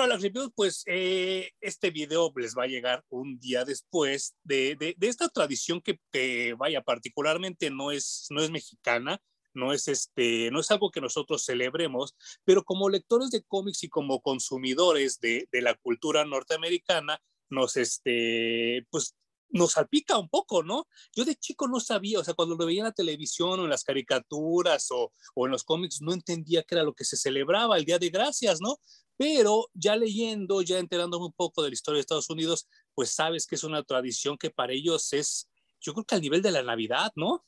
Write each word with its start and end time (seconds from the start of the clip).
De 0.00 0.06
Parallax 0.06 0.22
Reviews, 0.22 0.52
pues 0.54 0.82
eh, 0.86 1.50
este 1.60 1.90
video 1.90 2.32
les 2.34 2.56
va 2.56 2.64
a 2.64 2.68
llegar 2.68 3.04
un 3.10 3.38
día 3.38 3.66
después 3.66 4.34
de, 4.44 4.74
de, 4.76 4.94
de 4.96 5.08
esta 5.08 5.28
tradición 5.28 5.82
que, 5.82 6.00
que, 6.10 6.54
vaya, 6.54 6.80
particularmente 6.80 7.68
no 7.68 7.92
es, 7.92 8.26
no 8.30 8.42
es 8.42 8.50
mexicana, 8.50 9.20
no 9.52 9.74
es, 9.74 9.88
este, 9.88 10.50
no 10.52 10.60
es 10.60 10.70
algo 10.70 10.90
que 10.90 11.02
nosotros 11.02 11.44
celebremos, 11.44 12.14
pero 12.44 12.64
como 12.64 12.88
lectores 12.88 13.30
de 13.30 13.42
cómics 13.42 13.84
y 13.84 13.90
como 13.90 14.22
consumidores 14.22 15.20
de, 15.20 15.46
de 15.52 15.60
la 15.60 15.74
cultura 15.74 16.24
norteamericana, 16.24 17.20
nos, 17.50 17.76
este, 17.76 18.86
pues, 18.90 19.14
nos 19.50 19.72
salpica 19.72 20.16
un 20.16 20.30
poco, 20.30 20.62
¿no? 20.62 20.86
Yo 21.14 21.26
de 21.26 21.34
chico 21.34 21.68
no 21.68 21.78
sabía, 21.78 22.20
o 22.20 22.24
sea, 22.24 22.34
cuando 22.34 22.56
lo 22.56 22.64
veía 22.64 22.80
en 22.80 22.86
la 22.86 22.92
televisión 22.92 23.60
o 23.60 23.64
en 23.64 23.70
las 23.70 23.84
caricaturas 23.84 24.90
o, 24.92 25.12
o 25.34 25.46
en 25.46 25.52
los 25.52 25.64
cómics, 25.64 26.00
no 26.00 26.14
entendía 26.14 26.62
qué 26.62 26.76
era 26.76 26.84
lo 26.84 26.94
que 26.94 27.04
se 27.04 27.18
celebraba 27.18 27.76
el 27.76 27.84
Día 27.84 27.98
de 27.98 28.08
Gracias, 28.08 28.60
¿no? 28.62 28.78
Pero 29.20 29.66
ya 29.74 29.96
leyendo, 29.96 30.62
ya 30.62 30.78
enterándome 30.78 31.26
un 31.26 31.34
poco 31.34 31.62
de 31.62 31.68
la 31.68 31.74
historia 31.74 31.96
de 31.96 32.00
Estados 32.00 32.30
Unidos, 32.30 32.66
pues 32.94 33.10
sabes 33.10 33.46
que 33.46 33.54
es 33.54 33.64
una 33.64 33.82
tradición 33.82 34.38
que 34.38 34.48
para 34.48 34.72
ellos 34.72 35.12
es, 35.12 35.46
yo 35.78 35.92
creo 35.92 36.06
que 36.06 36.14
al 36.14 36.22
nivel 36.22 36.40
de 36.40 36.50
la 36.50 36.62
Navidad, 36.62 37.12
¿no? 37.16 37.44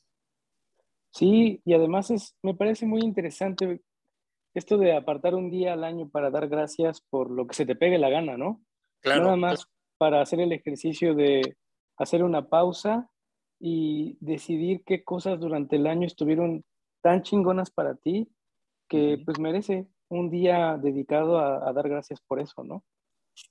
Sí, 1.09 1.63
y 1.65 1.73
además 1.73 2.11
es, 2.11 2.35
me 2.43 2.53
parece 2.53 2.85
muy 2.85 3.01
interesante 3.01 3.81
esto 4.53 4.77
de 4.77 4.95
apartar 4.95 5.33
un 5.33 5.49
día 5.49 5.73
al 5.73 5.83
año 5.83 6.07
para 6.09 6.29
dar 6.29 6.47
gracias 6.47 7.01
por 7.09 7.31
lo 7.31 7.47
que 7.47 7.55
se 7.55 7.65
te 7.65 7.75
pegue 7.75 7.97
la 7.97 8.11
gana, 8.11 8.37
¿no? 8.37 8.63
Claro. 8.99 9.23
Nada 9.23 9.35
más 9.37 9.65
para 9.97 10.21
hacer 10.21 10.41
el 10.41 10.51
ejercicio 10.51 11.15
de 11.15 11.57
hacer 11.97 12.23
una 12.23 12.49
pausa 12.49 13.09
y 13.59 14.15
decidir 14.19 14.83
qué 14.85 15.03
cosas 15.03 15.39
durante 15.39 15.77
el 15.77 15.87
año 15.87 16.05
estuvieron 16.05 16.63
tan 17.01 17.23
chingonas 17.23 17.71
para 17.71 17.95
ti 17.95 18.29
que 18.87 19.19
pues 19.25 19.39
merece 19.39 19.87
un 20.13 20.29
día 20.29 20.77
dedicado 20.81 21.39
a, 21.39 21.71
dar 21.73 21.89
gracias 21.89 22.19
por 22.27 22.39
eso, 22.39 22.63
¿no? 22.63 22.83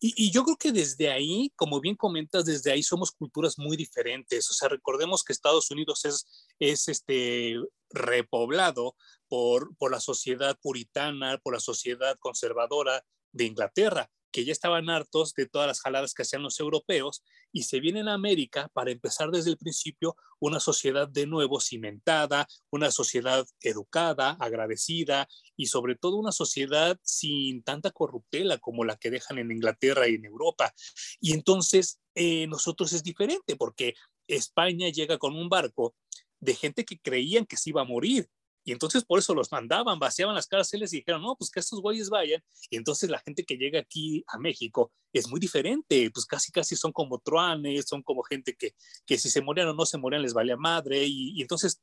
Y, 0.01 0.15
y, 0.17 0.31
yo 0.31 0.45
creo 0.45 0.57
que 0.57 0.71
desde 0.71 1.11
ahí, 1.11 1.51
como 1.57 1.81
bien 1.81 1.97
comentas, 1.97 2.45
desde 2.45 2.71
ahí 2.71 2.85
somos 2.85 3.11
culturas 3.11 3.59
muy 3.59 3.77
diferentes. 3.77 4.49
O 4.49 4.55
sea, 4.55 4.69
recordemos 4.69 5.25
que 5.25 5.33
Estados 5.33 5.73
Unidos 5.73 6.05
es, 6.05 6.49
es 6.61 6.87
este, 6.87 7.57
repoblado 7.91 8.95
por, 9.29 9.77
por 9.77 9.91
la 9.91 9.99
sociedad 9.99 10.57
puritana, 10.63 11.39
por 11.43 11.55
la 11.55 11.61
sociedad 11.61 12.17
conservadora 12.21 13.03
de 13.33 13.45
Inglaterra 13.45 14.09
que 14.33 14.45
ya 14.45 14.53
estaban 14.53 14.91
hartos 14.91 15.35
de 15.35 15.47
todas 15.47 15.69
las 15.69 15.81
jaladas 15.81 16.15
que 16.15 16.23
hacían 16.23 16.43
los 16.43 16.59
europeos 16.59 17.23
y 17.53 17.65
se 17.65 17.81
vienen 17.81 18.09
a 18.09 18.15
América 18.15 18.69
para 18.73 18.91
empezar 18.91 19.31
desde 19.31 19.51
el 19.51 19.59
principio 19.59 20.17
una 20.41 20.59
sociedad 20.59 21.07
de 21.07 21.27
nuevo 21.27 21.61
cimentada, 21.61 22.49
una 22.71 22.91
sociedad 22.91 23.47
educada, 23.61 24.37
agradecida 24.41 25.29
y 25.57 25.67
sobre 25.67 25.95
todo 25.95 26.17
una 26.17 26.33
sociedad 26.33 26.99
sin 27.03 27.63
tanta 27.63 27.91
corruptela 27.91 28.59
como 28.59 28.85
la 28.85 28.97
que 28.97 29.11
dejan 29.11 29.39
en 29.39 29.53
Inglaterra 29.53 30.09
y 30.09 30.15
en 30.15 30.25
Europa. 30.25 30.73
Y 31.21 31.35
entonces 31.35 32.01
eh, 32.15 32.47
nosotros 32.49 32.93
es 32.93 33.03
diferente 33.03 33.57
porque 33.57 33.95
España 34.27 34.89
llega 34.89 35.19
con 35.19 35.37
un 35.37 35.49
barco 35.49 35.95
de 36.41 36.55
gente 36.55 36.85
que 36.85 36.99
creían 36.99 37.47
que 37.47 37.57
se 37.57 37.71
iba 37.71 37.83
a 37.83 37.87
morir 37.87 38.29
y 38.65 38.73
entonces 38.73 39.05
por 39.05 39.19
eso 39.19 39.35
los 39.35 39.51
mandaban, 39.51 39.99
vaciaban 39.99 40.35
las 40.35 40.47
cárceles 40.47 40.93
y 40.93 40.99
dijeron, 40.99 41.23
no, 41.23 41.37
pues 41.37 41.51
que 41.51 41.61
estos 41.61 41.81
güeyes 41.81 42.11
vayan. 42.11 42.43
Y 42.71 42.77
entonces 42.77 43.11
la 43.11 43.19
gente 43.19 43.45
que 43.45 43.57
llega 43.57 43.81
aquí 43.81 44.25
a 44.29 44.39
México 44.39 44.93
es 45.13 45.29
muy 45.29 45.41
diferente, 45.41 46.11
pues 46.13 46.27
casi 46.27 46.53
casi 46.53 46.77
son 46.77 46.93
como 46.93 47.19
truanes, 47.19 47.87
son 47.89 48.03
como 48.03 48.23
gente 48.23 48.55
que, 48.55 48.75
que 49.05 49.19
si 49.19 49.31
se 49.31 49.42
morían 49.42 49.69
o 49.69 49.75
no 49.75 49.85
se 49.85 49.98
morían 49.98 50.23
les 50.23 50.35
valía 50.35 50.57
madre. 50.57 51.05
Y, 51.05 51.39
y 51.39 51.42
entonces 51.42 51.83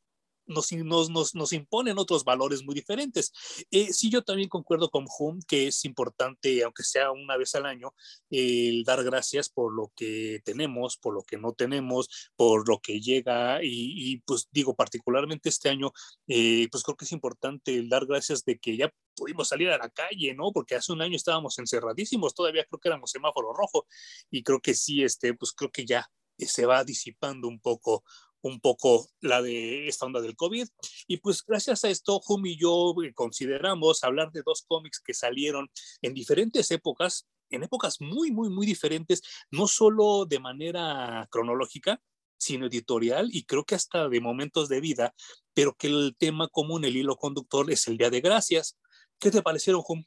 nos, 0.50 0.72
nos, 1.10 1.36
nos, 1.36 1.54
imponen 1.54 1.98
otros 1.98 2.24
valores 2.24 2.64
muy 2.64 2.76
diferentes. 2.76 3.32
Eh, 3.72 3.94
sí, 3.94 4.10
yo 4.10 4.24
también 4.24 4.50
concuerdo 4.50 4.90
con 4.90 5.06
Hum 5.20 5.40
que 5.48 5.68
es 5.68 5.86
importante, 5.86 6.64
aunque 6.64 6.84
sea 6.84 7.12
una 7.12 7.38
vez 7.38 7.56
al 7.56 7.66
año, 7.66 7.94
el 8.30 8.84
dar 8.84 9.04
gracias 9.04 9.50
por 9.50 9.74
lo 9.74 9.92
que 9.96 10.42
tenemos, 10.44 10.98
por 10.98 11.14
lo 11.14 11.24
que 11.24 11.38
no 11.38 11.54
tenemos, 11.54 12.32
por 12.36 12.68
lo 12.68 12.80
que 12.80 13.00
llega 13.00 13.64
y, 13.64 14.12
y 14.14 14.18
pues 14.22 14.48
digo, 14.52 14.76
particularmente 14.76 15.50
este 15.50 15.70
año, 15.70 15.92
eh, 16.28 16.68
pues 16.72 16.84
creo 16.84 16.98
que 16.98 17.06
es 17.06 17.12
importante 17.12 17.76
el 17.76 17.90
dar 17.90 18.06
gracias 18.06 18.44
de 18.44 18.58
que 18.58 18.78
ya 18.78 18.92
pudimos 19.16 19.50
salir 19.50 19.70
a 19.70 19.78
la 19.78 19.90
calle, 19.90 20.34
¿no? 20.34 20.52
Porque 20.52 20.76
hace 20.76 20.92
un 20.92 21.02
año 21.02 21.16
estábamos 21.16 21.60
encerradísimos, 21.60 22.34
todavía 22.34 22.66
creo 22.66 22.80
que 22.80 22.90
éramos 22.90 23.12
semáforo 23.12 23.54
rojo 23.54 23.86
y 24.32 24.44
creo 24.44 24.60
que 24.60 24.74
sí, 24.74 25.04
este, 25.04 25.34
pues 25.34 25.52
creo 25.52 25.72
que 25.72 25.86
ya 25.86 26.10
se 26.38 26.66
va 26.66 26.84
disipando 26.84 27.48
un 27.48 27.60
poco 27.60 28.04
un 28.42 28.60
poco 28.60 29.08
la 29.22 29.42
de 29.42 29.88
esta 29.88 30.06
onda 30.06 30.22
del 30.22 30.36
COVID. 30.36 30.68
Y 31.08 31.18
pues 31.18 31.44
gracias 31.46 31.84
a 31.84 31.90
esto, 31.90 32.22
Hum 32.28 32.46
y 32.46 32.58
yo 32.58 32.94
eh, 33.04 33.14
consideramos 33.14 34.04
hablar 34.04 34.32
de 34.32 34.44
dos 34.46 34.64
cómics 34.68 35.00
que 35.00 35.14
salieron 35.14 35.70
en 36.02 36.14
diferentes 36.14 36.72
épocas, 36.72 37.28
en 37.50 37.64
épocas 37.64 38.00
muy, 38.00 38.32
muy, 38.32 38.50
muy 38.50 38.66
diferentes, 38.66 39.22
no 39.52 39.68
solo 39.68 40.26
de 40.26 40.40
manera 40.40 41.28
cronológica, 41.32 42.02
sino 42.38 42.68
editorial 42.68 43.30
y 43.34 43.44
creo 43.44 43.66
que 43.66 43.76
hasta 43.76 44.08
de 44.08 44.22
momentos 44.22 44.70
de 44.70 44.80
vida, 44.80 45.14
pero 45.54 45.74
que 45.74 45.88
el 45.88 46.16
tema 46.18 46.48
común, 46.48 46.86
el 46.86 46.96
hilo 46.96 47.18
conductor 47.18 47.70
es 47.70 47.88
el 47.88 47.98
Día 47.98 48.10
de 48.10 48.22
Gracias. 48.22 48.80
¿Qué 49.20 49.30
te 49.30 49.42
parecieron, 49.42 49.84
Hum? 49.86 50.06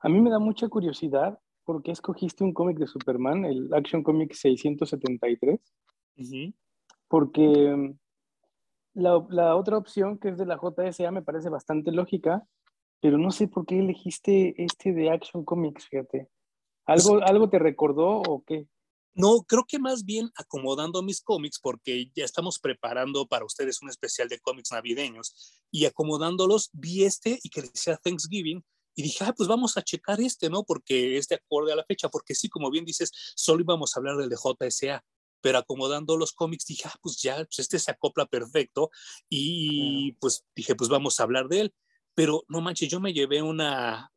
A 0.00 0.08
mí 0.08 0.20
me 0.20 0.30
da 0.30 0.38
mucha 0.38 0.68
curiosidad 0.68 1.38
porque 1.64 1.92
escogiste 1.92 2.44
un 2.44 2.52
cómic 2.52 2.78
de 2.78 2.86
Superman, 2.86 3.44
el 3.44 3.72
Action 3.72 4.02
Comic 4.02 4.34
673. 4.34 5.60
Uh 6.16 6.22
-huh 6.22 6.54
porque 7.10 7.40
mm, 7.42 7.98
la, 8.94 9.26
la, 9.28 9.56
otra 9.56 9.76
opción, 9.76 10.16
que 10.16 10.28
es 10.30 10.38
de 10.38 10.46
la 10.46 10.58
JSA, 10.58 11.10
me 11.10 11.22
parece 11.22 11.50
bastante 11.50 11.90
lógica, 11.90 12.46
pero 13.00 13.18
no 13.18 13.32
sé 13.32 13.48
por 13.48 13.66
qué 13.66 13.80
elegiste 13.80 14.54
este 14.62 14.92
de 14.92 15.10
Action 15.10 15.44
Comics, 15.44 15.88
fíjate. 15.88 16.28
¿Algo, 16.86 17.20
¿algo 17.22 17.50
te 17.50 17.58
recordó 17.58 18.22
o 18.22 18.44
qué? 18.46 18.66
No, 19.12 19.42
creo 19.42 19.64
que 19.66 19.80
más 19.80 20.04
bien 20.04 20.30
acomodando 20.36 21.02
mis 21.02 21.20
cómics, 21.20 21.58
porque 21.60 22.10
ya 22.14 22.24
estamos 22.24 22.60
preparando 22.60 23.26
para 23.26 23.44
ustedes 23.44 23.82
un 23.82 23.90
especial 23.90 24.28
de 24.28 24.38
cómics 24.38 24.70
navideños, 24.70 25.64
y 25.70 25.86
acomodándolos, 25.86 26.70
vi 26.72 27.04
este 27.04 27.40
y 27.42 27.50
que 27.50 27.62
decía 27.62 27.96
Thanksgiving, 27.96 28.64
y 28.94 29.02
dije, 29.02 29.24
ah, 29.24 29.34
pues 29.36 29.48
vamos 29.48 29.76
a 29.76 29.82
checar 29.82 30.20
este, 30.20 30.48
¿no? 30.48 30.62
Porque 30.62 31.16
es 31.16 31.26
de 31.26 31.36
acorde 31.36 31.72
a 31.72 31.76
la 31.76 31.84
fecha, 31.84 32.08
porque 32.08 32.34
sí, 32.34 32.48
como 32.48 32.70
bien 32.70 32.84
dices, 32.84 33.10
solo 33.34 33.62
íbamos 33.62 33.96
a 33.96 34.00
hablar 34.00 34.16
del 34.16 34.28
de 34.28 34.36
JSA, 34.36 35.02
pero 35.40 35.58
acomodando 35.58 36.16
los 36.16 36.32
cómics 36.32 36.66
dije, 36.66 36.84
ah, 36.86 36.96
pues 37.02 37.20
ya, 37.22 37.36
pues 37.36 37.58
este 37.58 37.78
se 37.78 37.90
acopla 37.90 38.26
perfecto 38.26 38.90
y 39.28 40.12
pues 40.20 40.44
dije, 40.54 40.74
pues 40.74 40.90
vamos 40.90 41.18
a 41.18 41.22
hablar 41.22 41.48
de 41.48 41.60
él. 41.60 41.74
Pero 42.14 42.42
no 42.48 42.60
manches, 42.60 42.88
yo 42.88 43.00
me 43.00 43.12
llevé 43.12 43.42
una, 43.42 44.12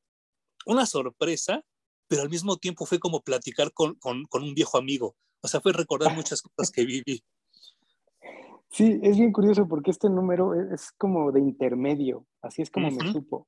una 0.66 0.86
sorpresa, 0.86 1.64
pero 2.08 2.22
al 2.24 2.30
mismo 2.30 2.58
tiempo 2.58 2.86
fue 2.86 3.00
como 3.00 3.22
platicar 3.22 3.72
con, 3.74 3.96
con, 3.96 4.26
con 4.26 4.44
un 4.44 4.54
viejo 4.54 4.78
amigo. 4.78 5.16
O 5.42 5.48
sea, 5.48 5.62
fue 5.62 5.74
recordar 5.74 6.16
muchas 6.16 6.42
cosas 6.42 6.72
que 6.72 6.86
viví. 6.86 7.24
Sí, 8.70 9.00
es 9.04 9.20
bien 9.20 9.32
curioso 9.32 9.68
porque 9.68 9.92
este 9.92 10.10
número 10.10 10.56
es 10.74 10.92
como 10.94 11.32
de 11.32 11.40
intermedio, 11.40 12.26
así 12.42 12.64
es 12.64 12.72
como 12.72 12.88
uh 12.88 12.90
-huh. 12.90 13.04
me 13.04 13.12
supo. 13.12 13.48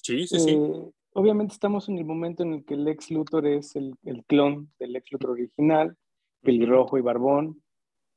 Sí, 0.00 0.28
sí, 0.28 0.38
sí. 0.38 0.50
Eh, 0.50 0.90
obviamente 1.14 1.54
estamos 1.54 1.88
en 1.88 1.98
el 1.98 2.04
momento 2.04 2.44
en 2.44 2.52
el 2.52 2.64
que 2.64 2.76
Lex 2.76 3.10
Luthor 3.10 3.48
es 3.48 3.74
el, 3.74 3.96
el 4.04 4.24
clon 4.26 4.72
del 4.78 4.92
Lex 4.92 5.10
Luthor 5.10 5.30
original, 5.30 5.96
pelirrojo 6.42 6.98
y 6.98 7.02
barbón. 7.02 7.62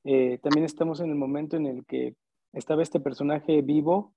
Eh, 0.03 0.39
también 0.41 0.65
estamos 0.65 0.99
en 0.99 1.09
el 1.09 1.15
momento 1.15 1.55
en 1.55 1.65
el 1.65 1.85
que 1.85 2.15
estaba 2.51 2.83
este 2.83 2.99
personaje 2.99 3.61
vivo, 3.61 4.13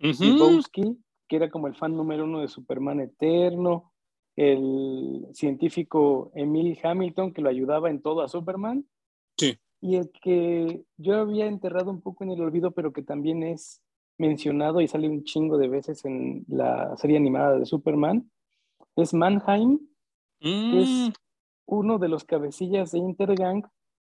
uh 0.00 0.06
-huh. 0.06 0.98
que 1.28 1.36
era 1.36 1.50
como 1.50 1.66
el 1.66 1.74
fan 1.74 1.96
número 1.96 2.24
uno 2.24 2.40
de 2.40 2.48
Superman 2.48 3.00
Eterno, 3.00 3.92
el 4.36 5.26
científico 5.32 6.30
Emil 6.34 6.78
Hamilton, 6.82 7.32
que 7.32 7.42
lo 7.42 7.48
ayudaba 7.48 7.90
en 7.90 8.00
todo 8.00 8.22
a 8.22 8.28
Superman. 8.28 8.86
Sí. 9.36 9.58
Y 9.80 9.96
el 9.96 10.10
que 10.10 10.84
yo 10.96 11.16
había 11.16 11.46
enterrado 11.46 11.90
un 11.90 12.00
poco 12.00 12.24
en 12.24 12.30
el 12.30 12.40
olvido, 12.40 12.70
pero 12.70 12.92
que 12.92 13.02
también 13.02 13.42
es 13.42 13.82
mencionado 14.16 14.80
y 14.80 14.88
sale 14.88 15.08
un 15.08 15.24
chingo 15.24 15.58
de 15.58 15.68
veces 15.68 16.04
en 16.04 16.44
la 16.48 16.96
serie 16.96 17.16
animada 17.16 17.58
de 17.58 17.66
Superman, 17.66 18.30
es 18.96 19.14
Mannheim, 19.14 19.78
mm. 20.40 20.70
que 20.72 20.82
es 20.82 21.12
uno 21.68 21.98
de 21.98 22.08
los 22.08 22.24
cabecillas 22.24 22.92
de 22.92 22.98
Intergang 22.98 23.62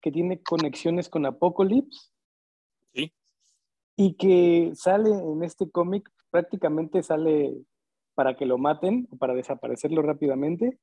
que 0.00 0.12
tiene 0.12 0.41
conexiones 0.41 1.08
con 1.08 1.26
Apocalypse. 1.26 2.11
Sí. 2.94 3.12
Y 3.97 4.14
que 4.14 4.70
sale 4.75 5.11
en 5.11 5.43
este 5.43 5.69
cómic, 5.69 6.08
prácticamente 6.31 7.02
sale 7.02 7.61
para 8.14 8.37
que 8.37 8.47
lo 8.47 8.56
maten 8.56 9.08
o 9.11 9.17
para 9.17 9.35
desaparecerlo 9.35 10.00
rápidamente. 10.00 10.79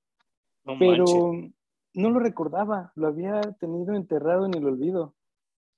No 0.66 0.78
pero 0.78 1.06
manches. 1.34 1.54
no 1.94 2.10
lo 2.12 2.20
recordaba, 2.20 2.92
lo 2.96 3.08
había 3.08 3.42
tenido 3.60 3.96
enterrado 3.96 4.46
en 4.46 4.54
el 4.54 4.66
olvido. 4.66 5.16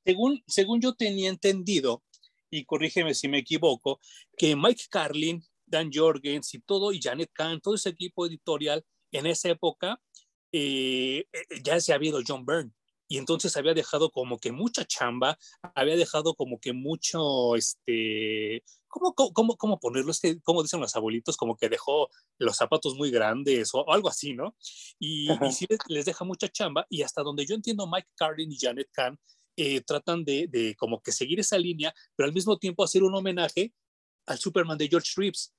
Según, 0.03 0.41
según 0.47 0.81
yo 0.81 0.95
tenía 0.95 1.29
entendido, 1.29 2.01
y 2.49 2.65
corrígeme 2.65 3.13
si 3.13 3.27
me 3.27 3.37
equivoco, 3.37 3.99
que 4.35 4.55
Mike 4.55 4.85
Carlin, 4.89 5.43
Dan 5.67 5.91
Jorgens 5.93 6.51
y 6.55 6.61
todo, 6.61 6.91
y 6.91 6.99
Janet 6.99 7.29
Kahn, 7.31 7.61
todo 7.61 7.75
ese 7.75 7.89
equipo 7.89 8.25
editorial 8.25 8.83
en 9.11 9.27
esa 9.27 9.49
época 9.49 10.01
eh, 10.51 11.25
ya 11.63 11.79
se 11.79 11.91
ha 11.91 11.95
habido 11.95 12.19
John 12.25 12.45
Byrne. 12.45 12.71
y 13.07 13.17
entonces 13.17 13.57
había 13.57 13.73
dejado 13.73 14.11
como 14.11 14.37
que 14.39 14.51
mucha 14.51 14.85
chamba, 14.85 15.37
había 15.73 15.95
dejado 15.95 16.35
como 16.35 16.59
que 16.59 16.73
mucho, 16.73 17.55
este, 17.55 18.63
¿cómo, 18.87 19.15
cómo, 19.15 19.57
cómo 19.57 19.79
ponerlo? 19.79 20.11
Es 20.11 20.19
que, 20.19 20.39
como 20.41 20.61
dicen 20.61 20.79
los 20.79 20.95
abuelitos, 20.95 21.35
como 21.35 21.57
que 21.57 21.69
dejó 21.69 22.09
los 22.37 22.55
zapatos 22.55 22.95
muy 22.95 23.09
grandes 23.09 23.71
o, 23.73 23.89
algo 23.91 24.09
así, 24.09 24.33
¿no? 24.33 24.55
Y, 24.99 25.31
y 25.31 25.51
sí 25.51 25.65
les, 25.87 26.05
deja 26.05 26.23
mucha 26.23 26.49
chamba 26.49 26.85
y 26.89 27.01
hasta 27.01 27.23
donde 27.23 27.45
yo 27.47 27.55
entiendo, 27.55 27.87
Mike 27.87 28.09
Carlin 28.15 28.51
y 28.51 28.59
Janet 28.59 28.89
Kahn 28.91 29.19
eh, 29.57 29.81
tratan 29.81 30.23
de, 30.23 30.47
de 30.47 30.75
como 30.75 31.01
que 31.01 31.11
seguir 31.11 31.39
esa 31.39 31.57
línea, 31.57 31.93
pero 32.15 32.27
al 32.27 32.33
mismo 32.33 32.57
tiempo 32.57 32.83
hacer 32.83 33.03
un 33.03 33.15
homenaje 33.15 33.73
al 34.27 34.37
Superman 34.37 34.77
de 34.77 34.87
George 34.87 35.13
Reeves 35.17 35.51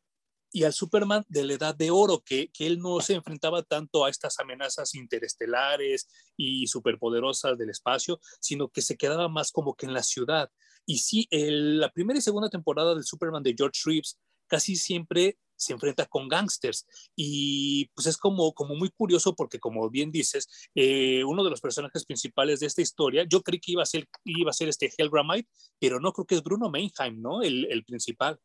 y 0.52 0.64
al 0.64 0.72
Superman 0.72 1.24
de 1.28 1.44
la 1.44 1.54
Edad 1.54 1.74
de 1.74 1.90
Oro, 1.90 2.22
que, 2.24 2.50
que, 2.52 2.66
él 2.66 2.80
no 2.80 3.00
se 3.00 3.14
enfrentaba 3.14 3.62
tanto 3.62 4.04
a 4.04 4.10
estas 4.10 4.38
amenazas 4.40 4.94
interestelares 4.94 6.08
y 6.36 6.66
superpoderosas 6.66 7.56
del 7.56 7.70
espacio, 7.70 8.20
sino 8.40 8.68
que 8.68 8.82
se 8.82 8.96
quedaba 8.96 9.28
más 9.28 9.52
como 9.52 9.74
que 9.74 9.86
en 9.86 9.94
la 9.94 10.02
ciudad. 10.02 10.50
Y 10.86 10.98
sí, 10.98 11.28
el, 11.30 11.78
la 11.78 11.92
primera 11.92 12.18
y 12.18 12.22
segunda 12.22 12.50
temporada 12.50 12.94
del 12.94 13.04
Superman 13.04 13.42
de 13.42 13.54
George 13.56 13.80
Reeves 13.84 14.18
casi 14.48 14.74
siempre 14.74 15.38
se 15.54 15.74
enfrenta 15.74 16.06
con 16.06 16.26
gangsters 16.26 16.86
y 17.14 17.86
pues 17.94 18.06
es 18.06 18.16
como, 18.16 18.54
como 18.54 18.74
muy 18.74 18.88
curioso 18.88 19.36
porque 19.36 19.60
como 19.60 19.88
bien 19.90 20.10
dices, 20.10 20.48
eh, 20.74 21.22
uno 21.22 21.44
de 21.44 21.50
los 21.50 21.60
personajes 21.60 22.06
principales 22.06 22.60
de 22.60 22.66
esta 22.66 22.80
historia, 22.80 23.24
yo 23.28 23.42
creí 23.42 23.60
que 23.60 23.72
iba 23.72 23.82
a 23.82 23.86
ser, 23.86 24.08
iba 24.24 24.50
a 24.50 24.54
ser 24.54 24.70
este 24.70 24.90
Hellgramite, 24.96 25.48
pero 25.78 26.00
no 26.00 26.12
creo 26.12 26.26
que 26.26 26.34
es 26.34 26.42
Bruno 26.42 26.70
Meinheim, 26.70 27.20
¿no? 27.20 27.42
El 27.42 27.84
principal. 27.86 28.40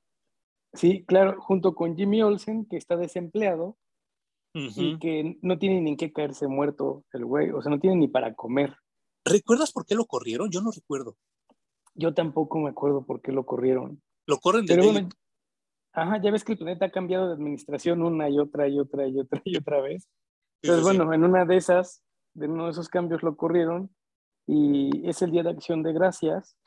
Sí, 0.75 1.03
claro, 1.05 1.41
junto 1.41 1.73
con 1.73 1.95
Jimmy 1.95 2.21
Olsen, 2.21 2.65
que 2.65 2.77
está 2.77 2.95
desempleado 2.97 3.77
y 4.53 4.97
que 4.99 5.37
no 5.41 5.57
tiene 5.57 5.81
ni 5.81 5.97
que 5.97 6.13
caerse 6.13 6.47
muerto 6.47 7.03
el 7.11 7.25
güey, 7.25 7.51
o 7.51 7.61
sea, 7.61 7.69
no 7.69 7.79
tiene 7.79 7.97
ni 7.97 8.07
para 8.07 8.33
comer. 8.35 8.77
¿Recuerdas 9.25 9.73
por 9.73 9.85
qué 9.85 9.95
lo 9.95 10.05
corrieron? 10.05 10.49
Yo 10.49 10.61
no 10.61 10.71
recuerdo. 10.71 11.17
Yo 11.93 12.13
tampoco 12.13 12.59
me 12.59 12.69
acuerdo 12.69 13.05
por 13.05 13.21
qué 13.21 13.31
lo 13.31 13.45
corrieron. 13.45 14.01
Lo 14.27 14.37
corren 14.37 14.65
de 14.65 14.75
Pero 14.75 15.09
Ajá, 15.93 16.21
ya 16.21 16.29
ves 16.29 16.43
que 16.43 16.53
el 16.53 16.57
planeta 16.57 16.85
ha 16.85 16.91
cambiado 16.91 17.27
de 17.27 17.33
administración 17.33 18.01
una 18.01 18.29
y 18.29 18.37
otra 18.37 18.67
y 18.67 18.79
otra 18.79 19.07
y 19.07 19.17
otra 19.17 19.41
y 19.45 19.57
otra 19.57 19.81
vez. 19.81 20.09
Entonces, 20.61 20.83
bueno, 20.83 21.13
en 21.13 21.23
una 21.23 21.45
de 21.45 21.55
esas, 21.55 22.03
de 22.33 22.47
uno 22.47 22.65
de 22.65 22.71
esos 22.71 22.89
cambios 22.89 23.23
lo 23.23 23.37
corrieron 23.37 23.89
y 24.45 25.07
es 25.07 25.21
el 25.21 25.31
Día 25.31 25.43
de 25.43 25.51
Acción 25.51 25.83
de 25.83 25.93
Gracias 25.93 26.57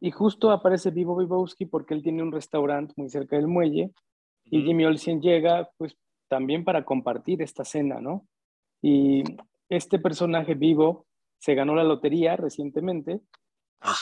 y 0.00 0.10
justo 0.10 0.50
aparece 0.50 0.90
Vivo 0.90 1.16
Vivowski 1.16 1.66
porque 1.66 1.94
él 1.94 2.02
tiene 2.02 2.22
un 2.22 2.32
restaurante 2.32 2.94
muy 2.96 3.08
cerca 3.08 3.36
del 3.36 3.46
muelle 3.46 3.92
y 4.44 4.62
Jimmy 4.62 4.84
Olsen 4.84 5.20
llega 5.20 5.70
pues 5.76 5.96
también 6.28 6.64
para 6.64 6.84
compartir 6.84 7.42
esta 7.42 7.64
cena, 7.64 8.00
¿no? 8.00 8.26
Y 8.82 9.24
este 9.68 9.98
personaje 9.98 10.54
vivo 10.54 11.06
se 11.38 11.54
ganó 11.54 11.74
la 11.74 11.84
lotería 11.84 12.36
recientemente, 12.36 13.20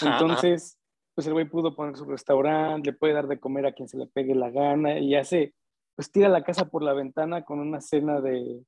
entonces 0.02 0.79
pues 1.14 1.26
el 1.26 1.32
güey 1.32 1.49
pudo 1.49 1.76
poner 1.76 1.96
su 1.96 2.05
restaurante, 2.05 2.91
le 2.91 2.96
puede 2.96 3.12
dar 3.12 3.29
de 3.29 3.38
comer 3.38 3.67
a 3.67 3.73
quien 3.73 3.88
se 3.88 3.96
le 3.96 4.06
pegue 4.06 4.35
la 4.35 4.50
gana 4.50 4.99
y 4.99 5.14
hace, 5.14 5.55
pues 5.94 6.11
tira 6.11 6.29
la 6.29 6.43
casa 6.43 6.69
por 6.69 6.82
la 6.82 6.93
ventana 6.93 7.44
con 7.44 7.61
una 7.61 7.81
cena 7.81 8.20
de, 8.20 8.64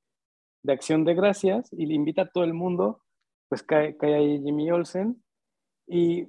de 0.63 0.73
acción 0.73 1.03
de 1.03 1.13
gracias 1.13 1.71
y 1.73 1.85
le 1.85 1.93
invita 1.93 2.23
a 2.23 2.29
todo 2.29 2.43
el 2.43 2.53
mundo, 2.53 3.01
pues 3.49 3.63
cae, 3.63 3.97
cae 3.97 4.15
ahí 4.15 4.41
Jimmy 4.41 4.71
Olsen. 4.71 5.21
Y 5.87 6.27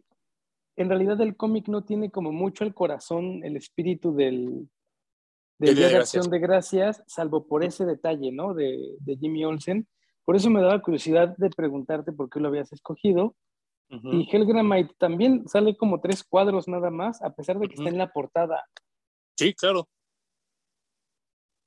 en 0.78 0.88
realidad 0.88 1.20
el 1.20 1.36
cómic 1.36 1.68
no 1.68 1.84
tiene 1.84 2.10
como 2.10 2.32
mucho 2.32 2.64
el 2.64 2.72
corazón, 2.72 3.44
el 3.44 3.56
espíritu 3.56 4.14
del, 4.14 4.68
del 5.58 5.74
Día 5.74 5.88
de 5.88 5.96
Acción 5.96 6.30
de 6.30 6.38
Gracias, 6.38 7.02
salvo 7.06 7.46
por 7.46 7.64
ese 7.64 7.84
detalle, 7.84 8.30
¿no? 8.30 8.54
De, 8.54 8.96
de, 9.00 9.16
Jimmy 9.16 9.44
Olsen. 9.44 9.88
Por 10.24 10.36
eso 10.36 10.50
me 10.50 10.60
daba 10.60 10.80
curiosidad 10.80 11.36
de 11.36 11.50
preguntarte 11.50 12.12
por 12.12 12.30
qué 12.30 12.38
lo 12.38 12.48
habías 12.48 12.72
escogido. 12.72 13.34
Y 13.90 14.28
Helgramite 14.30 14.94
también 14.98 15.48
sale 15.48 15.74
como 15.74 16.00
tres 16.00 16.22
cuadros 16.22 16.68
nada 16.68 16.90
más, 16.90 17.22
a 17.22 17.34
pesar 17.34 17.58
de 17.58 17.68
que 17.68 17.74
está 17.74 17.88
en 17.88 17.96
la 17.96 18.12
portada. 18.12 18.62
Sí, 19.38 19.54
claro. 19.54 19.88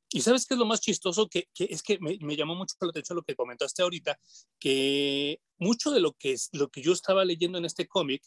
Y 0.09 0.21
sabes 0.21 0.45
qué 0.45 0.53
es 0.53 0.59
lo 0.59 0.67
más 0.67 0.81
chistoso, 0.81 1.27
que, 1.27 1.45
que 1.53 1.65
es 1.65 1.81
que 1.81 1.97
me, 1.99 2.17
me, 2.21 2.35
llamó 2.35 2.53
mucho 2.53 2.75
la 2.81 2.89
atención 2.89 3.15
lo 3.15 3.23
que 3.23 3.35
comentaste 3.35 3.81
ahorita, 3.81 4.19
que 4.59 5.39
mucho 5.57 5.89
de 5.89 5.99
lo 5.99 6.13
que, 6.13 6.35
lo 6.51 6.69
que 6.69 6.83
yo 6.83 6.91
estaba 6.91 7.25
leyendo 7.25 7.57
en 7.57 7.65
este 7.65 7.87
cómic 7.87 8.21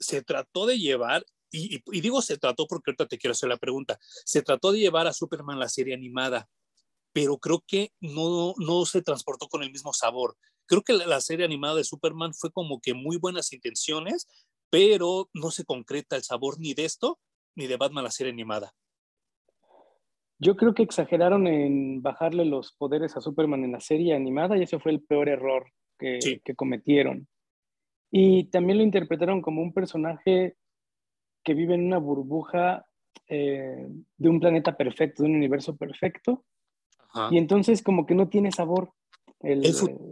se 0.00 0.22
trató 0.22 0.66
de 0.66 0.78
llevar, 0.78 1.24
y, 1.52 1.82
digo 2.00 2.22
se 2.22 2.38
trató 2.38 2.66
porque 2.66 2.90
ahorita 2.90 3.06
te 3.06 3.18
quiero 3.18 3.32
hacer 3.32 3.48
la 3.48 3.58
pregunta, 3.58 3.98
se 4.00 4.42
trató 4.42 4.72
de 4.72 4.80
llevar 4.80 5.06
a 5.06 5.12
Superman 5.12 5.58
la 5.58 5.68
serie 5.68 5.94
animada, 5.94 6.48
pero 7.12 7.38
creo 7.38 7.62
que 7.66 7.92
no, 8.00 8.54
no 8.58 8.86
se 8.86 9.02
transportó 9.02 9.48
con 9.48 9.62
el 9.62 9.70
mismo 9.70 9.92
sabor. 9.92 10.36
Creo 10.66 10.82
que 10.82 10.92
la, 10.92 11.20
serie 11.20 11.44
animada 11.44 11.74
de 11.74 11.84
Superman 11.84 12.32
fue 12.34 12.52
como 12.52 12.80
que 12.80 12.94
muy 12.94 13.16
buenas 13.16 13.52
intenciones, 13.52 14.28
pero 14.70 15.28
no 15.34 15.50
se 15.50 15.64
concreta 15.64 16.16
el 16.16 16.22
sabor 16.22 16.60
ni 16.60 16.74
de 16.74 16.84
esto 16.84 17.18
ni 17.56 17.66
de 17.66 17.76
Batman 17.76 18.04
la 18.04 18.12
serie 18.12 18.32
animada. 18.32 18.72
Yo 20.38 20.56
creo 20.56 20.72
que 20.72 20.84
exageraron 20.84 21.46
en 21.46 22.00
bajarle 22.00 22.44
los 22.44 22.72
poderes 22.72 23.16
a 23.16 23.20
Superman 23.20 23.64
en 23.64 23.72
la 23.72 23.80
serie 23.80 24.14
animada 24.14 24.56
y 24.56 24.62
ese 24.62 24.78
fue 24.78 24.92
el 24.92 25.02
peor 25.02 25.28
error 25.28 25.70
que, 25.98 26.40
que 26.42 26.54
cometieron. 26.54 27.28
Y 28.10 28.44
también 28.44 28.78
lo 28.78 28.84
interpretaron 28.84 29.40
como 29.40 29.62
un 29.62 29.72
personaje 29.72 30.56
que 31.44 31.54
vive 31.54 31.74
en 31.74 31.86
una 31.86 31.98
burbuja 31.98 32.86
eh, 33.28 33.86
de 34.16 34.28
un 34.28 34.40
planeta 34.40 34.76
perfecto, 34.76 35.22
de 35.22 35.28
un 35.28 35.36
universo 35.36 35.76
perfecto. 35.76 36.44
Y 37.30 37.38
entonces 37.38 37.82
como 37.82 38.06
que 38.06 38.14
no 38.14 38.28
tiene 38.28 38.52
sabor 38.52 38.92
el, 39.40 39.62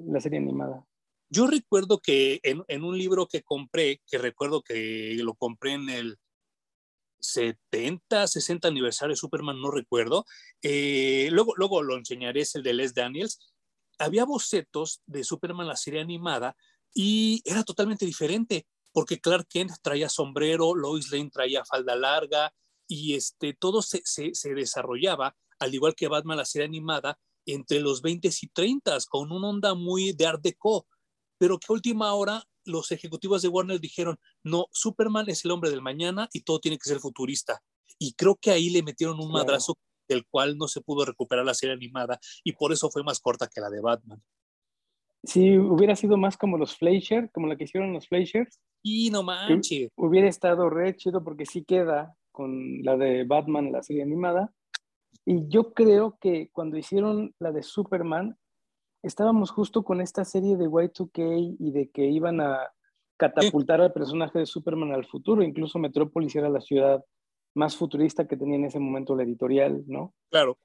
la 0.07 0.21
serie 0.21 0.39
animada. 0.39 0.85
Yo 1.31 1.47
recuerdo 1.47 2.01
que 2.01 2.41
en, 2.43 2.65
en, 2.69 2.83
un 2.83 2.97
libro 2.97 3.27
que 3.27 3.43
compré, 3.43 4.01
que 4.11 4.19
recuerdo 4.19 4.63
que 4.63 5.17
lo 5.21 5.35
compré 5.35 5.75
en 5.75 5.91
el 5.91 6.19
70, 7.21 8.27
60 8.27 8.69
aniversario 8.69 9.13
de 9.13 9.17
Superman, 9.17 9.61
no 9.61 9.71
recuerdo, 9.71 10.25
eh, 10.63 11.29
luego, 11.31 11.55
luego 11.57 11.83
lo 11.83 11.97
enseñaré, 11.97 12.41
es 12.43 12.55
el 12.55 12.63
de 12.63 12.75
Les 12.75 12.95
Daniels, 12.95 13.53
había 13.99 14.25
bocetos 14.25 15.03
de 15.07 15.25
Superman, 15.25 15.67
la 15.67 15.77
serie 15.77 16.01
animada, 16.01 16.57
y 16.95 17.43
era 17.45 17.65
totalmente 17.65 18.07
diferente, 18.07 18.67
porque 18.93 19.21
Clark 19.21 19.47
Kent 19.49 19.73
traía 19.83 20.09
sombrero, 20.09 20.75
Lois 20.75 21.11
Lane 21.11 21.31
traía 21.31 21.65
falda 21.65 21.95
larga, 21.97 22.53
y 22.87 23.15
este, 23.15 23.55
todo 23.55 23.83
se, 23.83 24.03
se, 24.05 24.35
se 24.35 24.55
desarrollaba, 24.55 25.37
al 25.59 25.75
igual 25.75 25.95
que 25.95 26.09
Batman, 26.09 26.39
la 26.39 26.45
serie 26.45 26.67
animada, 26.67 27.19
entre 27.47 27.81
los 27.81 28.03
20 28.03 28.29
y 28.29 28.49
30, 28.49 28.99
con 29.09 29.33
una 29.33 29.49
onda 29.49 29.75
muy 29.75 30.13
de 30.13 30.27
Art 30.27 30.43
Deco, 30.43 30.87
pero 31.39 31.59
que 31.59 31.67
a 31.69 31.73
última 31.73 32.13
hora 32.15 32.45
los 32.65 32.93
ejecutivos 32.93 33.43
de 33.43 33.49
Warner 33.49 33.81
dijeron, 33.81 34.19
no, 34.43 34.67
Superman 34.73 35.29
es 35.29 35.45
el 35.45 35.51
hombre 35.51 35.71
del 35.71 35.83
mañana 35.83 36.29
y 36.33 36.43
todo 36.43 36.61
tiene 36.61 36.79
que 36.79 36.89
ser 36.89 37.01
futurista. 37.01 37.63
Y 37.99 38.13
creo 38.13 38.37
que 38.37 38.51
ahí 38.51 38.71
le 38.71 38.83
metieron 38.83 39.19
un 39.19 39.33
madrazo 39.33 39.79
del 40.07 40.27
cual 40.27 40.57
no 40.57 40.69
se 40.69 40.81
pudo 40.81 41.05
recuperar 41.05 41.45
la 41.45 41.55
serie 41.55 41.75
animada 41.75 42.19
y 42.45 42.53
por 42.53 42.73
eso 42.73 42.91
fue 42.91 43.03
más 43.03 43.21
corta 43.21 43.49
que 43.49 43.61
la 43.61 43.71
de 43.71 43.81
Batman. 43.81 44.23
Si 45.25 45.59
hubiera 45.59 45.97
sido 45.97 46.17
más 46.17 46.37
como 46.37 46.59
los 46.59 46.77
Fleischer, 46.77 47.31
como 47.33 47.47
la 47.47 47.57
que 47.57 47.65
hicieron 47.65 47.93
los 47.93 48.07
Fleischers. 48.09 48.61
Y 48.83 49.11
no 49.11 49.23
manches. 49.23 49.91
Hubiera 49.97 50.29
estado 50.29 50.71
re 50.71 50.95
chido 50.97 51.25
porque 51.25 51.47
sí 51.47 51.65
queda 51.65 52.15
con 52.31 52.83
la 52.83 52.97
de 52.97 53.25
Batman, 53.25 53.73
la 53.73 53.83
serie 53.83 54.03
animada. 54.03 54.53
Y 55.27 55.49
yo 55.49 55.73
creo 55.73 56.17
que 56.21 56.51
cuando 56.53 56.79
hicieron 56.79 57.35
la 57.39 57.53
de 57.53 57.63
Superman, 57.63 58.37
estábamos 59.03 59.51
justo 59.51 59.83
con 59.83 60.01
esta 60.01 60.25
serie 60.25 60.57
de 60.57 60.69
Y2K 60.69 61.57
y 61.59 61.71
de 61.73 61.91
que 61.91 62.07
iban 62.07 62.41
a 62.41 62.71
catapultar 63.19 63.81
al 63.81 63.93
personaje 63.93 64.39
de 64.39 64.47
Superman 64.47 64.93
al 64.93 65.05
futuro. 65.05 65.43
Incluso 65.43 65.79
Metrópolis 65.79 66.37
era 66.37 66.49
la 66.49 66.61
ciudad 66.61 67.05
más 67.55 67.77
futurista 67.77 68.27
que 68.27 68.37
tenía 68.37 68.57
en 68.57 68.67
ese 68.67 68.79
momento 68.79 69.17
la 69.17 69.25
editorial, 69.25 69.83
¿no? 69.87 70.15
Claro. 70.31 70.57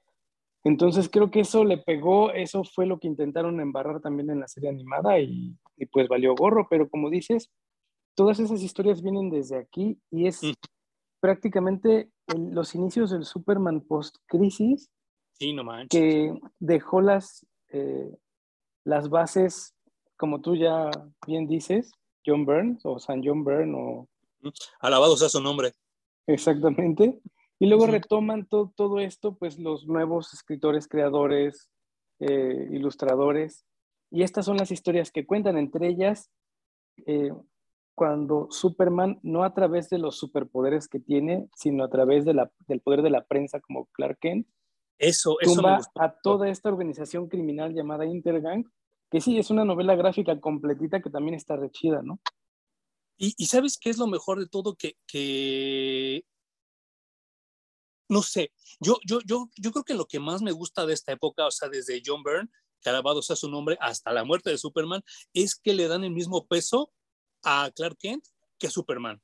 Entonces 0.64 1.10
creo 1.10 1.30
que 1.30 1.40
eso 1.40 1.62
le 1.62 1.76
pegó, 1.76 2.32
eso 2.32 2.64
fue 2.64 2.86
lo 2.86 2.98
que 2.98 3.06
intentaron 3.06 3.60
embarrar 3.60 4.00
también 4.00 4.30
en 4.30 4.40
la 4.40 4.48
serie 4.48 4.70
animada 4.70 5.20
y, 5.20 5.54
pues 5.92 6.08
valió 6.08 6.34
gorro, 6.34 6.66
pero 6.70 6.88
como 6.88 7.10
dices, 7.10 7.50
todas 8.14 8.40
esas 8.40 8.62
historias 8.62 9.02
vienen 9.02 9.28
desde 9.28 9.58
aquí 9.58 9.98
y 10.10 10.26
es 10.26 10.42
mm. 10.42 10.52
prácticamente 11.20 12.10
los 12.36 12.74
inicios 12.74 13.10
del 13.10 13.26
Superman 13.26 13.82
post-crisis 13.82 14.90
sí, 15.34 15.52
no 15.52 15.64
que 15.90 16.32
dejó 16.58 17.02
las, 17.02 17.46
eh, 17.68 18.10
las 18.84 19.10
bases, 19.10 19.74
como 20.16 20.40
tú 20.40 20.56
ya 20.56 20.90
bien 21.26 21.46
dices, 21.46 21.92
John 22.24 22.46
Byrne 22.46 22.78
o 22.84 22.98
San 22.98 23.22
John 23.22 23.44
Byrne 23.44 23.74
o... 23.76 24.08
Alabado 24.80 25.16
sea 25.16 25.28
su 25.28 25.42
nombre. 25.42 25.72
Exactamente. 26.26 27.20
Y 27.64 27.66
luego 27.66 27.86
retoman 27.86 28.46
todo 28.46 29.00
esto, 29.00 29.36
pues 29.38 29.58
los 29.58 29.86
nuevos 29.86 30.34
escritores, 30.34 30.86
creadores, 30.86 31.70
eh, 32.20 32.68
ilustradores. 32.70 33.64
Y 34.10 34.22
estas 34.22 34.44
son 34.44 34.58
las 34.58 34.70
historias 34.70 35.10
que 35.10 35.24
cuentan, 35.24 35.56
entre 35.56 35.88
ellas, 35.88 36.30
eh, 37.06 37.32
cuando 37.94 38.48
Superman, 38.50 39.18
no 39.22 39.44
a 39.44 39.54
través 39.54 39.88
de 39.88 39.96
los 39.96 40.18
superpoderes 40.18 40.88
que 40.88 41.00
tiene, 41.00 41.48
sino 41.56 41.84
a 41.84 41.88
través 41.88 42.26
de 42.26 42.34
la, 42.34 42.52
del 42.68 42.82
poder 42.82 43.00
de 43.00 43.08
la 43.08 43.24
prensa 43.24 43.60
como 43.60 43.86
Clark 43.92 44.18
Kent, 44.20 44.46
eso, 44.98 45.40
eso 45.40 45.54
tumba 45.54 45.80
a 45.94 46.14
toda 46.22 46.50
esta 46.50 46.68
organización 46.68 47.28
criminal 47.28 47.72
llamada 47.72 48.04
Intergang, 48.04 48.70
que 49.10 49.22
sí, 49.22 49.38
es 49.38 49.50
una 49.50 49.64
novela 49.64 49.96
gráfica 49.96 50.38
completita 50.38 51.00
que 51.00 51.08
también 51.08 51.34
está 51.34 51.56
rechida, 51.56 52.02
¿no? 52.02 52.20
Y, 53.16 53.30
sabes 53.46 53.78
qué 53.80 53.88
es 53.88 53.96
lo 53.96 54.06
mejor 54.06 54.38
de 54.38 54.48
todo 54.48 54.74
que, 54.74 54.96
que 55.06 56.24
no 58.14 58.22
sé, 58.22 58.52
yo, 58.78 58.98
yo, 59.04 59.18
yo, 59.26 59.50
yo 59.60 59.72
creo 59.72 59.84
que 59.84 59.94
lo 59.94 60.06
que 60.06 60.20
más 60.20 60.40
me 60.40 60.52
gusta 60.52 60.86
de 60.86 60.94
esta 60.94 61.10
época, 61.10 61.46
o 61.46 61.50
sea, 61.50 61.68
desde 61.68 62.00
John 62.04 62.22
Byrne, 62.22 62.48
que 62.80 62.88
alabado 62.90 63.22
sea 63.22 63.34
su 63.34 63.50
nombre, 63.50 63.76
hasta 63.80 64.12
la 64.12 64.22
muerte 64.22 64.50
de 64.50 64.58
Superman, 64.58 65.02
es 65.32 65.56
que 65.56 65.74
le 65.74 65.88
dan 65.88 66.04
el 66.04 66.12
mismo 66.12 66.46
peso 66.46 66.92
a 67.42 67.72
Clark 67.74 67.96
Kent 67.98 68.24
que 68.56 68.68
a 68.68 68.70
Superman. 68.70 69.20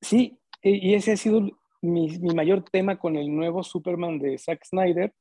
Sí, 0.00 0.36
y 0.62 0.94
ese 0.94 1.12
ha 1.12 1.16
sido 1.16 1.42
mi, 1.80 2.18
mayor 2.34 2.64
tema 2.72 2.98
con 2.98 3.14
el 3.14 3.32
nuevo 3.32 3.62
Superman 3.62 4.18
de 4.18 4.36
Zack 4.36 4.64
Snyder, 4.64 5.14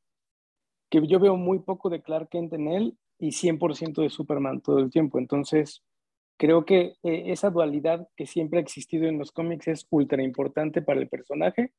que 0.89 1.05
yo 1.05 1.19
veo 1.19 1.37
muy 1.37 1.59
poco 1.59 1.87
de 1.91 2.01
Clark 2.01 2.29
Kent 2.29 2.53
en 2.53 2.67
él 2.67 2.97
y 3.19 3.27
100% 3.27 4.01
de 4.01 4.09
Superman 4.09 4.61
todo 4.61 4.79
el 4.79 4.89
tiempo. 4.89 5.19
Entonces, 5.19 5.83
creo 6.37 6.65
que 6.65 6.95
eh, 7.03 7.25
esa 7.27 7.51
dualidad 7.51 8.07
que 8.15 8.25
siempre 8.25 8.57
ha 8.57 8.63
existido 8.63 9.05
en 9.05 9.19
los 9.19 9.31
cómics 9.31 9.67
es 9.67 9.85
ultra 9.91 10.23
importante 10.23 10.81
para 10.81 10.99
el 10.99 11.09
personaje 11.09 11.73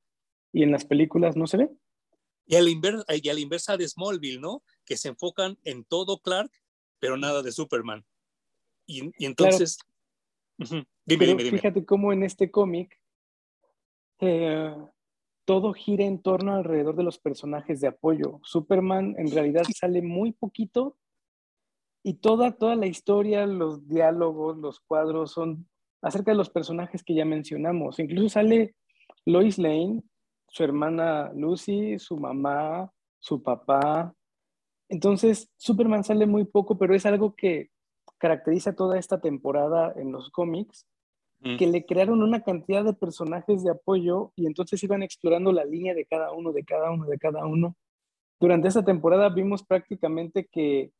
y 0.52 0.62
en 0.62 0.70
las 0.70 0.84
películas 0.84 1.36
no 1.36 1.46
se 1.46 1.58
ve. 1.58 1.70
Y 2.46 2.56
a 2.56 2.62
la 2.62 2.70
inversa, 2.70 3.04
y 3.14 3.28
a 3.28 3.34
la 3.34 3.40
inversa 3.40 3.76
de 3.76 3.86
Smallville, 3.86 4.40
¿no? 4.40 4.62
Que 4.84 4.96
se 4.96 5.08
enfocan 5.08 5.58
en 5.64 5.84
todo 5.84 6.18
Clark, 6.18 6.50
pero 6.98 7.16
nada 7.16 7.42
de 7.42 7.52
Superman. 7.52 8.04
Y, 8.86 9.12
entonces... 9.24 9.78
Fíjate 11.06 11.84
cómo 11.84 12.12
en 12.12 12.24
este 12.24 12.50
cómic 12.50 13.00
eh, 14.20 14.74
todo 15.44 15.72
gira 15.72 16.04
en 16.04 16.20
torno 16.20 16.54
alrededor 16.54 16.96
de 16.96 17.04
los 17.04 17.18
personajes 17.18 17.80
de 17.80 17.88
apoyo. 17.88 18.40
Superman 18.42 19.14
en 19.18 19.30
realidad 19.30 19.62
sale 19.74 20.02
muy 20.02 20.32
poquito 20.32 20.96
y 22.02 22.14
toda, 22.14 22.52
toda 22.52 22.76
la 22.76 22.86
historia, 22.86 23.46
los 23.46 23.88
diálogos, 23.88 24.58
los 24.58 24.80
cuadros 24.80 25.32
son 25.32 25.68
acerca 26.02 26.32
de 26.32 26.36
los 26.36 26.50
personajes 26.50 27.02
que 27.02 27.14
ya 27.14 27.24
mencionamos. 27.24 27.98
Incluso 27.98 28.28
sale 28.28 28.74
Lois 29.24 29.58
Lane, 29.58 30.02
su 30.48 30.64
hermana 30.64 31.32
Lucy, 31.34 31.98
su 31.98 32.16
mamá, 32.16 32.90
su 33.18 33.42
papá. 33.42 34.14
Entonces, 34.88 35.50
Superman 35.56 36.04
sale 36.04 36.26
muy 36.26 36.44
poco, 36.44 36.78
pero 36.78 36.94
es 36.94 37.06
algo 37.06 37.34
que 37.34 37.70
caracteriza 38.18 38.74
toda 38.74 38.98
esta 38.98 39.20
temporada 39.20 39.92
en 39.96 40.12
los 40.12 40.30
cómics, 40.30 40.86
mm. 41.40 41.56
que 41.56 41.66
le 41.66 41.84
crearon 41.84 42.22
una 42.22 42.42
cantidad 42.42 42.84
de 42.84 42.94
personajes 42.94 43.62
de 43.62 43.70
apoyo 43.70 44.32
y 44.34 44.46
entonces 44.46 44.82
iban 44.82 45.02
explorando 45.02 45.52
la 45.52 45.64
línea 45.64 45.94
de 45.94 46.04
cada 46.04 46.32
uno, 46.32 46.52
de 46.52 46.64
cada 46.64 46.90
uno, 46.90 47.06
de 47.06 47.18
cada 47.18 47.46
uno. 47.46 47.76
Durante 48.40 48.68
esta 48.68 48.84
temporada 48.84 49.28
vimos 49.28 49.64
prácticamente 49.64 50.48
que 50.50 50.92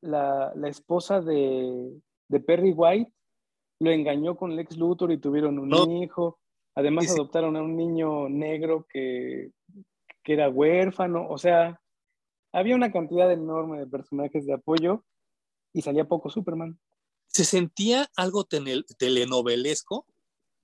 la, 0.00 0.52
esposa 0.64 1.20
de, 1.20 2.00
Perry 2.46 2.72
White 2.72 3.12
lo 3.80 3.90
engañó 3.90 4.36
con 4.36 4.56
Lex 4.56 4.76
Luthor 4.76 5.12
y 5.12 5.18
tuvieron 5.18 5.58
un 5.58 5.92
hijo. 5.92 6.38
Además 6.76 7.10
adoptaron 7.10 7.56
a 7.56 7.62
un 7.62 7.76
niño 7.76 8.28
negro 8.28 8.86
que, 8.88 9.50
que 10.22 10.32
era 10.34 10.48
huérfano. 10.48 11.26
O 11.28 11.38
sea, 11.38 11.80
había 12.52 12.76
una 12.76 12.92
cantidad 12.92 13.32
enorme 13.32 13.78
de 13.78 13.86
personajes 13.86 14.46
de 14.46 14.52
apoyo 14.52 15.04
y 15.72 15.82
salía 15.82 16.04
poco 16.04 16.30
Superman. 16.30 16.78
Se 17.26 17.44
sentía 17.44 18.08
algo 18.14 18.44
telenovelesco, 18.44 20.06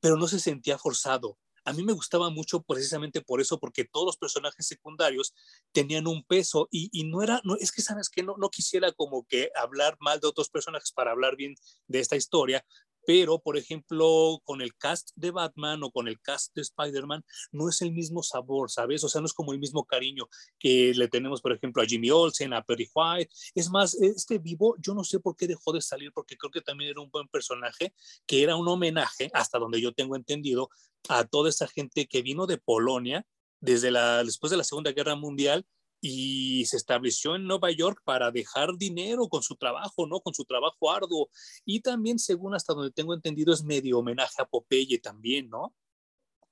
pero 0.00 0.16
no 0.16 0.28
se 0.28 0.38
sentía 0.38 0.78
forzado 0.78 1.38
a 1.64 1.72
mí 1.72 1.82
me 1.82 1.92
gustaba 1.92 2.30
mucho 2.30 2.62
precisamente 2.62 3.20
por 3.20 3.40
eso, 3.40 3.58
porque 3.58 3.84
todos 3.84 4.06
los 4.06 4.16
personajes 4.16 4.66
secundarios 4.66 5.34
tenían 5.72 6.06
un 6.06 6.24
peso 6.24 6.68
y, 6.70 7.04
no 7.04 7.22
era, 7.22 7.40
no, 7.44 7.56
es 7.56 7.72
que 7.72 7.82
sabes 7.82 8.08
que 8.08 8.22
no, 8.22 8.36
no 8.38 8.50
quisiera 8.50 8.92
como 8.92 9.24
que 9.26 9.50
hablar 9.54 9.96
mal 10.00 10.20
de 10.20 10.28
otros 10.28 10.48
personajes 10.50 10.92
para 10.92 11.12
hablar 11.12 11.36
bien 11.36 11.54
de 11.86 12.00
esta 12.00 12.16
historia, 12.16 12.64
pero 13.06 13.38
por 13.38 13.56
ejemplo 13.56 14.40
con 14.44 14.60
el 14.60 14.76
cast 14.76 15.10
de 15.16 15.30
Batman 15.30 15.82
o 15.82 15.90
con 15.90 16.08
el 16.08 16.20
cast 16.20 16.54
de 16.54 16.62
Spider-Man 16.62 17.24
no 17.50 17.68
es 17.68 17.82
el 17.82 17.92
mismo 17.92 18.22
sabor, 18.22 18.70
¿sabes? 18.70 19.04
O 19.04 19.08
sea, 19.08 19.20
no 19.20 19.26
es 19.26 19.32
como 19.32 19.52
el 19.52 19.58
mismo 19.58 19.84
cariño 19.84 20.28
que 20.58 20.92
le 20.94 21.08
tenemos, 21.08 21.40
por 21.40 21.52
ejemplo, 21.52 21.82
a 21.82 21.86
Jimmy 21.86 22.10
Olsen, 22.10 22.52
a 22.52 22.62
Perry 22.62 22.88
White. 22.94 23.32
Es 23.54 23.70
más, 23.70 23.94
este 23.94 24.38
vivo, 24.38 24.76
yo 24.78 24.94
no 24.94 25.04
sé 25.04 25.20
por 25.20 25.36
qué 25.36 25.46
dejó 25.46 25.72
de 25.72 25.80
salir, 25.80 26.12
porque 26.12 26.36
creo 26.36 26.50
que 26.50 26.60
también 26.60 26.90
era 26.90 27.00
un 27.00 27.10
buen 27.10 27.28
personaje, 27.28 27.94
que 28.26 28.42
era 28.42 28.56
un 28.56 28.68
homenaje, 28.68 29.30
hasta 29.34 29.58
donde 29.58 29.80
yo 29.80 29.92
tengo 29.92 30.16
entendido, 30.16 30.70
a 31.08 31.24
toda 31.24 31.48
esa 31.48 31.66
gente 31.66 32.06
que 32.06 32.22
vino 32.22 32.46
de 32.46 32.58
Polonia 32.58 33.26
desde 33.60 33.90
la, 33.90 34.24
después 34.24 34.50
de 34.50 34.56
la 34.56 34.64
Segunda 34.64 34.92
Guerra 34.92 35.16
Mundial 35.16 35.66
y 36.04 36.64
se 36.66 36.76
estableció 36.76 37.36
en 37.36 37.46
Nueva 37.46 37.70
York 37.70 38.02
para 38.04 38.32
dejar 38.32 38.76
dinero 38.76 39.28
con 39.28 39.42
su 39.42 39.54
trabajo, 39.54 40.04
¿no? 40.08 40.20
Con 40.20 40.34
su 40.34 40.44
trabajo 40.44 40.90
arduo. 40.90 41.30
Y 41.64 41.80
también, 41.80 42.18
según 42.18 42.56
hasta 42.56 42.74
donde 42.74 42.90
tengo 42.90 43.14
entendido, 43.14 43.54
es 43.54 43.62
medio 43.62 44.00
homenaje 44.00 44.42
a 44.42 44.44
Popeye 44.44 44.98
también, 44.98 45.48
¿no? 45.48 45.72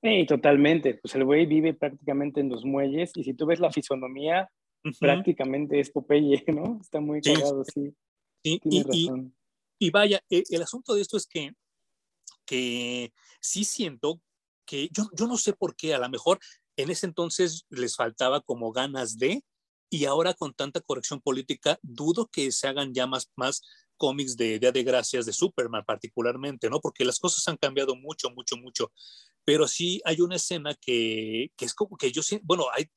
Sí, 0.01 0.25
totalmente. 0.25 0.93
Pues 0.95 1.13
el 1.15 1.25
güey 1.25 1.45
vive 1.45 1.73
prácticamente 1.73 2.39
en 2.39 2.47
los 2.47 2.63
muelles 2.63 3.11
y 3.15 3.25
si 3.25 3.33
tú 3.33 3.45
ves 3.45 3.59
la 3.59 3.73
fisonomía, 3.73 4.49
prácticamente 5.01 5.81
es 5.81 5.91
Popeye, 5.91 6.45
¿no? 6.47 6.79
Está 6.79 7.01
muy 7.01 7.19
cagado, 7.21 7.65
sí. 7.65 7.93
sí. 8.41 8.61
Y, 8.63 9.09
y, 9.79 9.89
vaya, 9.89 10.23
e, 10.29 10.43
el, 10.49 10.61
asunto 10.61 10.95
de 10.95 11.01
esto 11.01 11.17
es 11.17 11.27
que, 11.27 11.51
que 12.45 13.11
sí 13.41 13.65
siento 13.65 14.21
que 14.65 14.87
yo, 14.93 15.09
yo 15.13 15.27
no 15.27 15.35
sé 15.35 15.51
por 15.51 15.75
qué, 15.75 15.93
a 15.93 15.99
lo 15.99 16.09
mejor 16.09 16.39
en 16.77 16.89
ese 16.89 17.05
entonces 17.05 17.65
les 17.69 17.95
faltaba 17.95 18.41
como 18.41 18.71
ganas 18.71 19.17
de, 19.17 19.43
y 19.89 20.05
ahora 20.05 20.33
con 20.33 20.53
tanta 20.53 20.79
corrección 20.79 21.21
política, 21.21 21.77
dudo 21.81 22.27
que 22.27 22.51
se 22.51 22.67
hagan 22.67 22.93
ya 22.93 23.07
más, 23.07 23.29
más 23.35 23.61
cómics 23.97 24.37
de 24.37 24.57
Día 24.57 24.71
de 24.71 24.83
Gracias 24.83 25.25
de 25.25 25.33
Superman 25.33 25.83
particularmente, 25.85 26.69
¿no? 26.69 26.79
Porque 26.79 27.05
las 27.05 27.19
cosas 27.19 27.47
han 27.47 27.57
cambiado 27.57 27.95
mucho, 27.95 28.29
mucho, 28.31 28.55
mucho. 28.57 28.91
Pero 29.43 29.67
sí 29.67 30.01
hay 30.05 30.21
una 30.21 30.37
escena 30.37 30.75
que, 30.75 31.51
que 31.57 31.65
es 31.65 31.73
como 31.73 31.97
que 31.97 32.11
yo, 32.11 32.21
bueno, 32.43 32.65
hay 32.73 32.89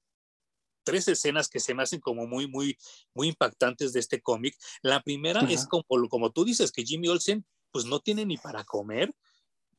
tres 0.84 1.08
escenas 1.08 1.48
que 1.48 1.58
se 1.58 1.74
me 1.74 1.82
hacen 1.82 2.00
como 2.00 2.26
muy, 2.26 2.46
muy, 2.46 2.78
muy 3.12 3.28
impactantes 3.28 3.92
de 3.92 4.00
este 4.00 4.22
cómic. 4.22 4.56
La 4.82 5.02
primera 5.02 5.40
es 5.40 5.66
como, 5.66 5.84
como 6.08 6.30
tú 6.30 6.44
dices, 6.44 6.70
que 6.70 6.84
Jimmy 6.84 7.08
Olsen 7.08 7.44
pues 7.72 7.86
no 7.86 7.98
tiene 8.00 8.24
ni 8.24 8.36
para 8.36 8.62
comer. 8.62 9.12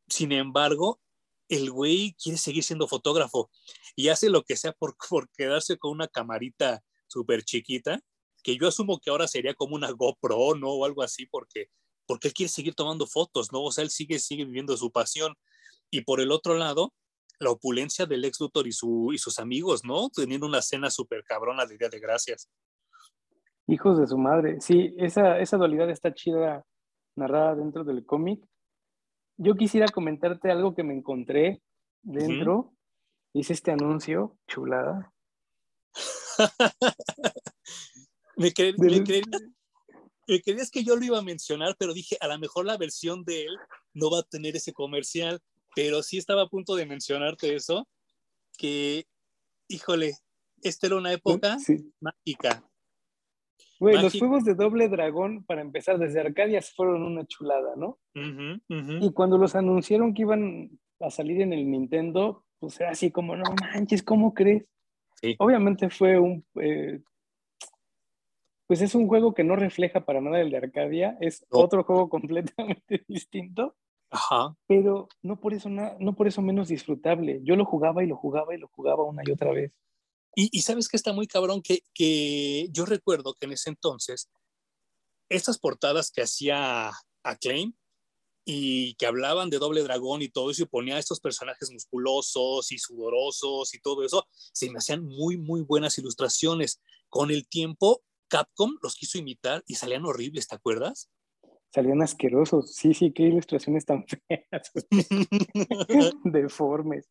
Sin 0.10 0.34
embargo, 0.34 1.00
el 1.50 1.72
güey 1.72 2.16
quiere 2.22 2.38
seguir 2.38 2.64
siendo 2.64 2.88
fotógrafo 2.88 3.50
y 3.96 4.10
hace 4.10 4.30
lo 4.30 4.44
que 4.44 4.56
sea 4.56 4.74
por, 4.74 4.96
por 5.10 5.30
quedarse 5.32 5.78
con 5.78 5.92
una 5.92 6.08
camarita 6.08 6.84
súper 7.08 7.44
chiquita, 7.44 8.00
que 8.44 8.58
yo 8.58 8.68
asumo 8.68 9.00
que 9.00 9.10
ahora 9.10 9.28
sería 9.28 9.54
como 9.54 9.76
una 9.76 9.92
GoPro, 9.92 10.56
¿no? 10.56 10.70
O 10.70 10.86
algo 10.86 11.02
así, 11.02 11.26
porque, 11.26 11.68
porque 12.06 12.28
él 12.28 12.34
quiere 12.34 12.50
seguir 12.50 12.76
tomando 12.76 13.08
fotos, 13.08 13.52
¿no? 13.52 13.64
O 13.64 13.72
sea, 13.72 13.84
él 13.84 13.90
sigue, 13.90 14.20
sigue 14.20 14.46
viviendo 14.46 14.76
su 14.78 14.92
pasión. 14.92 15.34
Y 15.90 16.02
por 16.02 16.20
el 16.22 16.32
otro 16.32 16.56
lado, 16.56 16.94
la 17.40 17.52
opulencia 17.52 18.06
del 18.06 18.24
ex 18.26 18.40
Luthor 18.40 18.68
y, 18.68 18.72
su, 18.72 19.12
y 19.14 19.18
sus 19.18 19.40
amigos, 19.40 19.84
¿no? 19.84 20.10
Teniendo 20.10 20.46
una 20.46 20.62
cena 20.62 20.90
súper 20.90 21.24
cabrona 21.24 21.66
de 21.66 21.78
Día 21.78 21.90
de 21.90 22.00
Gracias. 22.00 22.50
Hijos 23.68 24.00
de 24.00 24.08
su 24.08 24.18
madre. 24.18 24.62
Sí, 24.62 24.94
esa, 24.98 25.40
esa 25.40 25.58
dualidad 25.58 25.90
está 25.90 26.14
chida 26.14 26.64
narrada 27.16 27.56
dentro 27.56 27.84
del 27.84 28.06
cómic 28.06 28.46
yo 29.38 29.56
quisiera 29.56 29.88
comentarte 29.88 30.52
algo 30.52 30.74
que 30.74 30.84
me 30.84 30.94
encontré 30.94 31.62
dentro. 32.02 32.74
Hice 33.34 33.54
este 33.54 33.72
anuncio, 33.72 34.38
chulada. 34.48 35.14
me, 38.38 38.54
creías, 38.54 38.76
que 40.72 40.84
yo 40.84 40.96
lo 40.96 41.04
iba 41.04 41.20
a 41.20 41.24
mencionar, 41.24 41.76
pero 41.78 41.94
dije, 41.94 42.18
a 42.22 42.28
lo 42.28 42.40
mejor 42.40 42.66
la 42.66 42.78
versión 42.78 43.26
de 43.26 43.44
él 43.44 43.58
no 43.94 44.10
va 44.10 44.20
a 44.20 44.24
tener 44.24 44.56
ese 44.56 44.74
comercial, 44.74 45.42
pero 45.76 46.02
sí 46.02 46.18
estaba 46.18 46.44
a 46.44 46.50
punto 46.50 46.76
de 46.76 46.86
mencionarte 46.86 47.56
eso, 47.56 47.88
que, 48.58 49.06
híjole, 49.68 50.14
esta 50.62 50.88
era 50.88 50.96
una 50.96 51.12
época 51.12 51.58
mágica. 52.00 52.64
Güey, 53.80 54.02
los 54.02 54.18
juegos 54.18 54.46
de 54.46 54.56
doble 54.56 54.88
dragón, 54.88 55.44
para 55.44 55.62
empezar, 55.62 55.98
desde 55.98 56.22
Arcadia 56.22 56.62
fueron 56.62 57.04
una 57.04 57.26
chulada, 57.26 57.76
¿no? 57.76 58.00
Y 58.14 59.12
cuando 59.12 59.38
los 59.38 59.56
anunciaron 59.56 60.14
que 60.14 60.22
iban 60.22 60.70
a 61.00 61.10
salir 61.10 61.42
en 61.42 61.54
el 61.54 61.70
Nintendo, 61.70 62.46
pues 62.60 62.80
era 62.80 62.92
así 62.92 63.12
como, 63.12 63.36
no 63.36 63.44
manches, 63.62 64.02
¿cómo 64.04 64.34
crees? 64.34 64.70
Obviamente 65.40 65.90
fue 65.90 66.20
un... 66.20 66.46
Eh, 66.62 67.02
pues 68.68 68.82
es 68.82 68.96
un 68.96 69.08
juego 69.08 69.34
que 69.34 69.44
no 69.44 69.56
refleja 69.56 70.06
para 70.06 70.22
nada 70.22 70.42
el 70.42 70.50
de 70.50 70.58
Arcadia, 70.58 71.18
es 71.20 71.46
otro 71.50 71.84
juego 71.84 72.10
completamente 72.10 73.04
distinto. 73.08 73.76
Ajá. 74.10 74.56
Pero 74.68 75.08
no 75.22 75.40
por, 75.40 75.54
eso 75.54 75.70
no 75.70 76.16
por 76.16 76.28
eso 76.28 76.42
menos 76.42 76.70
disfrutable. 76.70 77.42
Yo 77.44 77.56
lo 77.56 77.66
jugaba 77.66 78.04
y 78.04 78.08
lo 78.08 78.16
jugaba 78.16 78.56
y 78.56 78.58
lo 78.58 78.68
jugaba 78.70 79.04
una 79.04 79.22
y 79.26 79.32
otra 79.32 79.52
vez. 79.52 79.74
Y, 80.36 80.62
sabes 80.62 80.90
que 80.90 80.98
está 80.98 81.14
muy 81.14 81.28
cabrón 81.28 81.62
que, 81.62 81.84
que, 81.94 82.68
yo 82.72 82.86
recuerdo 82.86 83.34
que 83.34 83.46
en 83.46 83.54
ese 83.54 83.70
entonces, 83.70 84.30
estas 85.30 85.58
portadas 85.58 86.12
que 86.12 86.22
hacía 86.22 86.92
Acclaim 87.24 87.74
y 88.44 88.94
que 88.96 89.08
hablaban 89.08 89.50
de 89.50 89.58
Doble 89.58 89.82
Dragón 89.82 90.22
y 90.22 90.30
todo 90.30 90.52
eso 90.52 90.64
y 90.64 90.68
ponía 90.68 90.96
a 90.96 91.00
estos 91.00 91.20
personajes 91.20 91.72
musculosos 91.72 92.72
y 92.72 92.78
sudorosos 92.78 93.74
y 93.74 93.80
todo 93.80 94.04
eso, 94.04 94.28
se 94.54 94.70
me 94.70 94.78
hacían 94.78 95.04
muy, 95.04 95.38
muy 95.38 95.62
buenas 95.62 95.98
ilustraciones. 95.98 96.82
Con 97.10 97.32
el 97.32 97.48
tiempo 97.48 98.04
Capcom 98.28 98.78
los 98.84 98.96
quiso 98.96 99.18
imitar 99.18 99.64
y 99.68 99.76
salían 99.76 100.06
horribles, 100.06 100.48
¿te 100.48 100.56
acuerdas? 100.56 101.10
Salían 101.74 102.02
asquerosos. 102.02 102.74
Sí, 102.74 102.94
sí, 102.94 103.12
qué 103.12 103.24
ilustraciones 103.24 103.86
tan 103.86 104.06
feas. 104.28 104.72
Deformes. 106.24 107.10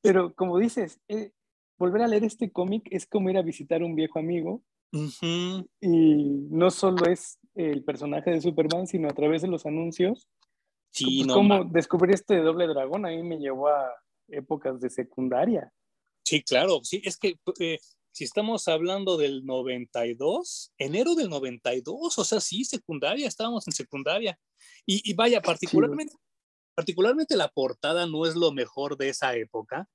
Pero 0.00 0.34
como 0.34 0.58
dices, 0.58 1.00
eh, 1.08 1.32
volver 1.82 2.02
a 2.02 2.06
leer 2.06 2.22
este 2.22 2.52
cómic 2.52 2.86
es 2.92 3.06
como 3.06 3.28
ir 3.28 3.36
a 3.36 3.42
visitar 3.42 3.82
un 3.82 3.96
viejo 3.96 4.20
amigo. 4.20 4.62
Y 5.80 6.16
no 6.50 6.70
solo 6.70 7.06
es 7.06 7.40
el 7.54 7.82
personaje 7.82 8.30
de 8.30 8.40
Superman, 8.40 8.86
sino 8.86 9.08
a 9.08 9.14
través 9.14 9.42
de 9.42 9.48
los 9.48 9.66
anuncios. 9.66 10.28
Sí, 10.92 11.24
pues, 11.24 11.26
no. 11.26 11.34
Como 11.34 11.64
descubrir 11.64 12.14
este 12.14 12.36
doble 12.36 12.68
dragón 12.68 13.04
a 13.04 13.08
mí 13.08 13.22
me 13.24 13.38
llevó 13.38 13.66
a 13.66 13.90
épocas 14.28 14.80
de 14.80 14.90
secundaria. 14.90 15.72
Sí, 16.22 16.44
claro. 16.44 16.80
Sí, 16.84 17.02
es 17.04 17.16
que 17.16 17.34
eh, 17.58 17.78
si 18.12 18.22
estamos 18.22 18.68
hablando 18.68 19.16
del 19.16 19.44
92, 19.44 20.72
enero 20.78 21.16
del 21.16 21.30
92, 21.30 22.16
o 22.16 22.24
sea, 22.24 22.38
sí, 22.38 22.64
secundaria, 22.64 23.26
estábamos 23.26 23.66
en 23.66 23.72
secundaria. 23.72 24.38
Y, 24.86 25.14
vaya, 25.14 25.42
particularmente, 25.42 26.14
particularmente 26.76 27.36
la 27.36 27.48
portada 27.48 28.06
no 28.06 28.24
es 28.24 28.36
lo 28.36 28.52
mejor 28.52 28.96
de 28.96 29.08
esa 29.08 29.34
época, 29.34 29.88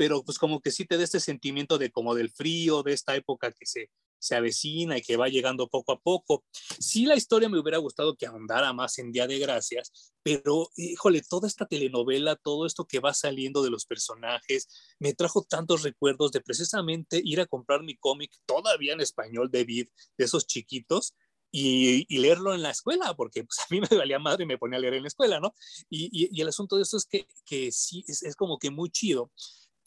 pero 0.00 0.24
pues 0.24 0.38
como 0.38 0.62
que 0.62 0.70
sí 0.70 0.86
te 0.86 0.96
da 0.96 1.04
este 1.04 1.20
sentimiento 1.20 1.76
de 1.76 1.90
como 1.90 2.14
del 2.14 2.30
frío, 2.30 2.82
de 2.82 2.94
esta 2.94 3.14
época 3.16 3.52
que 3.52 3.66
se, 3.66 3.90
se 4.18 4.34
avecina 4.34 4.96
y 4.96 5.02
que 5.02 5.18
va 5.18 5.28
llegando 5.28 5.68
poco 5.68 5.92
a 5.92 6.00
poco. 6.00 6.42
Sí, 6.78 7.04
la 7.04 7.16
historia 7.16 7.50
me 7.50 7.58
hubiera 7.58 7.76
gustado 7.76 8.16
que 8.16 8.24
ahondara 8.24 8.72
más 8.72 8.98
en 8.98 9.12
Día 9.12 9.26
de 9.26 9.38
Gracias, 9.38 10.14
pero 10.22 10.70
híjole, 10.74 11.20
toda 11.20 11.46
esta 11.46 11.66
telenovela, 11.66 12.34
todo 12.36 12.64
esto 12.64 12.86
que 12.86 12.98
va 12.98 13.12
saliendo 13.12 13.62
de 13.62 13.68
los 13.68 13.84
personajes, 13.84 14.68
me 14.98 15.12
trajo 15.12 15.44
tantos 15.46 15.82
recuerdos 15.82 16.32
de 16.32 16.40
precisamente 16.40 17.20
ir 17.22 17.38
a 17.42 17.46
comprar 17.46 17.82
mi 17.82 17.94
cómic 17.94 18.32
todavía 18.46 18.94
en 18.94 19.02
español 19.02 19.50
de 19.50 19.64
Vid, 19.64 19.88
de 20.16 20.24
esos 20.24 20.46
chiquitos, 20.46 21.12
y, 21.52 22.18
leerlo 22.18 22.54
en 22.54 22.62
la 22.62 22.70
escuela, 22.70 23.14
porque 23.14 23.44
pues, 23.44 23.58
a 23.58 23.66
mí 23.70 23.80
me 23.90 23.96
valía 23.96 24.18
madre 24.18 24.44
y 24.44 24.46
me 24.46 24.58
ponía 24.58 24.78
a 24.78 24.80
leer 24.80 24.94
en 24.94 25.02
la 25.02 25.08
escuela, 25.08 25.40
¿no? 25.40 25.54
Y, 25.88 26.30
y, 26.32 26.40
el 26.40 26.48
asunto 26.48 26.76
de 26.76 26.82
esto 26.82 26.96
es 26.96 27.06
que, 27.06 27.26
que 27.44 27.72
sí, 27.72 28.04
es, 28.06 28.22
es, 28.22 28.36
como 28.36 28.58
que 28.58 28.70
muy 28.70 28.90
chido, 28.90 29.30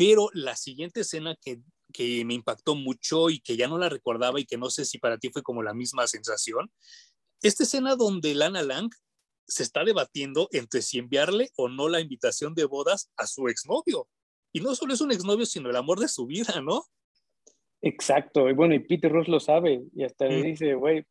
pero 0.03 0.29
la 0.33 0.57
siguiente 0.57 0.99
escena 1.01 1.37
que 1.41 1.61
que 1.93 2.25
me 2.25 2.33
impactó 2.33 2.75
mucho 2.75 3.29
y 3.29 3.39
que 3.39 3.55
ya 3.55 3.67
no 3.67 3.77
la 3.77 3.87
recordaba 3.87 4.39
y 4.39 4.45
que 4.45 4.57
no 4.57 4.69
sé 4.69 4.83
si 4.83 4.97
para 4.97 5.17
ti 5.17 5.29
fue 5.29 5.43
como 5.43 5.63
la 5.63 5.73
misma 5.73 6.07
sensación. 6.07 6.71
Esta 7.41 7.63
escena 7.63 7.95
donde 7.95 8.33
Lana 8.35 8.63
Lang 8.63 8.89
se 9.47 9.63
está 9.63 9.83
debatiendo 9.83 10.49
entre 10.51 10.81
si 10.81 10.97
enviarle 10.97 11.51
o 11.55 11.69
no 11.69 11.87
la 11.87 12.01
invitación 12.01 12.55
de 12.55 12.65
bodas 12.65 13.11
a 13.15 13.27
su 13.27 13.47
exnovio. 13.47 14.07
Y 14.51 14.61
no 14.61 14.75
solo 14.75 14.93
es 14.93 15.01
un 15.01 15.11
exnovio, 15.11 15.45
sino 15.45 15.69
el 15.69 15.75
amor 15.75 15.99
de 15.99 16.07
su 16.07 16.25
vida, 16.25 16.61
¿no? 16.61 16.83
Exacto. 17.81 18.49
Y 18.49 18.53
bueno, 18.53 18.73
y 18.73 18.79
Peter 18.79 19.11
Ross 19.11 19.27
lo 19.27 19.39
sabe 19.39 19.83
y 19.93 20.03
hasta 20.03 20.25
le 20.25 20.41
dice, 20.41 20.73
güey, 20.73 21.05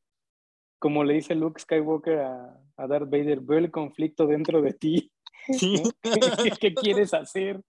como 0.79 1.05
le 1.05 1.15
dice 1.15 1.35
Luke 1.35 1.61
Skywalker 1.61 2.19
a, 2.19 2.61
a, 2.77 2.87
Darth 2.89 3.09
Vader, 3.09 3.41
veo 3.41 3.59
el 3.59 3.71
conflicto 3.71 4.27
dentro 4.27 4.63
de 4.63 4.73
ti. 4.73 5.13
¿Qué, 6.61 6.75
quieres 6.75 7.15
hacer? 7.15 7.63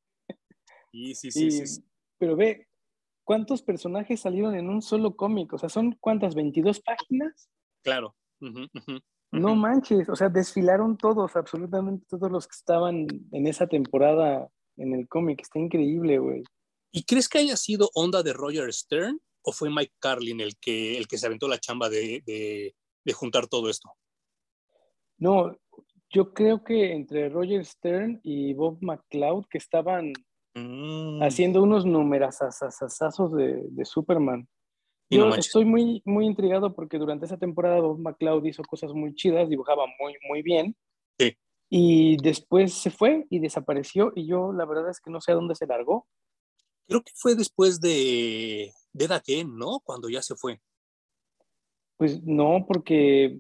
Sí, 0.94 1.16
sí, 1.16 1.32
sí, 1.32 1.68
sí. 1.68 1.84
Pero 2.20 2.36
ve, 2.36 2.68
¿cuántos 3.24 3.64
personajes 3.64 4.22
salieron 4.22 4.54
en 4.54 4.70
un 4.70 4.84
solo 4.84 5.16
cómic? 5.16 5.52
O 5.54 5.58
sea, 5.58 5.68
¿son 5.68 5.98
cuántas? 6.00 6.36
¿22 6.36 6.84
páginas? 6.84 7.50
Claro. 7.82 8.16
No 9.32 9.56
manches, 9.56 10.08
o 10.10 10.16
sea, 10.16 10.30
desfilaron 10.30 10.96
todos, 10.96 11.36
absolutamente 11.36 12.06
todos 12.08 12.32
los 12.32 12.46
que 12.46 12.56
estaban 12.56 13.08
en 13.32 13.48
esa 13.48 13.66
temporada 13.66 14.48
en 14.78 14.94
el 14.94 15.08
cómic. 15.08 15.42
Está 15.42 15.58
increíble, 15.58 16.20
güey. 16.20 16.44
¿Y 16.92 17.04
crees 17.06 17.28
que 17.28 17.40
haya 17.40 17.58
sido 17.58 17.90
onda 17.96 18.22
de 18.22 18.34
Roger 18.34 18.72
Stern 18.72 19.20
o 19.42 19.52
fue 19.52 19.72
Mike 19.72 19.96
Carlin 19.98 20.42
el 20.42 20.56
que, 20.58 20.96
el 20.96 21.08
que 21.08 21.18
se 21.18 21.26
aventó 21.26 21.48
la 21.48 21.58
chamba 21.58 21.90
de, 21.90 22.22
de 22.26 23.14
juntar 23.14 23.48
todo 23.48 23.72
esto? 23.72 23.90
No, 25.18 25.58
yo 26.12 26.32
creo 26.34 26.64
que 26.64 26.92
entre 26.92 27.30
Roger 27.30 27.66
Stern 27.66 28.20
y 28.22 28.54
Bob 28.54 28.78
McCloud, 28.82 29.46
que 29.50 29.58
estaban 29.58 30.14
Mm. 30.56 31.24
haciendo 31.24 31.64
unos 31.64 31.84
numerasazazazazos 31.86 33.34
de, 33.34 33.64
de 33.70 33.86
Superman. 33.86 34.48
Yo 35.10 35.30
estoy 35.36 35.66
muy, 35.66 36.02
muy 36.06 36.26
intrigado 36.26 36.74
porque 36.74 36.98
durante 36.98 37.26
esa 37.26 37.38
temporada 37.38 37.80
Bob 37.82 38.00
McCloud 38.00 38.46
hizo 38.46 38.64
cosas 38.64 38.94
muy 38.94 39.14
chidas, 39.14 39.50
dibujaba 39.50 39.86
muy, 40.00 40.16
muy 40.28 40.42
bien. 40.42 40.76
Sí. 41.20 41.38
Y 41.70 42.18
después 42.18 42.74
se 42.74 42.90
fue 42.90 43.26
y 43.30 43.40
desapareció 43.40 44.12
y 44.16 44.26
yo 44.28 44.54
la 44.54 44.66
verdad 44.66 44.90
es 44.90 45.00
que 45.00 45.12
no 45.12 45.22
sé 45.22 45.32
a 45.32 45.36
dónde 45.36 45.56
se 45.56 45.68
largó. 45.68 46.08
Creo 46.88 47.02
que 47.02 47.12
fue 47.16 47.36
después 47.36 47.80
de, 47.80 48.72
de 48.92 49.08
Daken, 49.08 49.56
¿no? 49.56 49.80
Cuando 49.84 50.10
ya 50.10 50.22
se 50.22 50.36
fue. 50.36 50.62
Pues 51.98 52.24
no, 52.24 52.66
porque 52.68 53.40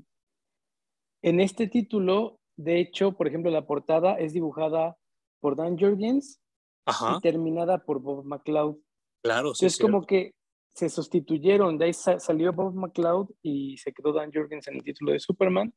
en 1.21 1.39
este 1.39 1.67
título, 1.67 2.39
de 2.56 2.80
hecho, 2.80 3.13
por 3.13 3.28
ejemplo, 3.28 3.52
la 3.52 3.65
portada 3.65 4.15
es 4.15 4.34
dibujada 4.34 4.95
por 5.39 5.56
Dan 5.56 5.78
Jurgens 5.78 6.42
y 6.86 7.22
terminada 7.22 7.84
por 7.84 8.00
Bob 8.00 8.26
McCloud. 8.26 8.78
Claro, 9.24 9.56
sí. 9.56 9.65
Es 9.65 9.78
como 9.78 10.06
que 10.06 10.34
se 10.74 10.89
sustituyeron, 10.89 11.78
de 11.78 11.86
ahí 11.86 11.93
salió 11.93 12.52
Bob 12.52 12.74
McCloud 12.74 13.30
y 13.41 13.78
se 13.78 13.93
quedó 13.93 14.12
Dan 14.12 14.32
Jurgens 14.34 14.67
en 14.67 14.76
el 14.76 14.84
título 14.84 15.12
de 15.12 15.19
Superman. 15.19 15.74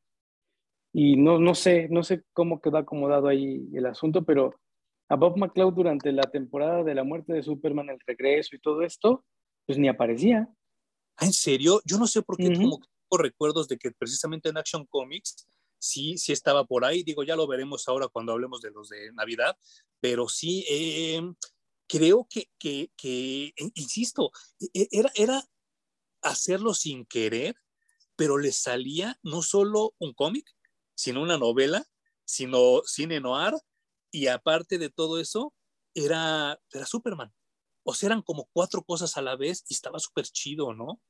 Y 0.93 1.17
no, 1.17 1.39
no 1.39 1.55
sé, 1.55 1.89
no 1.91 2.03
sé 2.03 2.25
cómo 2.33 2.61
quedó 2.61 2.79
acomodado 2.79 3.29
ahí 3.29 3.69
el 3.75 3.85
asunto, 3.85 4.25
pero 4.25 4.55
a 5.09 5.17
Bob 5.17 5.37
McCloud 5.37 5.75
durante 5.75 6.11
la 6.11 6.23
temporada 6.23 6.83
de 6.83 6.95
la 6.95 7.05
muerte 7.05 7.35
de 7.35 7.43
Superman, 7.43 7.91
el 7.91 8.01
regreso 8.07 8.57
y 8.57 8.61
todo 8.61 8.83
esto, 8.83 9.25
pues 9.67 9.79
ni 9.79 9.89
aparecía. 9.89 10.49
Ah, 11.19 11.27
¿En 11.27 11.33
serio? 11.33 11.81
Yo 11.85 11.99
no 11.99 12.07
sé 12.07 12.23
por 12.23 12.37
qué 12.37 12.49
tengo 12.49 12.81
recuerdos 13.11 13.69
de 13.69 13.77
que 13.77 13.91
precisamente 13.93 14.49
en 14.49 14.59
Action 14.59 14.87
Comics 14.87 15.47
sí, 15.79 16.19
sí 16.19 16.33
estaba 16.33 16.65
por 16.65 16.85
ahí. 16.85 17.03
Digo, 17.03 17.23
ya 17.25 17.37
lo 17.37 17.47
veremos 17.47 17.89
ahora 17.89 18.09
cuando 18.09 18.33
hablemos 18.33 18.61
de 18.61 18.71
los 18.71 18.89
de 18.89 19.13
Navidad, 19.13 19.57
pero 20.01 20.29
sí, 20.29 20.65
eh, 20.69 21.23
creo 21.89 22.27
que, 22.29 22.51
que, 22.59 22.91
que, 22.97 23.47
eh, 23.49 23.71
insisto, 23.75 24.31
e, 24.75 24.89
era, 24.91 25.11
era 25.15 25.43
hacerlo 26.23 26.75
sin 26.75 27.07
querer, 27.07 27.57
pero 28.17 28.39
le 28.39 28.53
salía 28.53 29.19
no 29.23 29.43
solo 29.43 29.95
un 29.99 30.13
cómic, 30.15 30.47
sino 30.95 31.23
una 31.23 31.39
novela, 31.39 31.85
sino 32.25 32.83
cine 32.85 33.21
noir, 33.21 33.55
y 34.11 34.29
aparte 34.29 34.79
de 34.79 34.91
todo 34.91 35.21
eso, 35.21 35.55
era, 35.95 36.59
era 36.73 36.87
Superman. 36.87 37.33
O 37.85 37.95
sea, 37.95 38.09
eran 38.09 38.23
como 38.23 38.49
cuatro 38.53 38.83
cosas 38.83 39.17
a 39.17 39.23
la 39.23 39.37
vez 39.37 39.65
y 39.69 39.75
estaba 39.75 39.99
súper 39.99 40.25
chido, 40.25 40.75
¿no? 40.75 41.01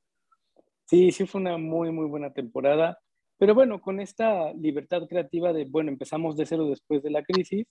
Sí, 0.85 1.11
sí 1.11 1.25
fue 1.25 1.41
una 1.41 1.57
muy, 1.57 1.91
muy 1.91 2.05
buena 2.05 2.31
temporada. 2.33 2.99
Pero 3.37 3.53
bueno, 3.53 3.81
con 3.81 3.99
esta 3.99 4.53
libertad 4.53 5.07
creativa 5.07 5.53
de, 5.53 5.65
bueno, 5.65 5.89
empezamos 5.91 6.35
de 6.35 6.45
cero 6.45 6.67
después 6.67 7.03
de 7.03 7.11
la 7.11 7.23
crisis, 7.23 7.65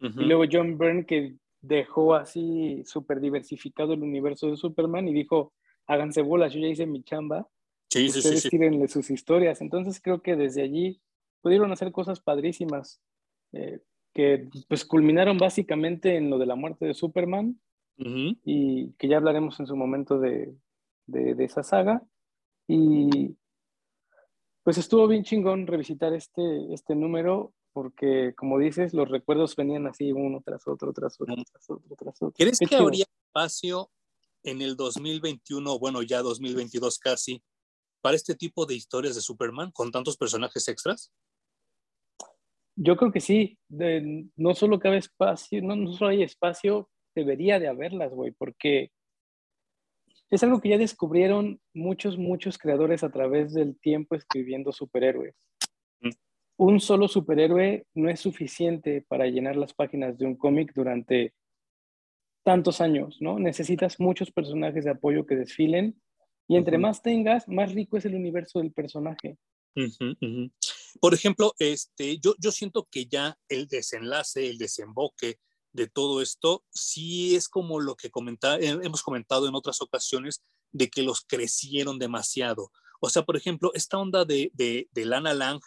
y 0.00 0.24
luego 0.24 0.44
John 0.50 0.78
Byrne 0.78 1.04
que 1.04 1.36
dejó 1.60 2.14
así 2.14 2.82
súper 2.86 3.20
diversificado 3.20 3.92
el 3.92 4.02
universo 4.02 4.48
de 4.48 4.56
Superman 4.56 5.08
y 5.08 5.12
dijo, 5.12 5.52
háganse 5.86 6.22
bolas, 6.22 6.54
yo 6.54 6.60
ya 6.60 6.68
hice 6.68 6.86
mi 6.86 7.02
chamba, 7.02 7.46
sí, 7.90 8.06
ustedes 8.06 8.42
sí, 8.42 8.48
tírenle 8.48 8.88
sus 8.88 9.10
historias. 9.10 9.60
Entonces 9.60 10.00
creo 10.00 10.22
que 10.22 10.36
desde 10.36 10.62
allí 10.62 11.02
pudieron 11.42 11.70
hacer 11.70 11.92
cosas 11.92 12.20
padrísimas, 12.20 13.02
eh, 13.52 13.80
que 14.14 14.48
pues 14.68 14.86
culminaron 14.86 15.36
básicamente 15.36 16.16
en 16.16 16.30
lo 16.30 16.38
de 16.38 16.46
la 16.46 16.54
muerte 16.54 16.86
de 16.86 16.94
Superman, 16.94 17.60
y 18.02 18.92
que 18.92 19.08
ya 19.08 19.18
hablaremos 19.18 19.60
en 19.60 19.66
su 19.66 19.76
momento 19.76 20.18
de, 20.18 20.54
de, 21.06 21.34
de 21.34 21.44
esa 21.44 21.62
saga. 21.62 22.02
Y 22.66 23.36
pues 24.62 24.78
estuvo 24.78 25.06
bien 25.08 25.24
chingón 25.24 25.66
revisitar 25.66 26.12
este, 26.12 26.72
este 26.72 26.94
número 26.94 27.52
porque, 27.72 28.34
como 28.36 28.58
dices, 28.58 28.92
los 28.94 29.08
recuerdos 29.08 29.54
venían 29.56 29.86
así 29.86 30.12
uno 30.12 30.42
tras 30.44 30.66
otro, 30.66 30.92
tras 30.92 31.20
otro, 31.20 31.36
tras 31.36 31.70
otro, 31.70 31.96
tras 31.96 32.16
otro. 32.22 32.32
¿Crees 32.36 32.58
que 32.58 32.76
habría 32.76 33.04
espacio 33.26 33.90
en 34.42 34.60
el 34.60 34.76
2021, 34.76 35.78
bueno, 35.78 36.02
ya 36.02 36.22
2022 36.22 36.98
casi, 36.98 37.42
para 38.00 38.16
este 38.16 38.34
tipo 38.34 38.66
de 38.66 38.74
historias 38.74 39.14
de 39.14 39.20
Superman 39.20 39.70
con 39.70 39.90
tantos 39.90 40.16
personajes 40.16 40.66
extras? 40.68 41.12
Yo 42.76 42.96
creo 42.96 43.12
que 43.12 43.20
sí. 43.20 43.58
no 44.36 44.54
solo 44.54 44.78
cabe 44.78 44.96
espacio, 44.98 45.62
no, 45.62 45.76
no 45.76 45.92
solo 45.92 46.10
hay 46.10 46.22
espacio, 46.22 46.88
debería 47.14 47.58
de 47.60 47.68
haberlas, 47.68 48.12
güey, 48.12 48.32
porque 48.32 48.90
es 50.30 50.42
algo 50.42 50.60
que 50.60 50.68
ya 50.68 50.78
descubrieron 50.78 51.60
muchos, 51.74 52.16
muchos 52.16 52.56
creadores 52.56 53.02
a 53.02 53.10
través 53.10 53.52
del 53.52 53.78
tiempo 53.78 54.14
escribiendo 54.14 54.72
superhéroes. 54.72 55.34
Mm. 56.00 56.10
Un 56.56 56.80
solo 56.80 57.08
superhéroe 57.08 57.84
no 57.94 58.08
es 58.08 58.20
suficiente 58.20 59.04
para 59.08 59.26
llenar 59.26 59.56
las 59.56 59.74
páginas 59.74 60.16
de 60.18 60.26
un 60.26 60.36
cómic 60.36 60.72
durante 60.74 61.34
tantos 62.44 62.80
años, 62.80 63.18
¿no? 63.20 63.38
Necesitas 63.38 63.98
muchos 63.98 64.30
personajes 64.30 64.84
de 64.84 64.90
apoyo 64.90 65.26
que 65.26 65.36
desfilen 65.36 66.00
y 66.48 66.56
entre 66.56 66.78
más 66.78 67.02
tengas, 67.02 67.46
más 67.48 67.72
rico 67.72 67.96
es 67.96 68.04
el 68.04 68.14
universo 68.14 68.60
del 68.60 68.72
personaje. 68.72 69.36
Por 71.00 71.14
ejemplo, 71.14 71.52
este, 71.58 72.18
yo, 72.18 72.34
yo 72.38 72.50
siento 72.50 72.88
que 72.90 73.06
ya 73.06 73.36
el 73.48 73.68
desenlace, 73.68 74.48
el 74.48 74.58
desemboque 74.58 75.36
de 75.72 75.88
todo 75.88 76.20
esto, 76.20 76.64
sí 76.70 77.36
es 77.36 77.48
como 77.48 77.80
lo 77.80 77.96
que 77.96 78.10
comenta, 78.10 78.58
hemos 78.58 79.02
comentado 79.02 79.48
en 79.48 79.54
otras 79.54 79.80
ocasiones, 79.80 80.42
de 80.72 80.88
que 80.88 81.02
los 81.02 81.22
crecieron 81.22 81.98
demasiado. 81.98 82.70
O 83.00 83.08
sea, 83.08 83.24
por 83.24 83.36
ejemplo, 83.36 83.72
esta 83.74 83.98
onda 83.98 84.24
de, 84.24 84.50
de, 84.54 84.88
de 84.92 85.04
Lana 85.04 85.34
Lang 85.34 85.60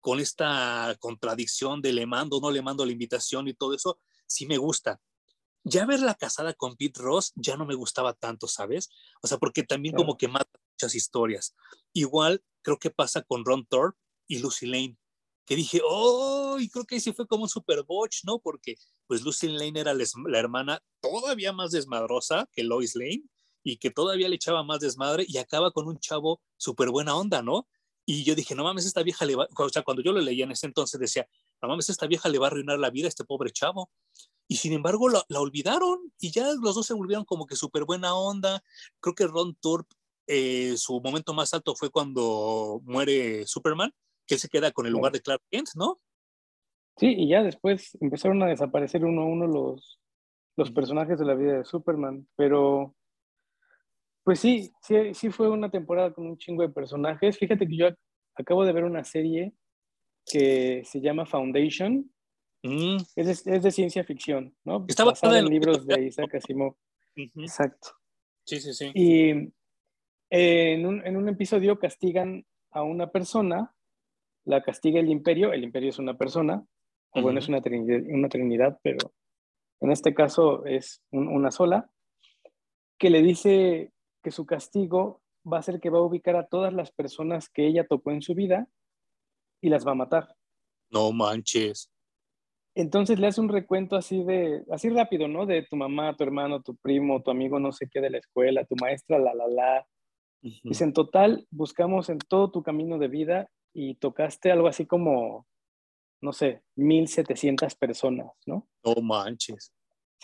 con 0.00 0.20
esta 0.20 0.96
contradicción 1.00 1.82
de 1.82 1.92
le 1.92 2.06
mando, 2.06 2.40
no 2.40 2.50
le 2.50 2.62
mando 2.62 2.86
la 2.86 2.92
invitación 2.92 3.48
y 3.48 3.54
todo 3.54 3.74
eso, 3.74 3.98
sí 4.26 4.46
me 4.46 4.58
gusta. 4.58 5.00
Ya 5.64 5.84
verla 5.84 6.14
casada 6.14 6.54
con 6.54 6.76
Pete 6.76 7.00
Ross 7.02 7.32
ya 7.34 7.56
no 7.56 7.66
me 7.66 7.74
gustaba 7.74 8.12
tanto, 8.12 8.46
¿sabes? 8.46 8.88
O 9.20 9.26
sea, 9.26 9.38
porque 9.38 9.64
también 9.64 9.96
como 9.96 10.16
que 10.16 10.28
mata 10.28 10.60
muchas 10.74 10.94
historias. 10.94 11.56
Igual 11.92 12.44
creo 12.62 12.78
que 12.78 12.90
pasa 12.90 13.22
con 13.22 13.44
Ron 13.44 13.66
Thorpe 13.66 13.98
y 14.28 14.38
Lucy 14.38 14.66
Lane, 14.66 14.96
que 15.46 15.56
dije, 15.56 15.80
oh, 15.84 16.58
y 16.58 16.68
creo 16.68 16.84
que 16.84 17.00
sí 17.00 17.12
fue 17.12 17.26
como 17.26 17.44
un 17.44 17.48
super 17.48 17.84
botch, 17.84 18.24
¿no? 18.24 18.40
Porque 18.40 18.74
pues 19.06 19.22
Lucy 19.22 19.48
Lane 19.48 19.80
era 19.80 19.94
la 19.94 20.38
hermana 20.38 20.82
todavía 21.00 21.52
más 21.52 21.70
desmadrosa 21.70 22.48
que 22.52 22.64
Lois 22.64 22.96
Lane 22.96 23.22
y 23.62 23.78
que 23.78 23.90
todavía 23.90 24.28
le 24.28 24.36
echaba 24.36 24.64
más 24.64 24.80
desmadre 24.80 25.24
y 25.26 25.38
acaba 25.38 25.70
con 25.70 25.86
un 25.86 25.98
chavo 25.98 26.40
súper 26.56 26.90
buena 26.90 27.16
onda, 27.16 27.42
¿no? 27.42 27.68
Y 28.04 28.24
yo 28.24 28.34
dije, 28.34 28.54
no 28.54 28.64
mames, 28.64 28.86
esta 28.86 29.02
vieja 29.02 29.24
le 29.24 29.34
va, 29.34 29.48
o 29.56 29.68
sea, 29.68 29.82
cuando 29.82 30.02
yo 30.02 30.12
lo 30.12 30.20
leía 30.20 30.44
en 30.44 30.52
ese 30.52 30.66
entonces 30.66 31.00
decía, 31.00 31.28
no 31.62 31.68
mames, 31.68 31.90
esta 31.90 32.06
vieja 32.06 32.28
le 32.28 32.38
va 32.38 32.46
a 32.46 32.50
arruinar 32.50 32.78
la 32.78 32.90
vida 32.90 33.06
a 33.06 33.08
este 33.08 33.24
pobre 33.24 33.50
chavo. 33.50 33.90
Y 34.48 34.56
sin 34.58 34.72
embargo 34.72 35.08
la, 35.08 35.24
olvidaron 35.40 36.12
y 36.20 36.30
ya 36.30 36.52
los 36.54 36.76
dos 36.76 36.86
se 36.86 36.94
volvieron 36.94 37.24
como 37.24 37.46
que 37.46 37.56
súper 37.56 37.84
buena 37.84 38.14
onda. 38.14 38.62
Creo 39.00 39.14
que 39.14 39.26
Ron 39.26 39.56
Turp, 39.56 39.88
eh, 40.28 40.76
su 40.76 41.00
momento 41.00 41.34
más 41.34 41.52
alto 41.54 41.74
fue 41.74 41.90
cuando 41.90 42.80
muere 42.84 43.46
Superman, 43.46 43.92
que 44.26 44.34
él 44.34 44.40
se 44.40 44.48
queda 44.48 44.72
con 44.72 44.86
el 44.86 44.92
lugar 44.92 45.12
de 45.12 45.20
Clark 45.20 45.42
Kent, 45.50 45.68
¿no? 45.74 46.00
Sí, 46.98 47.14
y 47.16 47.28
ya 47.28 47.42
después 47.42 47.96
empezaron 48.00 48.42
a 48.42 48.46
desaparecer 48.46 49.04
uno 49.04 49.22
a 49.22 49.26
uno 49.26 49.46
los, 49.46 50.00
los 50.56 50.70
personajes 50.70 51.18
de 51.18 51.26
la 51.26 51.34
vida 51.34 51.58
de 51.58 51.64
Superman, 51.64 52.26
pero 52.36 52.94
pues 54.24 54.40
sí, 54.40 54.72
sí, 54.82 55.14
sí 55.14 55.30
fue 55.30 55.48
una 55.48 55.70
temporada 55.70 56.12
con 56.12 56.26
un 56.26 56.36
chingo 56.36 56.62
de 56.62 56.68
personajes. 56.68 57.38
Fíjate 57.38 57.68
que 57.68 57.76
yo 57.76 57.88
acabo 58.34 58.64
de 58.64 58.72
ver 58.72 58.82
una 58.82 59.04
serie 59.04 59.54
que 60.24 60.82
se 60.84 61.00
llama 61.00 61.26
Foundation. 61.26 62.10
Mm. 62.64 62.96
Es, 63.14 63.44
de, 63.44 63.56
es, 63.56 63.62
de, 63.62 63.70
ciencia 63.70 64.02
ficción, 64.02 64.56
¿no? 64.64 64.84
Estaba 64.88 65.12
basada 65.12 65.38
en 65.38 65.46
libros 65.46 65.86
de 65.86 66.06
Isaac 66.06 66.34
Asimov. 66.34 66.74
Exacto. 67.14 67.90
Sí, 68.44 68.58
sí, 68.58 68.74
sí. 68.74 68.90
Y 68.94 69.30
eh, 70.30 70.72
en, 70.72 70.86
un, 70.86 71.06
en 71.06 71.16
un 71.16 71.28
episodio 71.28 71.78
castigan 71.78 72.44
a 72.72 72.82
una 72.82 73.12
persona, 73.12 73.75
la 74.46 74.62
castiga 74.62 75.00
el 75.00 75.10
imperio, 75.10 75.52
el 75.52 75.64
imperio 75.64 75.90
es 75.90 75.98
una 75.98 76.16
persona, 76.16 76.64
o 77.10 77.20
bueno, 77.20 77.38
es 77.38 77.48
una 77.48 77.60
trinidad, 77.60 78.00
una 78.08 78.28
trinidad, 78.28 78.78
pero 78.82 79.12
en 79.80 79.90
este 79.90 80.14
caso 80.14 80.64
es 80.64 81.02
una 81.10 81.50
sola, 81.50 81.90
que 82.98 83.10
le 83.10 83.22
dice 83.22 83.92
que 84.22 84.30
su 84.30 84.46
castigo 84.46 85.20
va 85.50 85.58
a 85.58 85.62
ser 85.62 85.80
que 85.80 85.90
va 85.90 85.98
a 85.98 86.02
ubicar 86.02 86.36
a 86.36 86.46
todas 86.46 86.72
las 86.72 86.92
personas 86.92 87.48
que 87.48 87.66
ella 87.66 87.86
tocó 87.86 88.12
en 88.12 88.22
su 88.22 88.34
vida 88.34 88.68
y 89.60 89.68
las 89.68 89.86
va 89.86 89.92
a 89.92 89.96
matar. 89.96 90.34
No 90.90 91.12
manches. 91.12 91.90
Entonces 92.74 93.18
le 93.18 93.26
hace 93.26 93.40
un 93.40 93.48
recuento 93.48 93.96
así 93.96 94.22
de, 94.22 94.62
así 94.70 94.90
rápido, 94.90 95.28
¿no? 95.28 95.46
De 95.46 95.62
tu 95.62 95.76
mamá, 95.76 96.14
tu 96.16 96.24
hermano, 96.24 96.62
tu 96.62 96.76
primo, 96.76 97.22
tu 97.22 97.30
amigo, 97.30 97.58
no 97.58 97.72
sé 97.72 97.88
qué 97.90 98.00
de 98.00 98.10
la 98.10 98.18
escuela, 98.18 98.64
tu 98.64 98.76
maestra, 98.80 99.18
la, 99.18 99.34
la, 99.34 99.48
la. 99.48 99.86
Dice, 100.42 100.84
en 100.84 100.92
total, 100.92 101.46
buscamos 101.50 102.08
en 102.10 102.18
todo 102.18 102.50
tu 102.50 102.62
camino 102.62 102.98
de 102.98 103.08
vida 103.08 103.50
y 103.78 103.94
tocaste 103.96 104.50
algo 104.50 104.68
así 104.68 104.86
como, 104.86 105.46
no 106.22 106.32
sé, 106.32 106.62
1700 106.76 107.74
personas, 107.74 108.32
¿no? 108.46 108.66
No 108.82 108.94
manches. 109.02 109.70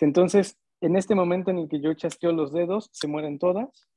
Entonces, 0.01 0.59
en 0.81 0.97
este 0.97 1.15
momento 1.15 1.51
en 1.51 1.59
el 1.59 1.69
que 1.69 1.79
yo 1.79 1.93
chasqueo 1.93 2.33
los 2.33 2.51
dedos, 2.51 2.89
se 2.93 3.09
mueren 3.09 3.39
todas 3.39 3.91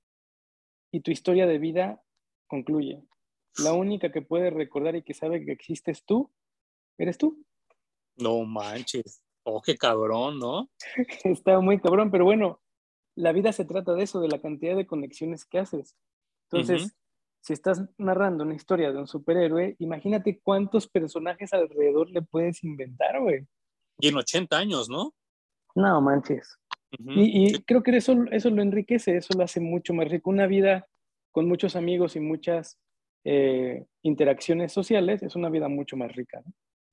y 0.91 0.99
tu 0.99 1.11
historia 1.11 1.47
de 1.47 1.57
vida 1.57 2.03
concluye. 2.47 3.01
La 3.63 3.71
única 3.71 4.11
que 4.11 4.21
puede 4.21 4.49
recordar 4.49 4.97
y 4.97 5.03
que 5.03 5.13
sabe 5.13 5.45
que 5.45 5.53
existes 5.53 6.03
tú, 6.03 6.29
eres 6.97 7.17
tú. 7.17 7.41
No 8.17 8.43
manches. 8.43 9.23
Oh, 9.43 9.61
qué 9.61 9.77
cabrón, 9.77 10.37
¿no? 10.37 10.69
Está 11.23 11.61
muy 11.61 11.79
cabrón, 11.79 12.11
pero 12.11 12.25
bueno, 12.25 12.61
la 13.15 13.31
vida 13.31 13.53
se 13.53 13.63
trata 13.63 13.93
de 13.93 14.03
eso, 14.03 14.19
de 14.19 14.27
la 14.27 14.41
cantidad 14.41 14.75
de 14.75 14.85
conexiones 14.85 15.45
que 15.45 15.59
haces. 15.59 15.95
Entonces, 16.51 16.93
si 17.45 17.53
estás 17.53 17.83
narrando 17.97 18.43
una 18.43 18.55
historia 18.55 18.91
de 18.91 18.97
un 18.97 19.07
superhéroe, 19.07 19.75
imagínate 19.79 20.39
cuántos 20.41 20.87
personajes 20.87 21.53
alrededor 21.53 22.09
le 22.09 22.23
puedes 22.23 22.63
inventar, 22.63 23.21
güey. 23.21 23.45
Y 23.99 24.07
en 24.07 24.17
80 24.17 24.57
años, 24.57 24.89
¿no? 24.89 25.13
No 25.75 26.01
manches 26.01 26.57
y, 26.99 27.63
creo 27.63 27.83
que 27.83 27.95
eso, 27.95 28.15
eso 28.31 28.49
lo 28.49 28.61
enriquece, 28.61 29.17
eso 29.17 29.33
lo 29.37 29.43
hace 29.43 29.59
mucho 29.59 29.93
más 29.93 30.09
rico. 30.09 30.29
Una 30.29 30.47
vida 30.47 30.87
con 31.31 31.47
muchos 31.47 31.75
amigos 31.75 32.15
y 32.15 32.19
muchas 32.19 32.77
eh, 33.23 33.85
interacciones 34.03 34.71
sociales 34.71 35.23
es 35.23 35.35
una 35.35 35.49
vida 35.49 35.67
mucho 35.67 35.97
más 35.97 36.13
rica. 36.15 36.43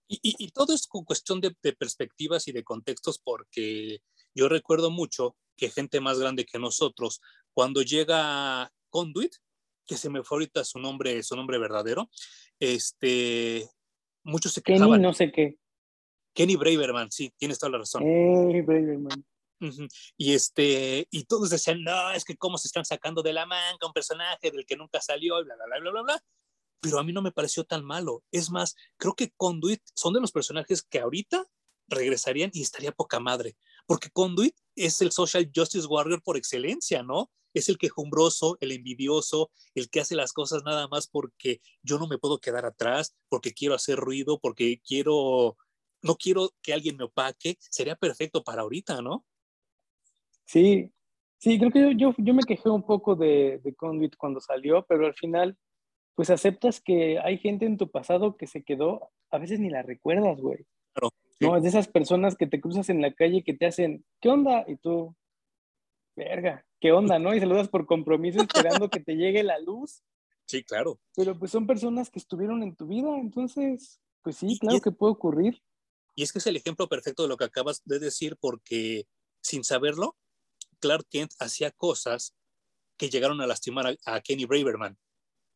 Y, 0.08 0.18
y, 0.22 0.48
todo 0.50 0.74
es 0.74 0.86
cuestión 0.86 1.40
de, 1.40 1.56
de, 1.62 1.72
perspectivas 1.72 2.46
y 2.46 2.52
de 2.52 2.64
contextos, 2.64 3.18
porque 3.18 4.00
yo 4.34 4.48
recuerdo 4.48 4.90
mucho 4.90 5.36
que 5.56 5.70
gente 5.70 6.00
más 6.00 6.18
grande 6.18 6.44
que 6.44 6.58
nosotros, 6.58 7.20
cuando 7.54 7.80
llega 7.80 8.70
Conduit, 8.90 9.32
que 9.92 9.98
se 9.98 10.08
me 10.08 10.22
fue 10.22 10.36
ahorita 10.36 10.64
su 10.64 10.78
nombre, 10.78 11.22
su 11.22 11.36
nombre 11.36 11.58
verdadero, 11.58 12.08
este, 12.58 13.68
muchos 14.24 14.52
se 14.54 14.62
quejaban. 14.62 14.92
Kenny 14.92 15.02
no 15.02 15.12
sé 15.12 15.30
qué. 15.30 15.58
Kenny 16.34 16.56
Braverman, 16.56 17.12
sí, 17.12 17.30
tienes 17.36 17.58
toda 17.58 17.72
la 17.72 17.78
razón. 17.78 18.02
Kenny 18.02 18.62
Braverman. 18.62 19.22
Y 20.16 20.32
este, 20.32 21.06
y 21.10 21.24
todos 21.24 21.50
decían, 21.50 21.82
no, 21.82 22.10
es 22.12 22.24
que 22.24 22.38
cómo 22.38 22.56
se 22.56 22.68
están 22.68 22.86
sacando 22.86 23.22
de 23.22 23.34
la 23.34 23.44
manga 23.44 23.86
un 23.86 23.92
personaje 23.92 24.50
del 24.50 24.64
que 24.64 24.76
nunca 24.76 24.98
salió, 25.02 25.38
y 25.40 25.44
bla, 25.44 25.56
bla, 25.56 25.66
bla, 25.66 25.80
bla, 25.80 25.90
bla, 25.90 26.02
bla. 26.02 26.24
Pero 26.80 26.98
a 26.98 27.04
mí 27.04 27.12
no 27.12 27.20
me 27.20 27.32
pareció 27.32 27.64
tan 27.64 27.84
malo. 27.84 28.24
Es 28.32 28.50
más, 28.50 28.74
creo 28.96 29.14
que 29.14 29.30
Conduit 29.36 29.82
son 29.94 30.14
de 30.14 30.20
los 30.20 30.32
personajes 30.32 30.82
que 30.82 31.00
ahorita 31.00 31.44
regresarían 31.86 32.50
y 32.54 32.62
estaría 32.62 32.92
poca 32.92 33.20
madre. 33.20 33.56
Porque 33.86 34.08
Conduit 34.10 34.56
es 34.74 35.02
el 35.02 35.12
social 35.12 35.48
justice 35.54 35.86
warrior 35.86 36.22
por 36.22 36.38
excelencia, 36.38 37.02
¿no? 37.02 37.30
Es 37.54 37.68
el 37.68 37.78
quejumbroso, 37.78 38.56
el 38.60 38.72
envidioso, 38.72 39.50
el 39.74 39.90
que 39.90 40.00
hace 40.00 40.14
las 40.14 40.32
cosas 40.32 40.62
nada 40.64 40.88
más 40.88 41.08
porque 41.08 41.60
yo 41.82 41.98
no 41.98 42.06
me 42.06 42.18
puedo 42.18 42.38
quedar 42.38 42.64
atrás, 42.64 43.16
porque 43.28 43.52
quiero 43.52 43.74
hacer 43.74 43.96
ruido, 43.96 44.38
porque 44.40 44.80
quiero, 44.86 45.56
no 46.02 46.16
quiero 46.16 46.50
que 46.62 46.72
alguien 46.72 46.96
me 46.96 47.04
opaque. 47.04 47.56
Sería 47.58 47.96
perfecto 47.96 48.42
para 48.42 48.62
ahorita, 48.62 49.02
¿no? 49.02 49.24
Sí, 50.44 50.92
sí, 51.38 51.58
creo 51.58 51.70
que 51.70 51.96
yo, 51.96 52.14
yo, 52.18 52.34
me 52.34 52.42
quejé 52.42 52.68
un 52.68 52.84
poco 52.84 53.14
de, 53.14 53.60
de 53.62 53.74
Conduit 53.74 54.16
cuando 54.16 54.40
salió, 54.40 54.84
pero 54.86 55.06
al 55.06 55.14
final, 55.14 55.56
pues 56.14 56.30
aceptas 56.30 56.80
que 56.80 57.18
hay 57.18 57.38
gente 57.38 57.66
en 57.66 57.78
tu 57.78 57.90
pasado 57.90 58.36
que 58.36 58.46
se 58.46 58.62
quedó, 58.62 59.10
a 59.30 59.38
veces 59.38 59.60
ni 59.60 59.70
la 59.70 59.82
recuerdas, 59.82 60.40
güey. 60.40 60.66
Claro. 60.92 61.10
No, 61.40 61.56
es 61.56 61.62
de 61.62 61.70
esas 61.70 61.88
personas 61.88 62.36
que 62.36 62.46
te 62.46 62.60
cruzas 62.60 62.88
en 62.88 63.00
la 63.00 63.12
calle 63.14 63.42
que 63.42 63.54
te 63.54 63.66
hacen, 63.66 64.04
¿qué 64.20 64.28
onda? 64.28 64.64
Y 64.68 64.76
tú, 64.76 65.16
verga, 66.14 66.64
¿qué 66.82 66.90
onda, 66.90 67.20
no? 67.20 67.32
Y 67.32 67.38
saludas 67.38 67.68
por 67.68 67.86
compromiso 67.86 68.42
esperando 68.42 68.90
que 68.90 68.98
te 68.98 69.14
llegue 69.14 69.42
la 69.42 69.58
luz. 69.60 70.02
Sí, 70.44 70.64
claro. 70.64 71.00
Pero 71.14 71.38
pues 71.38 71.50
son 71.52 71.66
personas 71.66 72.10
que 72.10 72.18
estuvieron 72.18 72.62
en 72.62 72.74
tu 72.74 72.86
vida, 72.86 73.16
entonces, 73.16 74.00
pues 74.22 74.36
sí, 74.36 74.58
claro 74.58 74.80
que 74.80 74.90
puede 74.90 75.12
ocurrir. 75.12 75.62
Y 76.14 76.24
es 76.24 76.32
que 76.32 76.40
es 76.40 76.46
el 76.46 76.56
ejemplo 76.56 76.88
perfecto 76.88 77.22
de 77.22 77.28
lo 77.28 77.38
que 77.38 77.44
acabas 77.44 77.80
de 77.86 78.00
decir, 78.00 78.36
porque 78.38 79.06
sin 79.40 79.64
saberlo, 79.64 80.16
Clark 80.80 81.06
Kent 81.08 81.32
hacía 81.38 81.70
cosas 81.70 82.34
que 82.98 83.08
llegaron 83.08 83.40
a 83.40 83.46
lastimar 83.46 83.96
a, 84.04 84.20
Kenny 84.20 84.44
Braverman 84.44 84.98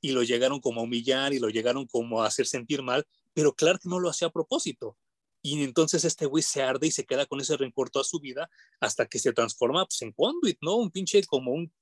y 0.01 0.13
lo 0.13 0.23
llegaron 0.23 0.61
como 0.61 0.81
a 0.81 0.85
humillar 0.85 1.35
y 1.35 1.41
lo 1.41 1.51
llegaron 1.51 1.87
como 1.87 2.23
a 2.23 2.29
hacer 2.29 2.47
sentir 2.47 2.83
mal, 2.83 3.05
pero 3.35 3.53
Clark 3.53 3.81
no 3.85 3.99
lo 3.99 4.09
hacía 4.09 4.29
a 4.29 4.33
propósito. 4.33 4.97
Y 5.47 5.63
entonces 5.63 6.05
este 6.05 6.27
güey 6.27 6.43
se 6.43 6.61
arde 6.61 6.89
y 6.89 6.91
se 6.91 7.05
queda 7.05 7.25
con 7.25 7.41
ese 7.41 7.57
rencor 7.57 7.89
toda 7.89 8.05
su 8.05 8.19
vida 8.19 8.51
hasta 8.81 9.07
que 9.07 9.21
se 9.21 9.33
transforma 9.33 9.87
pues, 9.87 10.03
en 10.03 10.11
conduit, 10.11 10.59
¿no? 10.61 10.75
Un 10.75 10.91
pinche 10.91 11.23
como 11.25 11.53
un, 11.53 11.73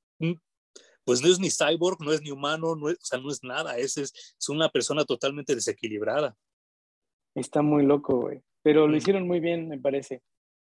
pues 1.03 1.23
no 1.23 1.29
es 1.29 1.39
ni 1.39 1.49
cyborg, 1.49 1.99
no 2.03 2.13
es 2.13 2.21
ni 2.21 2.31
humano, 2.31 2.77
no 2.77 2.91
es, 2.91 2.97
o 2.97 3.05
sea, 3.07 3.19
no 3.19 3.31
es 3.31 3.43
nada, 3.43 3.79
es, 3.79 3.97
es, 3.97 4.13
una 4.51 4.69
persona 4.69 5.07
totalmente 5.07 5.55
desequilibrada. 5.55 6.37
Está 7.35 7.63
muy 7.63 7.87
loco, 7.87 8.21
güey. 8.21 8.43
Pero 8.63 8.87
lo 8.87 8.99
hicieron 8.99 9.27
muy 9.27 9.41
bien, 9.41 9.71
me 9.71 9.79
parece. 9.79 10.21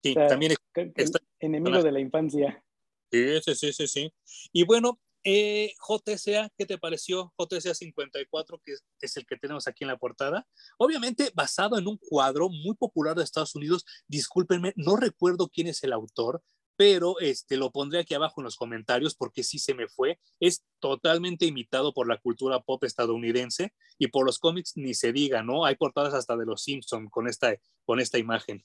Sí, 0.01 0.15
también 0.15 0.53
es 0.95 1.11
enemigo 1.39 1.83
de 1.83 1.91
la 1.91 1.99
infancia. 1.99 2.63
Sí, 3.11 3.39
sí, 3.53 3.71
sí, 3.71 3.87
sí, 3.87 4.13
Y 4.51 4.63
bueno, 4.63 4.99
eh, 5.23 5.73
JSA, 5.79 6.49
¿qué 6.57 6.65
te 6.65 6.77
pareció? 6.77 7.33
JSA 7.37 7.73
54, 7.73 8.61
que 8.63 8.75
es, 9.01 9.17
el 9.17 9.25
que 9.25 9.37
tenemos 9.37 9.67
aquí 9.67 9.83
en 9.83 9.89
la 9.89 9.97
portada. 9.97 10.47
Obviamente 10.77 11.31
basado 11.35 11.77
en 11.77 11.87
un 11.87 11.97
cuadro 11.97 12.49
muy 12.49 12.75
popular 12.75 13.15
de 13.15 13.23
Estados 13.23 13.55
Unidos. 13.55 13.85
Discúlpenme, 14.07 14.73
no 14.75 14.95
recuerdo 14.95 15.49
quién 15.49 15.67
es 15.67 15.83
el 15.83 15.93
autor, 15.93 16.41
pero 16.77 17.19
este, 17.19 17.57
lo 17.57 17.71
pondré 17.71 17.99
aquí 17.99 18.13
abajo 18.13 18.39
en 18.39 18.45
los 18.45 18.55
comentarios 18.55 19.13
porque 19.15 19.43
sí 19.43 19.59
se 19.59 19.73
me 19.73 19.87
fue. 19.89 20.19
Es 20.39 20.63
totalmente 20.79 21.45
imitado 21.45 21.93
por 21.93 22.07
la 22.07 22.17
cultura 22.17 22.61
pop 22.61 22.83
estadounidense 22.85 23.73
y 23.97 24.07
por 24.07 24.25
los 24.25 24.39
cómics 24.39 24.73
ni 24.77 24.93
se 24.93 25.11
diga, 25.11 25.43
¿no? 25.43 25.65
Hay 25.65 25.75
portadas 25.75 26.13
hasta 26.13 26.37
de 26.37 26.45
los 26.45 26.63
Simpson 26.63 27.09
con 27.09 27.27
esta, 27.27 27.53
con 27.83 27.99
esta 27.99 28.17
imagen. 28.17 28.63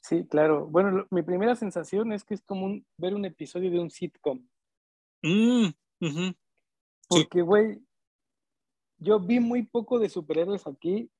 Sí, 0.00 0.26
claro. 0.26 0.66
Bueno, 0.66 1.06
mi 1.10 1.22
primera 1.22 1.54
sensación 1.54 2.12
es 2.12 2.24
que 2.24 2.34
es 2.34 2.42
como 2.42 2.80
ver 2.96 3.14
un 3.14 3.24
episodio 3.24 3.70
de 3.70 3.78
un 3.78 3.90
sitcom. 3.90 4.48
Mm, 5.22 5.68
Porque, 7.08 7.42
güey, 7.42 7.80
yo 8.98 9.20
vi 9.20 9.40
muy 9.40 9.64
poco 9.64 9.98
de 9.98 10.08
superhéroes 10.08 10.66
aquí 10.66 11.10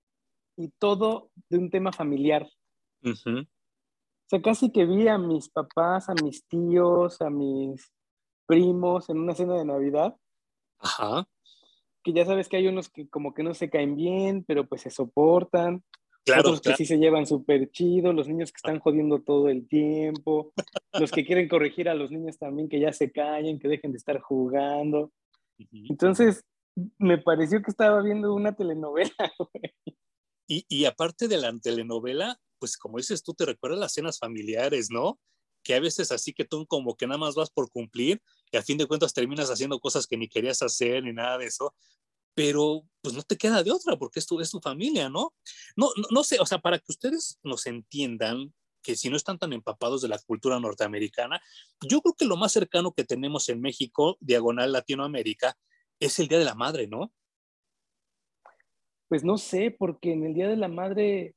y 0.56 0.68
todo 0.78 1.30
de 1.48 1.58
un 1.58 1.70
tema 1.70 1.92
familiar. 1.92 2.48
O 3.04 3.14
sea, 4.28 4.42
casi 4.42 4.70
que 4.70 4.86
vi 4.86 5.08
a 5.08 5.18
mis 5.18 5.48
papás, 5.48 6.08
a 6.08 6.14
mis 6.14 6.46
tíos, 6.46 7.20
a 7.20 7.30
mis 7.30 7.92
primos 8.46 9.08
en 9.08 9.18
una 9.18 9.34
cena 9.34 9.54
de 9.54 9.64
Navidad. 9.64 10.16
Ajá. 10.78 11.28
Que 12.02 12.12
ya 12.12 12.24
sabes 12.24 12.48
que 12.48 12.56
hay 12.56 12.66
unos 12.66 12.88
que 12.88 13.08
como 13.08 13.34
que 13.34 13.42
no 13.42 13.54
se 13.54 13.70
caen 13.70 13.94
bien, 13.96 14.44
pero 14.44 14.66
pues 14.66 14.82
se 14.82 14.90
soportan. 14.90 15.84
Claro, 16.24 16.50
otros 16.50 16.60
que 16.60 16.76
sí 16.76 16.86
se 16.86 16.98
llevan 16.98 17.26
súper 17.26 17.70
chido, 17.70 18.12
los 18.12 18.28
niños 18.28 18.52
que 18.52 18.58
están 18.58 18.78
jodiendo 18.78 19.22
todo 19.22 19.48
el 19.48 19.66
tiempo, 19.66 20.52
los 20.92 21.10
que 21.10 21.24
quieren 21.24 21.48
corregir 21.48 21.88
a 21.88 21.94
los 21.94 22.12
niños 22.12 22.38
también 22.38 22.68
que 22.68 22.78
ya 22.78 22.92
se 22.92 23.10
callen, 23.10 23.58
que 23.58 23.68
dejen 23.68 23.90
de 23.90 23.98
estar 23.98 24.20
jugando. 24.20 25.12
Entonces, 25.88 26.44
me 26.98 27.18
pareció 27.18 27.60
que 27.60 27.70
estaba 27.70 28.02
viendo 28.02 28.34
una 28.34 28.54
telenovela. 28.54 29.12
Y, 30.48 30.66
y, 30.68 30.84
aparte 30.84 31.28
de 31.28 31.38
la 31.38 31.56
telenovela, 31.62 32.38
pues 32.58 32.76
como 32.76 32.98
dices 32.98 33.22
tú, 33.22 33.32
te 33.32 33.46
recuerdas 33.46 33.78
las 33.78 33.92
cenas 33.94 34.18
familiares, 34.18 34.88
¿no? 34.90 35.18
Que 35.62 35.74
a 35.74 35.80
veces 35.80 36.12
así 36.12 36.34
que 36.34 36.44
tú 36.44 36.66
como 36.66 36.96
que 36.96 37.06
nada 37.06 37.16
más 37.16 37.36
vas 37.36 37.48
por 37.48 37.70
cumplir 37.70 38.20
y 38.50 38.56
a 38.56 38.62
fin 38.62 38.76
de 38.76 38.86
cuentas 38.86 39.14
terminas 39.14 39.50
haciendo 39.50 39.78
cosas 39.78 40.06
que 40.06 40.16
ni 40.16 40.28
querías 40.28 40.60
hacer 40.60 41.04
ni 41.04 41.12
nada 41.12 41.38
de 41.38 41.46
eso, 41.46 41.74
pero 42.34 42.82
pues 43.02 43.14
no 43.14 43.22
te 43.22 43.36
queda 43.36 43.62
de 43.62 43.72
otra 43.72 43.96
porque 43.96 44.20
es 44.20 44.26
tu, 44.26 44.40
es 44.40 44.50
tu 44.50 44.60
familia, 44.60 45.08
¿no? 45.08 45.32
¿no? 45.76 45.88
No, 45.96 46.04
no 46.10 46.24
sé, 46.24 46.38
o 46.40 46.46
sea, 46.46 46.58
para 46.58 46.78
que 46.78 46.90
ustedes 46.90 47.38
nos 47.42 47.66
entiendan 47.66 48.52
que 48.82 48.96
si 48.96 49.08
no 49.08 49.16
están 49.16 49.38
tan 49.38 49.52
empapados 49.52 50.02
de 50.02 50.08
la 50.08 50.18
cultura 50.18 50.58
norteamericana, 50.58 51.40
yo 51.88 52.00
creo 52.00 52.14
que 52.14 52.24
lo 52.24 52.36
más 52.36 52.52
cercano 52.52 52.92
que 52.92 53.04
tenemos 53.04 53.48
en 53.48 53.60
México, 53.60 54.16
diagonal 54.20 54.72
Latinoamérica, 54.72 55.56
es 56.00 56.18
el 56.18 56.28
Día 56.28 56.38
de 56.38 56.44
la 56.44 56.54
Madre, 56.54 56.88
¿no? 56.88 57.12
Pues 59.08 59.24
no 59.24 59.38
sé, 59.38 59.70
porque 59.70 60.12
en 60.12 60.24
el 60.24 60.34
Día 60.34 60.48
de 60.48 60.56
la 60.56 60.68
Madre, 60.68 61.36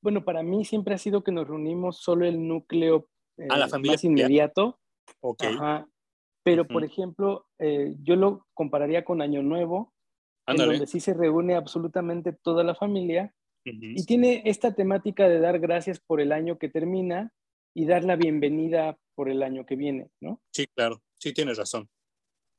bueno, 0.00 0.24
para 0.24 0.42
mí 0.42 0.64
siempre 0.64 0.94
ha 0.94 0.98
sido 0.98 1.24
que 1.24 1.32
nos 1.32 1.48
reunimos 1.48 1.98
solo 1.98 2.24
el 2.24 2.46
núcleo 2.46 3.08
a 3.48 3.58
la 3.58 3.66
eh, 3.66 3.68
familia 3.68 3.94
más 3.94 4.04
inmediato. 4.04 4.78
Ok. 5.20 5.44
Pero, 6.42 6.66
por 6.66 6.84
ejemplo, 6.84 7.46
eh, 7.58 7.94
yo 8.02 8.16
lo 8.16 8.46
compararía 8.54 9.04
con 9.04 9.20
Año 9.20 9.42
Nuevo, 9.42 9.92
en 10.50 10.56
donde 10.56 10.86
sí 10.86 11.00
se 11.00 11.14
reúne 11.14 11.54
absolutamente 11.54 12.32
toda 12.32 12.64
la 12.64 12.74
familia 12.74 13.34
y 13.64 14.04
tiene 14.06 14.42
esta 14.46 14.74
temática 14.74 15.28
de 15.28 15.38
dar 15.38 15.58
gracias 15.58 16.00
por 16.00 16.20
el 16.20 16.32
año 16.32 16.58
que 16.58 16.68
termina 16.68 17.32
y 17.74 17.86
dar 17.86 18.04
la 18.04 18.16
bienvenida 18.16 18.98
por 19.14 19.28
el 19.28 19.42
año 19.42 19.66
que 19.66 19.76
viene, 19.76 20.10
¿no? 20.20 20.40
Sí, 20.52 20.66
claro, 20.74 21.02
sí 21.18 21.32
tienes 21.32 21.58
razón. 21.58 21.88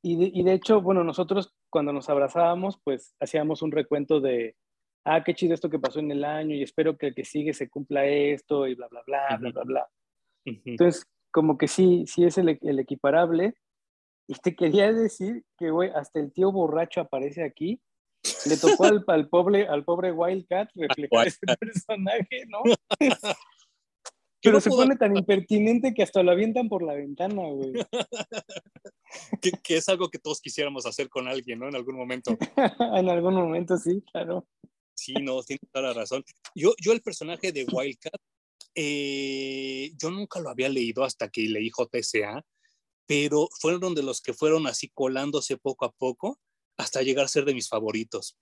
Y 0.04 0.16
de, 0.16 0.32
y 0.34 0.44
de 0.44 0.54
hecho, 0.54 0.82
bueno, 0.82 1.04
nosotros 1.04 1.54
cuando 1.70 1.94
nos 1.94 2.10
abrazábamos, 2.10 2.80
pues 2.84 3.16
hacíamos 3.20 3.62
un 3.62 3.72
recuento 3.72 4.20
de, 4.20 4.56
ah, 5.06 5.24
qué 5.24 5.34
chido 5.34 5.54
esto 5.54 5.70
que 5.70 5.80
pasó 5.80 6.00
en 6.00 6.12
el 6.12 6.24
año 6.24 6.56
y 6.56 6.64
espero 6.64 6.98
que 6.98 7.08
el 7.08 7.16
que 7.16 7.26
sigue 7.26 7.54
se 7.54 7.70
cumpla 7.70 8.06
esto 8.06 8.68
y 8.68 8.76
bla, 8.76 8.88
bla, 8.88 9.02
bla, 9.06 9.38
bla, 9.38 9.52
bla, 9.52 9.64
bla. 9.64 9.90
Entonces, 10.46 11.06
como 11.32 11.58
que 11.58 11.68
sí, 11.68 12.06
sí 12.08 12.24
es 12.24 12.38
el, 12.38 12.58
el 12.62 12.80
equiparable. 12.80 13.56
Y 14.32 14.36
te 14.36 14.56
quería 14.56 14.94
decir 14.94 15.44
que, 15.58 15.72
güey, 15.72 15.90
hasta 15.94 16.22
el 16.22 16.32
tío 16.32 16.54
borracho 16.54 17.02
aparece 17.02 17.44
aquí 17.44 17.82
le 18.46 18.56
tocó 18.58 18.86
al, 18.86 19.04
al, 19.08 19.28
pobre, 19.28 19.68
al 19.68 19.84
pobre 19.84 20.12
Wildcat 20.12 20.70
reflejar 20.76 21.28
ese 21.28 21.40
personaje, 21.60 22.46
¿no? 22.48 22.62
Pero 24.44 24.60
se 24.60 24.70
pone 24.70 24.96
tan 24.96 25.16
impertinente 25.18 25.94
que 25.94 26.02
hasta 26.02 26.24
lo 26.24 26.32
avientan 26.32 26.68
por 26.70 26.82
la 26.82 26.94
ventana, 26.94 27.44
güey. 27.44 27.74
que, 29.42 29.52
que, 29.64 29.78
es 29.78 29.90
algo 29.90 30.10
que 30.10 30.18
todos 30.18 30.40
quisiéramos 30.40 30.86
hacer 30.88 31.10
con 31.10 31.28
alguien, 31.28 31.60
¿no? 31.60 31.68
En 31.68 31.76
algún 31.76 31.96
momento. 31.96 32.38
en 32.96 33.10
algún 33.10 33.36
momento, 33.36 33.78
sí, 33.78 34.02
claro. 34.12 34.48
Sí, 34.96 35.14
no, 35.22 35.44
tiene 35.44 35.60
toda 35.72 35.90
la 35.90 35.94
razón. 35.94 36.24
Yo, 36.56 36.74
yo 36.82 36.94
el 36.94 37.02
personaje 37.02 37.52
de 37.52 37.66
Wildcat, 37.72 38.20
eh, 38.74 39.92
yo 40.02 40.10
nunca 40.10 40.40
lo 40.40 40.50
había 40.50 40.70
leído 40.70 41.04
hasta 41.04 41.30
que 41.30 41.42
leí 41.42 41.70
JSA, 41.70 42.44
pero 43.12 43.50
fueron 43.60 43.94
de 43.94 44.04
los 44.04 44.22
que 44.22 44.32
fueron 44.32 44.68
así 44.68 44.88
colándose 44.88 45.58
poco 45.58 45.84
a 45.84 45.92
poco 45.92 46.40
hasta 46.78 47.02
llegar 47.02 47.26
a 47.26 47.28
ser 47.28 47.44
de 47.44 47.54
mis 47.54 47.68
favoritos. 47.68 48.38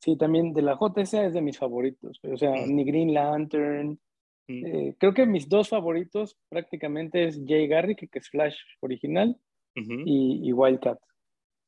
Sí, 0.00 0.16
también 0.16 0.52
de 0.52 0.62
la 0.62 0.76
JSA 0.76 1.26
es 1.26 1.34
de 1.34 1.40
mis 1.40 1.56
favoritos. 1.56 2.18
O 2.24 2.36
sea, 2.36 2.50
mm. 2.50 2.74
ni 2.74 2.84
Green 2.84 3.14
Lantern. 3.14 4.00
Mm. 4.48 4.66
Eh, 4.66 4.96
creo 4.98 5.14
que 5.14 5.24
mis 5.24 5.48
dos 5.48 5.68
favoritos 5.68 6.36
prácticamente 6.48 7.28
es 7.28 7.40
Jay 7.46 7.68
Garrick, 7.68 8.10
que 8.10 8.18
es 8.18 8.28
Flash 8.28 8.56
original, 8.80 9.38
y, 9.76 10.52
Wildcat. 10.52 10.98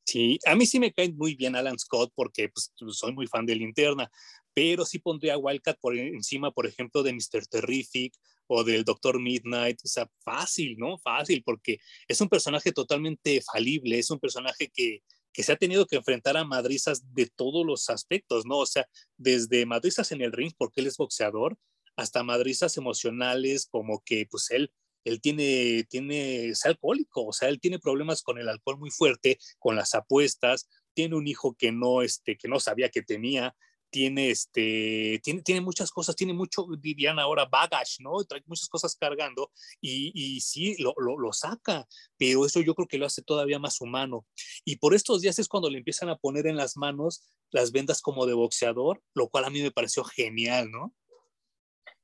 Sí, 0.05 0.37
a 0.45 0.55
mí 0.55 0.65
sí 0.65 0.77
me 0.77 0.91
cae 0.91 1.13
muy 1.13 1.35
bien 1.35 1.55
Alan 1.55 1.79
Scott 1.79 2.11
porque 2.13 2.49
pues, 2.49 2.73
soy 2.89 3.13
muy 3.13 3.27
fan 3.27 3.45
de 3.45 3.55
Linterna, 3.55 4.11
pero 4.55 4.85
sí 4.85 4.99
pondría 4.99 5.33
a 5.33 5.37
Wildcat 5.37 5.77
por 5.79 5.97
encima, 5.97 6.49
por 6.49 6.65
ejemplo, 6.65 7.03
de 7.03 7.11
Mr. 7.13 7.45
Terrific 7.45 8.15
o 8.47 8.63
del 8.63 8.85
Doctor 8.85 9.19
Midnight. 9.19 9.81
O 9.83 9.87
sea, 9.87 10.09
fácil, 10.23 10.77
¿no? 10.77 10.97
Fácil, 10.97 11.43
porque 11.43 11.79
es 12.07 12.21
un 12.21 12.29
personaje 12.29 12.71
totalmente 12.71 13.41
falible, 13.41 13.99
es 13.99 14.09
un 14.09 14.19
personaje 14.19 14.71
que, 14.73 15.03
que 15.33 15.43
se 15.43 15.51
ha 15.51 15.57
tenido 15.57 15.85
que 15.85 15.97
enfrentar 15.97 16.37
a 16.37 16.45
madrizas 16.45 17.13
de 17.13 17.25
todos 17.25 17.65
los 17.65 17.89
aspectos, 17.89 18.45
¿no? 18.45 18.59
O 18.59 18.65
sea, 18.65 18.87
desde 19.17 19.65
madrizas 19.65 20.13
en 20.13 20.21
el 20.21 20.31
ring, 20.31 20.53
porque 20.57 20.79
él 20.79 20.87
es 20.87 20.95
boxeador, 20.95 21.57
hasta 21.97 22.23
madrizas 22.23 22.77
emocionales, 22.77 23.67
como 23.69 24.01
que 24.05 24.25
pues 24.31 24.49
él, 24.51 24.71
él 25.03 25.19
tiene, 25.19 25.85
tiene, 25.89 26.47
es 26.47 26.65
alcohólico, 26.65 27.25
o 27.25 27.33
sea, 27.33 27.49
él 27.49 27.59
tiene 27.59 27.79
problemas 27.79 28.21
con 28.21 28.37
el 28.37 28.47
alcohol 28.47 28.79
muy 28.79 28.89
fuerte, 28.89 29.37
con 29.59 29.75
las 29.75 29.93
apuestas, 29.95 30.69
tiene 30.93 31.15
un 31.15 31.27
hijo 31.27 31.55
que 31.55 31.73
no, 31.73 32.01
este, 32.01 32.37
que 32.37 32.47
no 32.47 32.61
sabía 32.61 32.89
que 32.89 33.01
tenía, 33.01 33.53
tiene, 33.89 34.29
este, 34.29 35.19
tiene, 35.23 35.41
tiene 35.41 35.61
muchas 35.61 35.91
cosas, 35.91 36.15
tiene 36.15 36.33
mucho, 36.33 36.65
dirían 36.79 37.19
ahora, 37.19 37.45
baggage, 37.45 38.01
¿no? 38.01 38.23
Trae 38.23 38.43
muchas 38.45 38.67
cosas 38.67 38.95
cargando 38.95 39.51
y, 39.81 40.11
y 40.13 40.41
sí, 40.41 40.75
lo, 40.81 40.93
lo, 40.97 41.17
lo, 41.17 41.33
saca, 41.33 41.87
pero 42.17 42.45
eso 42.45 42.61
yo 42.61 42.75
creo 42.75 42.87
que 42.87 42.97
lo 42.97 43.05
hace 43.05 43.21
todavía 43.21 43.59
más 43.59 43.81
humano. 43.81 44.25
Y 44.65 44.77
por 44.77 44.93
estos 44.93 45.21
días 45.21 45.39
es 45.39 45.47
cuando 45.47 45.69
le 45.69 45.77
empiezan 45.77 46.09
a 46.09 46.17
poner 46.17 46.47
en 46.47 46.57
las 46.57 46.77
manos 46.77 47.23
las 47.51 47.71
vendas 47.71 48.01
como 48.01 48.25
de 48.25 48.33
boxeador, 48.33 49.01
lo 49.13 49.29
cual 49.29 49.45
a 49.45 49.49
mí 49.49 49.61
me 49.61 49.71
pareció 49.71 50.03
genial, 50.03 50.69
¿no? 50.71 50.93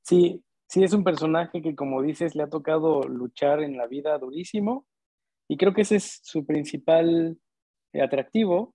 Sí, 0.02 0.42
sí, 0.68 0.82
es 0.82 0.92
un 0.92 1.04
personaje 1.04 1.62
que, 1.62 1.74
como 1.76 2.02
dices, 2.02 2.34
le 2.34 2.42
ha 2.42 2.48
tocado 2.48 3.02
luchar 3.02 3.62
en 3.62 3.76
la 3.76 3.86
vida 3.86 4.18
durísimo 4.18 4.86
y 5.48 5.56
creo 5.56 5.74
que 5.74 5.82
ese 5.82 5.96
es 5.96 6.20
su 6.22 6.46
principal 6.46 7.38
eh, 7.92 8.02
atractivo 8.02 8.74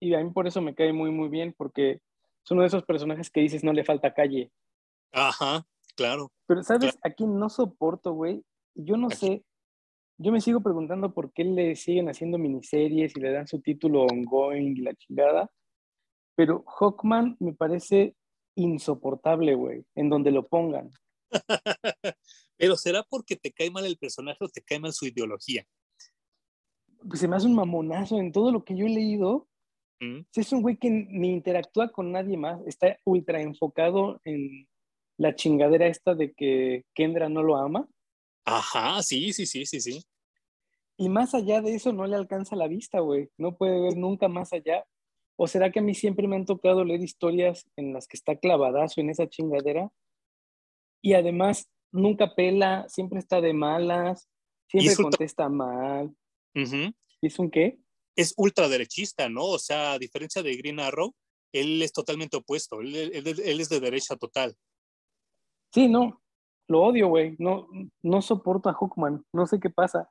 y 0.00 0.14
a 0.14 0.22
mí 0.22 0.30
por 0.30 0.46
eso 0.46 0.60
me 0.60 0.74
cae 0.74 0.92
muy, 0.92 1.10
muy 1.10 1.28
bien 1.28 1.54
porque 1.56 2.00
es 2.48 2.52
uno 2.52 2.62
de 2.62 2.68
esos 2.68 2.84
personajes 2.84 3.28
que 3.28 3.40
dices 3.40 3.62
no 3.62 3.74
le 3.74 3.84
falta 3.84 4.14
calle. 4.14 4.50
Ajá, 5.12 5.66
claro. 5.94 6.32
Pero, 6.46 6.62
¿sabes? 6.62 6.98
Aquí 7.02 7.26
no 7.26 7.50
soporto, 7.50 8.14
güey. 8.14 8.42
Yo 8.74 8.96
no 8.96 9.10
sé. 9.10 9.44
Yo 10.16 10.32
me 10.32 10.40
sigo 10.40 10.62
preguntando 10.62 11.12
por 11.12 11.30
qué 11.34 11.44
le 11.44 11.76
siguen 11.76 12.08
haciendo 12.08 12.38
miniseries 12.38 13.14
y 13.14 13.20
le 13.20 13.32
dan 13.32 13.46
su 13.46 13.60
título 13.60 14.04
ongoing 14.04 14.78
y 14.78 14.80
la 14.80 14.94
chingada. 14.94 15.50
Pero 16.36 16.64
Hawkman 16.64 17.36
me 17.38 17.52
parece 17.52 18.16
insoportable, 18.54 19.54
güey, 19.54 19.84
en 19.94 20.08
donde 20.08 20.30
lo 20.30 20.48
pongan. 20.48 20.90
Pero 22.56 22.76
será 22.78 23.02
porque 23.02 23.36
te 23.36 23.52
cae 23.52 23.70
mal 23.70 23.84
el 23.84 23.98
personaje 23.98 24.42
o 24.42 24.48
te 24.48 24.62
cae 24.62 24.80
mal 24.80 24.94
su 24.94 25.04
ideología. 25.04 25.66
Pues 27.06 27.20
se 27.20 27.28
me 27.28 27.36
hace 27.36 27.46
un 27.46 27.54
mamonazo 27.54 28.16
en 28.18 28.32
todo 28.32 28.50
lo 28.50 28.64
que 28.64 28.74
yo 28.74 28.86
he 28.86 28.90
leído. 28.90 29.46
Es 30.00 30.52
un 30.52 30.62
güey 30.62 30.76
que 30.76 30.90
ni 30.90 31.32
interactúa 31.32 31.90
con 31.90 32.12
nadie 32.12 32.36
más, 32.36 32.60
está 32.66 32.98
ultra 33.04 33.40
enfocado 33.40 34.20
en 34.24 34.68
la 35.16 35.34
chingadera 35.34 35.86
esta 35.86 36.14
de 36.14 36.32
que 36.32 36.84
Kendra 36.94 37.28
no 37.28 37.42
lo 37.42 37.56
ama. 37.56 37.88
Ajá, 38.44 39.02
sí, 39.02 39.32
sí, 39.32 39.46
sí, 39.46 39.66
sí, 39.66 39.80
sí. 39.80 40.04
Y 40.96 41.08
más 41.08 41.34
allá 41.34 41.60
de 41.60 41.74
eso 41.74 41.92
no 41.92 42.06
le 42.06 42.16
alcanza 42.16 42.56
la 42.56 42.68
vista, 42.68 43.00
güey. 43.00 43.28
No 43.36 43.56
puede 43.56 43.80
ver 43.80 43.96
nunca 43.96 44.28
más 44.28 44.52
allá. 44.52 44.84
¿O 45.36 45.46
será 45.46 45.70
que 45.70 45.78
a 45.78 45.82
mí 45.82 45.94
siempre 45.94 46.26
me 46.26 46.36
han 46.36 46.44
tocado 46.44 46.84
leer 46.84 47.02
historias 47.02 47.64
en 47.76 47.92
las 47.92 48.08
que 48.08 48.16
está 48.16 48.36
clavadazo 48.36 49.00
en 49.00 49.10
esa 49.10 49.28
chingadera? 49.28 49.90
Y 51.00 51.12
además 51.12 51.68
nunca 51.92 52.34
pela, 52.34 52.88
siempre 52.88 53.20
está 53.20 53.40
de 53.40 53.52
malas, 53.52 54.28
siempre 54.66 54.96
contesta 54.96 55.48
mal. 55.48 56.14
¿Es 57.22 57.38
un 57.38 57.50
qué? 57.50 57.78
Es 58.18 58.34
ultraderechista, 58.36 59.28
¿no? 59.28 59.44
O 59.44 59.58
sea, 59.60 59.92
a 59.92 59.98
diferencia 59.98 60.42
de 60.42 60.56
Green 60.56 60.80
Arrow, 60.80 61.14
él 61.52 61.80
es 61.80 61.92
totalmente 61.92 62.36
opuesto, 62.36 62.80
él, 62.80 63.12
es 63.14 63.68
de 63.68 63.80
derecha 63.80 64.16
total. 64.16 64.56
Sí, 65.72 65.86
no, 65.86 66.20
lo 66.66 66.82
odio, 66.82 67.06
güey, 67.06 67.36
no, 67.38 67.68
no 68.02 68.20
soporto 68.20 68.68
a 68.68 68.72
Hookman, 68.72 69.24
no 69.32 69.46
sé 69.46 69.60
qué 69.60 69.70
pasa. 69.70 70.10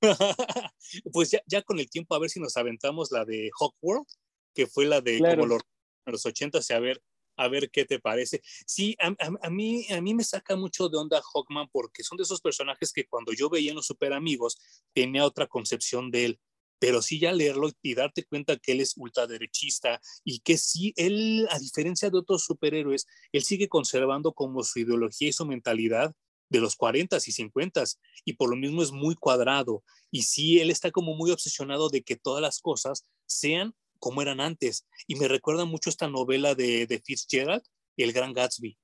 pues 1.12 1.36
ya, 1.48 1.62
con 1.62 1.80
el 1.80 1.90
tiempo 1.90 2.14
a 2.14 2.20
ver 2.20 2.30
si 2.30 2.38
nos 2.38 2.56
aventamos 2.56 3.10
la 3.10 3.24
de 3.24 3.50
Hawkworld, 3.58 4.06
que 4.54 4.68
fue 4.68 4.84
la 4.84 5.00
de 5.00 5.18
como 5.18 5.46
los, 5.46 5.62
los 6.06 6.24
80, 6.24 6.60
a 6.72 6.78
ver, 6.78 7.02
a 7.36 7.48
ver 7.48 7.68
qué 7.72 7.84
te 7.84 7.98
parece. 7.98 8.42
Sí, 8.64 8.96
a, 9.00 9.12
a, 9.44 9.50
mí, 9.50 9.86
a 9.90 10.00
mí 10.00 10.14
me 10.14 10.22
saca 10.22 10.54
mucho 10.54 10.88
de 10.88 10.98
onda 10.98 11.20
Hawkman 11.20 11.68
porque 11.72 12.04
son 12.04 12.16
de 12.16 12.22
esos 12.22 12.40
personajes 12.40 12.92
que 12.92 13.08
cuando 13.08 13.32
yo 13.32 13.50
veía 13.50 13.70
en 13.70 13.76
los 13.76 13.86
super 13.86 14.12
amigos 14.12 14.56
tenía 14.94 15.26
otra 15.26 15.48
concepción 15.48 16.12
de 16.12 16.26
él 16.26 16.40
pero 16.80 17.02
sí 17.02 17.20
ya 17.20 17.32
leerlo 17.32 17.70
y 17.82 17.94
darte 17.94 18.24
cuenta 18.24 18.56
que 18.56 18.72
él 18.72 18.80
es 18.80 18.94
ultraderechista 18.96 20.00
y 20.24 20.40
que 20.40 20.56
sí, 20.56 20.92
él, 20.96 21.46
a 21.50 21.58
diferencia 21.58 22.10
de 22.10 22.18
otros 22.18 22.42
superhéroes, 22.42 23.06
él 23.32 23.44
sigue 23.44 23.68
conservando 23.68 24.32
como 24.32 24.64
su 24.64 24.80
ideología 24.80 25.28
y 25.28 25.32
su 25.32 25.46
mentalidad 25.46 26.12
de 26.48 26.58
los 26.58 26.74
40 26.74 27.16
y 27.18 27.20
50 27.20 27.84
y 28.24 28.32
por 28.32 28.50
lo 28.50 28.56
mismo 28.56 28.82
es 28.82 28.90
muy 28.90 29.14
cuadrado 29.14 29.84
y 30.10 30.22
sí, 30.22 30.58
él 30.58 30.70
está 30.70 30.90
como 30.90 31.14
muy 31.14 31.30
obsesionado 31.30 31.90
de 31.90 32.02
que 32.02 32.16
todas 32.16 32.42
las 32.42 32.60
cosas 32.60 33.04
sean 33.26 33.74
como 34.00 34.22
eran 34.22 34.40
antes 34.40 34.86
y 35.06 35.16
me 35.16 35.28
recuerda 35.28 35.66
mucho 35.66 35.90
esta 35.90 36.08
novela 36.08 36.54
de, 36.54 36.86
de 36.86 36.98
Fitzgerald, 36.98 37.62
El 37.98 38.12
Gran 38.12 38.32
Gatsby, 38.32 38.78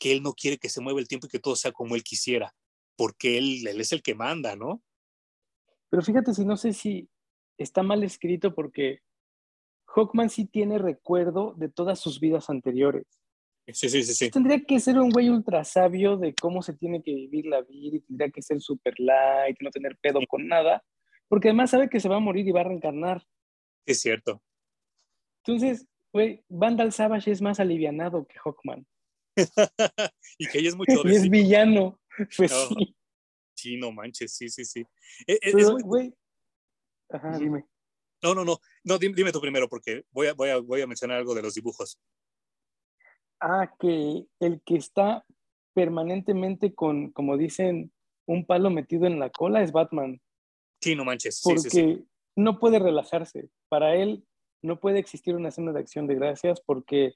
que 0.00 0.10
él 0.10 0.22
no 0.22 0.32
quiere 0.32 0.56
que 0.56 0.70
se 0.70 0.80
mueva 0.80 1.00
el 1.00 1.06
tiempo 1.06 1.26
y 1.26 1.30
que 1.30 1.38
todo 1.38 1.54
sea 1.54 1.70
como 1.70 1.94
él 1.94 2.02
quisiera, 2.02 2.54
porque 2.96 3.36
él, 3.36 3.66
él 3.66 3.80
es 3.80 3.92
el 3.92 4.02
que 4.02 4.14
manda, 4.14 4.56
¿no? 4.56 4.82
Pero 5.90 6.02
fíjate 6.02 6.32
si 6.32 6.46
no 6.46 6.56
sé 6.56 6.72
si 6.72 7.06
está 7.58 7.82
mal 7.82 8.02
escrito 8.02 8.54
porque 8.54 9.00
Hawkman 9.86 10.30
sí 10.30 10.46
tiene 10.46 10.78
recuerdo 10.78 11.54
de 11.56 11.68
todas 11.68 12.00
sus 12.00 12.20
vidas 12.20 12.50
anteriores. 12.50 13.06
Sí, 13.68 13.88
sí, 13.88 14.02
sí, 14.02 14.14
sí. 14.14 14.30
Tendría 14.30 14.60
que 14.64 14.80
ser 14.80 14.98
un 14.98 15.10
güey 15.10 15.28
ultra 15.28 15.62
sabio 15.64 16.16
de 16.16 16.34
cómo 16.34 16.62
se 16.62 16.74
tiene 16.74 17.02
que 17.02 17.14
vivir 17.14 17.46
la 17.46 17.62
vida 17.62 17.96
y 17.96 18.00
tendría 18.00 18.30
que 18.30 18.42
ser 18.42 18.60
super 18.60 18.94
light, 18.98 19.56
no 19.60 19.70
tener 19.70 19.96
pedo 19.98 20.20
con 20.28 20.48
nada, 20.48 20.82
porque 21.28 21.48
además 21.48 21.70
sabe 21.70 21.88
que 21.88 22.00
se 22.00 22.08
va 22.08 22.16
a 22.16 22.20
morir 22.20 22.46
y 22.46 22.52
va 22.52 22.62
a 22.62 22.64
reencarnar. 22.64 23.24
Es 23.86 24.00
cierto. 24.00 24.42
Entonces, 25.44 25.86
güey, 26.12 26.44
Vandal 26.48 26.92
Savage 26.92 27.30
es 27.30 27.40
más 27.40 27.60
alivianado 27.60 28.26
que 28.26 28.38
Hawkman. 28.38 28.86
y 30.38 30.46
que 30.48 30.58
ella 30.58 30.68
es 30.68 30.76
mucho 30.76 30.92
Y 31.04 31.14
es 31.14 31.28
villano. 31.28 31.98
Pues 32.36 32.52
sí. 32.52 32.94
Sí, 33.54 33.76
no 33.78 33.90
manches, 33.90 34.36
sí, 34.36 34.50
sí, 34.50 34.66
sí. 34.66 34.84
E, 35.26 35.32
e, 35.32 35.38
es, 35.42 35.70
muy... 35.70 35.82
güey. 35.82 36.14
Ajá, 37.12 37.38
dime. 37.38 37.64
No, 38.22 38.34
no, 38.34 38.44
no. 38.44 38.58
No, 38.84 38.98
dime, 38.98 39.32
tú 39.32 39.40
primero, 39.40 39.68
porque 39.68 40.04
voy 40.10 40.28
a, 40.28 40.34
voy, 40.34 40.50
a, 40.50 40.58
voy 40.58 40.80
a 40.80 40.86
mencionar 40.86 41.18
algo 41.18 41.34
de 41.34 41.42
los 41.42 41.54
dibujos. 41.54 41.98
Ah, 43.40 43.72
que 43.78 44.24
el 44.38 44.62
que 44.64 44.76
está 44.76 45.24
permanentemente 45.74 46.74
con, 46.74 47.10
como 47.10 47.36
dicen, 47.36 47.92
un 48.26 48.46
palo 48.46 48.70
metido 48.70 49.06
en 49.06 49.18
la 49.18 49.30
cola 49.30 49.62
es 49.62 49.72
Batman. 49.72 50.20
Sí, 50.80 50.94
no 50.94 51.04
manches. 51.04 51.40
Porque 51.42 51.60
sí, 51.60 51.70
sí, 51.70 52.08
no 52.36 52.58
puede 52.58 52.78
relajarse. 52.78 53.48
Para 53.68 53.96
él 53.96 54.24
no 54.62 54.78
puede 54.78 55.00
existir 55.00 55.34
una 55.34 55.48
escena 55.48 55.72
de 55.72 55.80
acción 55.80 56.06
de 56.06 56.14
gracias 56.14 56.60
porque 56.60 57.14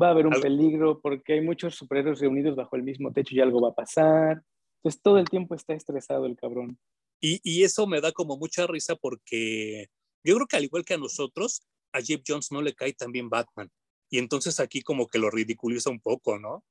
va 0.00 0.08
a 0.08 0.10
haber 0.10 0.26
un 0.26 0.40
peligro, 0.40 1.00
porque 1.00 1.34
hay 1.34 1.40
muchos 1.40 1.74
superhéroes 1.74 2.20
reunidos 2.20 2.56
bajo 2.56 2.76
el 2.76 2.82
mismo 2.82 3.12
techo 3.12 3.34
y 3.34 3.40
algo 3.40 3.62
va 3.62 3.70
a 3.70 3.74
pasar. 3.74 4.42
Entonces 4.76 5.02
todo 5.02 5.18
el 5.18 5.28
tiempo 5.28 5.54
está 5.54 5.74
estresado 5.74 6.26
el 6.26 6.36
cabrón. 6.36 6.78
Y, 7.22 7.40
y, 7.44 7.62
eso 7.62 7.86
me 7.86 8.00
da 8.00 8.10
como 8.10 8.36
mucha 8.36 8.66
risa 8.66 8.96
porque 8.96 9.86
yo 10.24 10.34
creo 10.34 10.46
que 10.46 10.56
al 10.56 10.64
igual 10.64 10.84
que 10.84 10.94
a 10.94 10.98
nosotros, 10.98 11.62
a 11.92 12.00
Jeff 12.00 12.22
Jones 12.26 12.50
no 12.50 12.62
le 12.62 12.74
cae 12.74 12.92
también 12.94 13.28
Batman. 13.28 13.70
Y 14.10 14.18
entonces 14.18 14.58
aquí 14.58 14.82
como 14.82 15.06
que 15.06 15.18
lo 15.18 15.30
ridiculiza 15.30 15.88
un 15.88 16.00
poco, 16.00 16.38
¿no? 16.38 16.64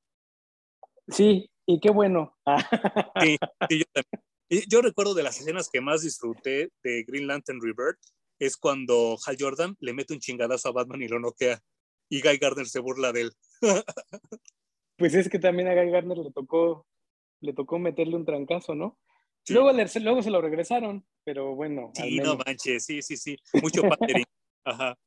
Sí, 1.08 1.50
y 1.66 1.80
qué 1.80 1.90
bueno. 1.90 2.36
sí, 3.20 3.38
yo 3.70 3.84
también. 3.92 4.22
Yo 4.68 4.82
recuerdo 4.82 5.14
de 5.14 5.22
las 5.22 5.40
escenas 5.40 5.70
que 5.72 5.80
más 5.80 6.02
disfruté 6.02 6.70
de 6.82 7.04
Green 7.04 7.26
Lantern 7.26 7.62
Rebirth 7.62 7.98
es 8.38 8.58
cuando 8.58 9.16
Hal 9.24 9.36
Jordan 9.40 9.76
le 9.80 9.94
mete 9.94 10.12
un 10.12 10.20
chingadazo 10.20 10.68
a 10.68 10.72
Batman 10.72 11.00
y 11.00 11.08
lo 11.08 11.18
noquea. 11.18 11.58
Y 12.10 12.20
Guy 12.20 12.36
Gardner 12.36 12.66
se 12.66 12.80
burla 12.80 13.12
de 13.12 13.22
él. 13.22 13.32
pues 14.98 15.14
es 15.14 15.30
que 15.30 15.38
también 15.38 15.68
a 15.68 15.74
Guy 15.74 15.90
Gardner 15.90 16.18
le 16.18 16.32
tocó, 16.32 16.84
le 17.40 17.54
tocó 17.54 17.78
meterle 17.78 18.16
un 18.16 18.26
trancazo, 18.26 18.74
¿no? 18.74 18.98
Luego, 19.48 19.72
luego 19.72 20.22
se 20.22 20.30
lo 20.30 20.40
regresaron, 20.40 21.04
pero 21.24 21.54
bueno. 21.54 21.90
Sí, 21.94 22.18
no 22.18 22.36
manches, 22.36 22.84
sí, 22.84 23.02
sí, 23.02 23.16
sí. 23.16 23.36
Mucho 23.60 23.82
patering. 23.82 24.24
Ajá. 24.64 24.98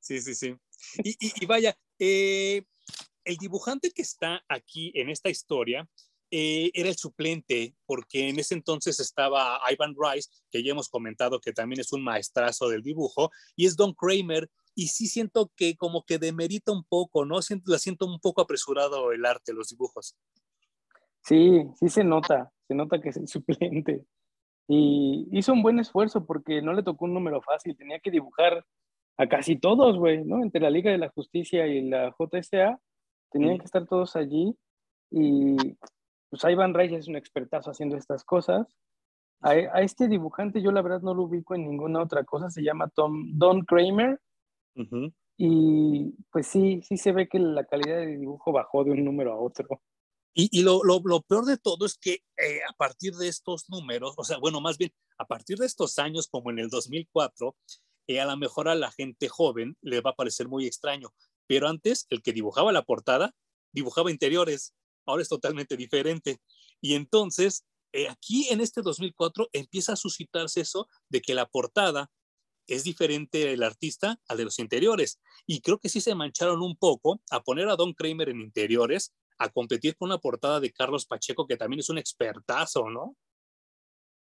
Sí, 0.00 0.20
sí, 0.20 0.34
sí. 0.34 0.54
Y, 1.02 1.16
y, 1.20 1.46
vaya, 1.46 1.76
eh, 1.98 2.64
el 3.24 3.36
dibujante 3.36 3.90
que 3.90 4.02
está 4.02 4.44
aquí 4.48 4.92
en 4.94 5.08
esta 5.08 5.30
historia 5.30 5.88
eh, 6.30 6.70
era 6.74 6.88
el 6.88 6.96
suplente, 6.96 7.76
porque 7.86 8.28
en 8.28 8.38
ese 8.38 8.54
entonces 8.54 8.98
estaba 8.98 9.60
Ivan 9.70 9.94
Rice, 9.96 10.30
que 10.50 10.62
ya 10.62 10.72
hemos 10.72 10.88
comentado 10.88 11.40
que 11.40 11.52
también 11.52 11.80
es 11.80 11.92
un 11.92 12.02
maestrazo 12.02 12.68
del 12.68 12.82
dibujo, 12.82 13.30
y 13.54 13.66
es 13.66 13.76
Don 13.76 13.94
Kramer, 13.94 14.50
y 14.74 14.88
sí 14.88 15.06
siento 15.06 15.52
que 15.54 15.76
como 15.76 16.04
que 16.04 16.18
demerita 16.18 16.72
un 16.72 16.84
poco, 16.84 17.24
¿no? 17.24 17.40
Siento, 17.40 17.70
la 17.70 17.78
siento 17.78 18.06
un 18.06 18.18
poco 18.18 18.42
apresurado 18.42 19.12
el 19.12 19.24
arte, 19.24 19.52
los 19.52 19.68
dibujos. 19.68 20.16
Sí, 21.24 21.64
sí 21.76 21.88
se 21.88 22.04
nota, 22.04 22.52
se 22.68 22.74
nota 22.74 23.00
que 23.00 23.08
es 23.08 23.16
el 23.16 23.28
suplente. 23.28 24.04
Y 24.68 25.28
hizo 25.32 25.52
un 25.52 25.62
buen 25.62 25.78
esfuerzo 25.78 26.24
porque 26.26 26.62
no 26.62 26.72
le 26.72 26.82
tocó 26.82 27.06
un 27.06 27.14
número 27.14 27.42
fácil, 27.42 27.76
tenía 27.76 27.98
que 28.00 28.10
dibujar 28.10 28.64
a 29.16 29.26
casi 29.28 29.56
todos, 29.56 29.98
güey, 29.98 30.24
¿no? 30.24 30.42
Entre 30.42 30.60
la 30.60 30.70
Liga 30.70 30.90
de 30.90 30.98
la 30.98 31.10
Justicia 31.10 31.66
y 31.66 31.82
la 31.88 32.14
JSA, 32.18 32.80
tenían 33.30 33.58
que 33.58 33.64
estar 33.64 33.86
todos 33.86 34.16
allí. 34.16 34.56
Y 35.10 35.56
pues 36.30 36.44
Ivan 36.44 36.74
Reyes 36.74 37.00
es 37.00 37.08
un 37.08 37.16
expertazo 37.16 37.70
haciendo 37.70 37.96
estas 37.96 38.24
cosas. 38.24 38.66
A, 39.40 39.54
este 39.82 40.08
dibujante 40.08 40.62
yo 40.62 40.72
la 40.72 40.82
verdad 40.82 41.02
no 41.02 41.14
lo 41.14 41.24
ubico 41.24 41.54
en 41.54 41.68
ninguna 41.68 42.02
otra 42.02 42.24
cosa, 42.24 42.50
se 42.50 42.62
llama 42.62 42.88
Tom, 42.88 43.38
Don 43.38 43.64
Kramer. 43.64 44.20
Y 45.36 46.12
pues 46.30 46.46
sí, 46.46 46.80
sí 46.82 46.96
se 46.96 47.12
ve 47.12 47.28
que 47.28 47.38
la 47.38 47.64
calidad 47.64 47.96
de 47.98 48.16
dibujo 48.16 48.52
bajó 48.52 48.84
de 48.84 48.92
un 48.92 49.04
número 49.04 49.32
a 49.32 49.36
otro. 49.36 49.80
Y, 50.36 50.62
lo, 50.62 50.80
peor 51.28 51.44
de 51.44 51.56
todo 51.56 51.86
es 51.86 51.96
que 51.96 52.24
eh, 52.36 52.60
a 52.68 52.72
partir 52.72 53.14
de 53.14 53.28
estos 53.28 53.68
números, 53.68 54.14
o 54.16 54.24
sea, 54.24 54.38
bueno, 54.38 54.60
más 54.60 54.78
bien, 54.78 54.92
a 55.16 55.26
partir 55.26 55.58
de 55.58 55.66
estos 55.66 55.98
años, 56.00 56.26
como 56.26 56.50
en 56.50 56.58
el 56.58 56.68
2004, 56.70 57.56
eh, 58.08 58.20
a 58.20 58.26
lo 58.26 58.36
mejor 58.36 58.68
a 58.68 58.74
la 58.74 58.90
gente 58.90 59.28
joven 59.28 59.76
le 59.80 60.00
va 60.00 60.10
a 60.10 60.16
parecer 60.16 60.48
muy 60.48 60.66
extraño, 60.66 61.14
pero 61.46 61.68
antes 61.68 62.06
el 62.10 62.20
que 62.20 62.32
dibujaba 62.32 62.72
la 62.72 62.82
portada 62.82 63.32
dibujaba 63.72 64.10
interiores, 64.10 64.74
ahora 65.06 65.22
es 65.22 65.28
totalmente 65.28 65.76
diferente. 65.76 66.40
Y 66.80 66.94
entonces, 66.94 67.64
eh, 67.92 68.08
aquí 68.08 68.48
en 68.50 68.60
este 68.60 68.82
2004 68.82 69.50
empieza 69.52 69.92
a 69.92 69.96
suscitarse 69.96 70.60
eso 70.60 70.88
de 71.08 71.20
que 71.20 71.34
la 71.34 71.46
portada 71.46 72.10
es 72.66 72.82
diferente 72.82 73.52
el 73.52 73.62
artista 73.62 74.18
al 74.28 74.38
de 74.38 74.44
los 74.44 74.58
interiores. 74.58 75.20
Y 75.46 75.60
creo 75.60 75.78
que 75.78 75.88
sí 75.88 76.00
se 76.00 76.14
mancharon 76.14 76.62
un 76.62 76.76
poco 76.76 77.20
a 77.30 77.42
poner 77.42 77.68
a 77.68 77.76
Don 77.76 77.92
Kramer 77.92 78.30
en 78.30 78.40
interiores, 78.40 79.12
a 79.38 79.48
competir 79.48 79.96
con 79.96 80.08
una 80.08 80.18
portada 80.18 80.60
de 80.60 80.72
Carlos 80.72 81.06
Pacheco, 81.06 81.46
que 81.46 81.56
también 81.56 81.80
es 81.80 81.90
un 81.90 81.98
expertazo, 81.98 82.88
¿no? 82.88 83.16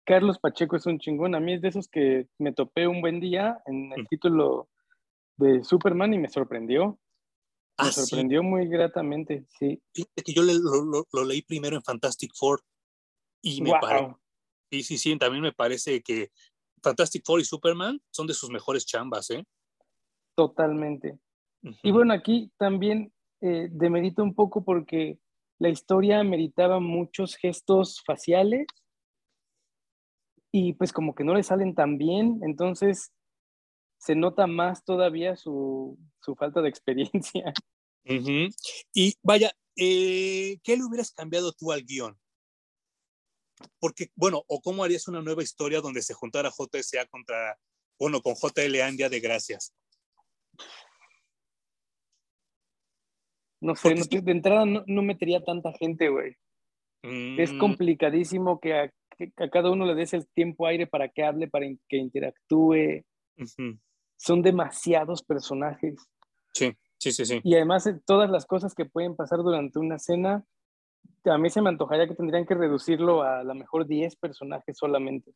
Carlos 0.05 0.38
Pacheco 0.38 0.77
es 0.77 0.87
un 0.87 0.99
chingón. 0.99 1.35
A 1.35 1.40
mí 1.40 1.55
es 1.55 1.62
de 1.62 1.69
esos 1.69 1.88
que 1.88 2.29
me 2.38 2.53
topé 2.53 2.87
un 2.87 3.01
buen 3.01 3.21
día 3.21 3.62
en 3.67 3.93
el 3.93 4.07
título 4.09 4.69
de 5.37 5.64
Superman 5.64 6.12
y 6.14 6.19
me 6.19 6.29
sorprendió. 6.29 6.99
Me 7.79 7.88
ah, 7.88 7.93
sorprendió 7.93 8.43
muy 8.43 8.69
gratamente, 8.69 9.47
sí. 9.59 9.83
Fíjate 9.93 10.23
que 10.23 10.33
yo 10.33 10.43
lo, 10.43 11.25
leí 11.25 11.43
primero 11.43 11.77
en 11.77 11.83
Fantastic 11.83 12.33
Four 12.35 12.62
y 13.43 13.62
me 13.62 13.73
parece. 13.81 14.14
Sí, 14.71 14.83
sí, 14.83 14.99
sí, 14.99 15.19
también 15.19 15.43
me 15.43 15.53
parece 15.53 16.03
que 16.03 16.31
Fantastic 16.83 17.25
Four 17.25 17.40
y 17.40 17.45
Superman 17.45 18.01
son 18.11 18.27
de 18.27 18.35
sus 18.35 18.51
mejores 18.51 18.87
chambas, 18.87 19.31
¿eh? 19.31 19.45
Totalmente. 20.37 21.19
Y 21.83 21.93
bueno, 21.93 22.12
aquí 22.12 22.53
también 22.59 23.13
eh, 23.47 23.69
demerito 23.71 24.23
un 24.23 24.35
poco 24.35 24.65
porque 24.65 25.19
la 25.59 25.69
historia 25.69 26.25
meritaba 26.25 26.81
muchos 26.81 27.37
gestos 27.37 28.03
faciales 28.07 28.67
y 30.51 30.73
pues 30.73 30.95
como 30.95 31.15
que 31.15 31.25
no 31.25 31.35
le 31.35 31.43
salen 31.43 31.75
tan 31.75 31.99
bien, 31.99 32.41
entonces 32.43 33.13
se 33.99 34.15
nota 34.15 34.47
más 34.47 34.83
todavía 34.83 35.37
su, 35.37 35.99
falta 36.39 36.63
de 36.63 36.71
experiencia. 36.71 37.53
Y 38.95 39.15
vaya, 39.23 39.51
eh, 39.77 40.59
¿qué 40.63 40.77
le 40.77 40.85
hubieras 40.85 41.11
cambiado 41.11 41.53
tú 41.53 41.73
al 41.73 41.85
guion? 41.85 42.19
Porque, 43.79 44.11
bueno, 44.15 44.42
o 44.47 44.61
cómo 44.61 44.85
harías 44.85 45.09
una 45.09 45.23
nueva 45.23 45.42
historia 45.42 45.81
donde 45.81 46.03
se 46.03 46.15
juntara 46.15 46.51
JSA 46.51 47.07
contra, 47.07 47.59
bueno, 47.99 48.21
con 48.21 48.35
JLA 48.35 48.88
en 48.88 48.97
Día 48.97 49.09
de 49.09 49.21
Gracias. 49.21 49.75
No 53.65 53.75
sé, 53.75 53.94
de 53.94 54.33
entrada 54.33 54.65
no, 54.67 55.02
metería 55.02 55.42
tanta 55.42 55.73
gente, 55.73 56.08
güey. 56.08 56.37
Es 57.02 57.52
mm. 57.52 57.58
complicadísimo 57.58 58.60
que 58.60 58.75
a 58.75 58.90
que 59.17 59.33
a 59.37 59.48
cada 59.48 59.71
uno 59.71 59.87
le 59.87 59.94
des 59.94 60.12
el 60.15 60.27
tiempo 60.29 60.67
aire 60.67 60.87
para 60.87 61.08
que 61.08 61.25
hable, 61.25 61.48
para 61.48 61.67
que 61.88 61.96
interactúe. 61.96 63.04
Son 64.17 64.42
demasiados 64.42 65.23
personajes. 65.23 65.94
Sí, 66.52 66.73
sí, 66.98 67.12
sí, 67.12 67.25
sí. 67.25 67.40
Y 67.42 67.54
además 67.54 67.87
eh, 67.87 68.00
todas 68.04 68.31
las 68.31 68.46
cosas 68.46 68.75
que 68.75 68.85
pueden 68.85 69.17
pasar 69.17 69.40
durante 69.40 69.79
una 69.79 69.98
cena, 69.98 70.44
a 71.25 71.38
mí 71.38 71.50
se 71.50 71.62
me 71.62 71.69
antojaría 71.69 72.06
que 72.06 72.15
tendrían 72.15 72.46
que 72.46 72.54
reducirlo 72.54 73.23
a 73.23 73.40
a 73.40 73.44
lo 73.44 73.54
mejor 73.54 73.87
10 73.87 74.17
personajes 74.17 74.77
solamente. 74.77 75.33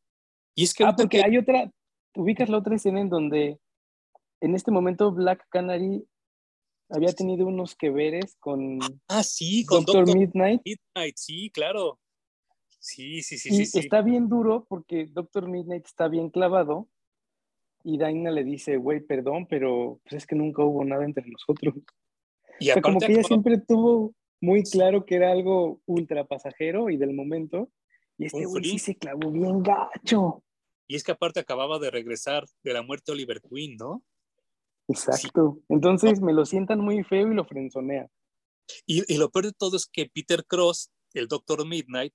Y 0.54 0.64
es 0.64 0.74
que... 0.74 0.84
Ah, 0.84 0.94
porque 0.96 1.22
hay 1.22 1.38
otra, 1.38 1.70
ubicas 2.14 2.48
la 2.48 2.58
otra 2.58 2.76
escena 2.76 3.00
en 3.00 3.08
donde 3.08 3.58
en 4.40 4.54
este 4.54 4.70
momento 4.70 5.12
Black 5.12 5.44
Canary 5.50 6.04
había 6.88 7.12
tenido 7.12 7.46
unos 7.46 7.74
que 7.74 7.90
veres 7.90 8.36
con, 8.40 8.78
ah, 9.08 9.22
sí, 9.22 9.64
con 9.64 9.84
Doctor, 9.84 10.16
Midnight. 10.16 10.62
Midnight. 10.64 11.16
Sí, 11.16 11.50
claro. 11.50 11.98
Sí, 12.80 13.22
sí, 13.22 13.38
sí, 13.38 13.48
y 13.50 13.66
sí, 13.66 13.78
Está 13.78 14.02
bien 14.02 14.28
duro 14.28 14.64
porque 14.68 15.06
Doctor 15.06 15.48
Midnight 15.48 15.86
está 15.86 16.08
bien 16.08 16.30
clavado 16.30 16.88
y 17.82 17.98
Daina 17.98 18.30
le 18.30 18.44
dice, 18.44 18.76
güey, 18.76 19.00
perdón, 19.00 19.46
pero 19.46 20.00
pues 20.04 20.22
es 20.22 20.26
que 20.26 20.36
nunca 20.36 20.62
hubo 20.62 20.84
nada 20.84 21.04
entre 21.04 21.28
nosotros. 21.28 21.74
Y 22.60 22.70
o 22.70 22.72
sea, 22.74 22.82
como 22.82 23.00
que 23.00 23.12
ella 23.12 23.22
siempre 23.22 23.58
tuvo 23.58 24.14
muy 24.40 24.62
claro 24.62 25.04
que 25.04 25.16
era 25.16 25.32
algo 25.32 25.80
ultra 25.86 26.24
pasajero 26.26 26.90
y 26.90 26.96
del 26.96 27.14
momento, 27.14 27.70
y 28.16 28.26
este 28.26 28.46
güey 28.46 28.64
sí 28.64 28.78
se 28.78 28.96
clavó 28.96 29.30
bien 29.30 29.62
gacho. 29.62 30.42
Y 30.86 30.96
es 30.96 31.04
que 31.04 31.12
aparte 31.12 31.40
acababa 31.40 31.78
de 31.78 31.90
regresar 31.90 32.46
de 32.62 32.72
la 32.72 32.82
muerte 32.82 33.04
de 33.06 33.12
Oliver 33.12 33.40
Queen, 33.42 33.76
¿no? 33.76 34.02
Exacto. 34.88 35.58
Entonces 35.68 36.20
me 36.20 36.32
lo 36.32 36.46
sientan 36.46 36.80
muy 36.80 37.04
feo 37.04 37.30
y 37.30 37.34
lo 37.34 37.44
frenzonean. 37.44 38.08
Y, 38.86 39.12
y, 39.12 39.16
lo 39.16 39.30
peor 39.30 39.46
de 39.46 39.52
todo 39.52 39.76
es 39.76 39.86
que 39.86 40.10
Peter 40.12 40.44
Cross, 40.44 40.90
el 41.14 41.28
Doctor 41.28 41.66
Midnight, 41.66 42.12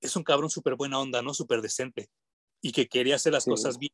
es 0.00 0.16
un 0.16 0.24
cabrón 0.24 0.50
súper 0.50 0.76
buena 0.76 0.98
onda, 0.98 1.22
¿no? 1.22 1.34
Súper 1.34 1.60
decente. 1.60 2.08
Y 2.60 2.72
que 2.72 2.86
quería 2.86 3.16
hacer 3.16 3.32
las 3.32 3.44
cosas 3.44 3.78
bien. 3.78 3.92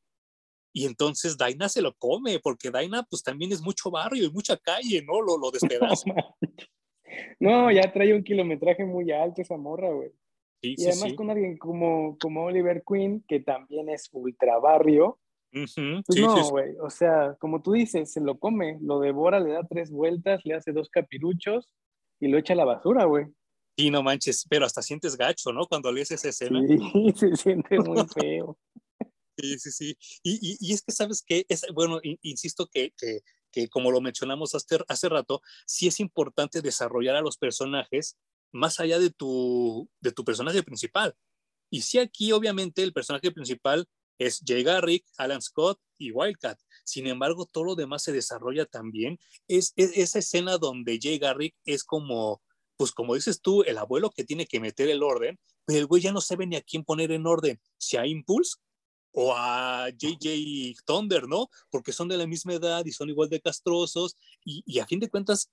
Y 0.72 0.86
entonces 0.86 1.36
Daina 1.36 1.68
se 1.68 1.82
lo 1.82 1.94
come, 1.94 2.38
porque 2.40 2.70
Daina 2.70 3.02
pues 3.08 3.22
también 3.22 3.52
es 3.52 3.62
mucho 3.62 3.90
barrio 3.90 4.24
y 4.24 4.30
mucha 4.30 4.56
calle, 4.56 5.02
¿no? 5.02 5.20
Lo, 5.22 5.38
lo 5.38 5.50
despedaza. 5.50 6.04
no, 7.40 7.70
ya 7.70 7.92
trae 7.92 8.14
un 8.14 8.22
kilometraje 8.22 8.84
muy 8.84 9.10
alto 9.10 9.42
esa 9.42 9.56
morra, 9.56 9.90
güey. 9.90 10.10
y 10.60 10.86
además 10.86 11.14
con 11.14 11.30
alguien 11.30 11.56
como, 11.56 12.18
como 12.18 12.44
Oliver 12.44 12.82
Queen, 12.86 13.24
que 13.26 13.40
también 13.40 13.88
es 13.88 14.08
ultra 14.12 14.58
barrio, 14.58 15.18
pues 15.50 15.74
no, 15.76 16.50
güey, 16.50 16.74
o 16.80 16.90
sea, 16.90 17.36
como 17.40 17.62
tú 17.62 17.72
dices, 17.72 18.12
se 18.12 18.20
lo 18.20 18.38
come, 18.38 18.78
lo 18.82 19.00
devora, 19.00 19.40
le 19.40 19.52
da 19.52 19.66
tres 19.68 19.90
vueltas, 19.90 20.42
le 20.44 20.54
hace 20.54 20.72
dos 20.72 20.90
capiruchos 20.90 21.72
y 22.20 22.28
lo 22.28 22.38
echa 22.38 22.52
a 22.52 22.56
la 22.56 22.64
basura, 22.64 23.04
güey. 23.04 23.26
Sí, 23.76 23.90
no 23.90 24.02
manches, 24.02 24.44
pero 24.48 24.66
hasta 24.66 24.82
sientes 24.82 25.16
gacho, 25.16 25.52
¿no? 25.52 25.66
Cuando 25.66 25.92
lees 25.92 26.10
esa 26.10 26.28
escena. 26.28 26.60
Sí, 26.66 26.78
se 27.14 27.36
siente 27.36 27.78
muy 27.78 28.04
feo. 28.14 28.58
sí, 29.36 29.58
sí, 29.58 29.70
sí. 29.70 29.96
Y, 30.22 30.56
y, 30.60 30.72
es 30.72 30.82
que, 30.82 30.92
¿sabes 30.92 31.22
qué? 31.24 31.46
Es, 31.48 31.64
bueno, 31.72 32.00
insisto 32.22 32.66
que, 32.66 32.92
que, 32.98 33.20
que, 33.52 33.68
como 33.68 33.90
lo 33.90 34.00
mencionamos 34.00 34.54
hace, 34.54 34.78
hace 34.88 35.08
rato, 35.08 35.40
sí 35.66 35.86
es 35.86 36.00
importante 36.00 36.60
desarrollar 36.60 37.16
a 37.16 37.22
los 37.22 37.38
personajes 37.38 38.18
más 38.52 38.80
allá 38.80 38.98
de 38.98 39.10
tu, 39.10 39.88
de 40.00 40.12
tu 40.12 40.24
personaje 40.24 40.62
principal. 40.62 41.14
Y 41.70 41.82
sí 41.82 41.98
aquí, 41.98 42.32
obviamente, 42.32 42.82
el 42.82 42.92
personaje 42.92 43.30
principal 43.30 43.86
es 44.18 44.42
Jay 44.44 44.62
Garrick, 44.62 45.04
Alan 45.16 45.40
Scott 45.40 45.80
y 45.96 46.10
Wildcat. 46.10 46.58
Sin 46.84 47.06
embargo, 47.06 47.46
todo 47.46 47.64
lo 47.64 47.74
demás 47.74 48.02
se 48.02 48.12
desarrolla 48.12 48.66
también. 48.66 49.18
Es, 49.46 49.72
esa 49.76 50.18
escena 50.18 50.58
donde 50.58 50.98
Jay 51.00 51.18
Garrick 51.18 51.54
es 51.64 51.84
como, 51.84 52.42
pues 52.76 52.92
como 52.92 53.14
dices 53.14 53.40
tú, 53.40 53.62
el 53.62 53.78
abuelo 53.78 54.10
que 54.10 54.24
tiene 54.24 54.46
que 54.46 54.60
meter 54.60 54.88
el 54.88 55.02
orden, 55.02 55.38
pero 55.64 55.80
el 55.80 55.86
güey 55.86 56.02
ya 56.02 56.12
no 56.12 56.20
sabe 56.20 56.46
ni 56.46 56.56
a 56.56 56.62
quién 56.62 56.84
poner 56.84 57.12
en 57.12 57.26
orden, 57.26 57.60
si 57.76 57.96
a 57.96 58.06
Impulse 58.06 58.56
o 59.12 59.34
a 59.34 59.88
JJ 59.90 60.76
Thunder, 60.84 61.26
¿no? 61.26 61.48
Porque 61.70 61.92
son 61.92 62.08
de 62.08 62.16
la 62.16 62.26
misma 62.26 62.54
edad 62.54 62.84
y 62.84 62.92
son 62.92 63.08
igual 63.08 63.28
de 63.28 63.40
castrosos 63.40 64.16
y, 64.44 64.62
y 64.66 64.78
a 64.78 64.86
fin 64.86 65.00
de 65.00 65.08
cuentas 65.08 65.50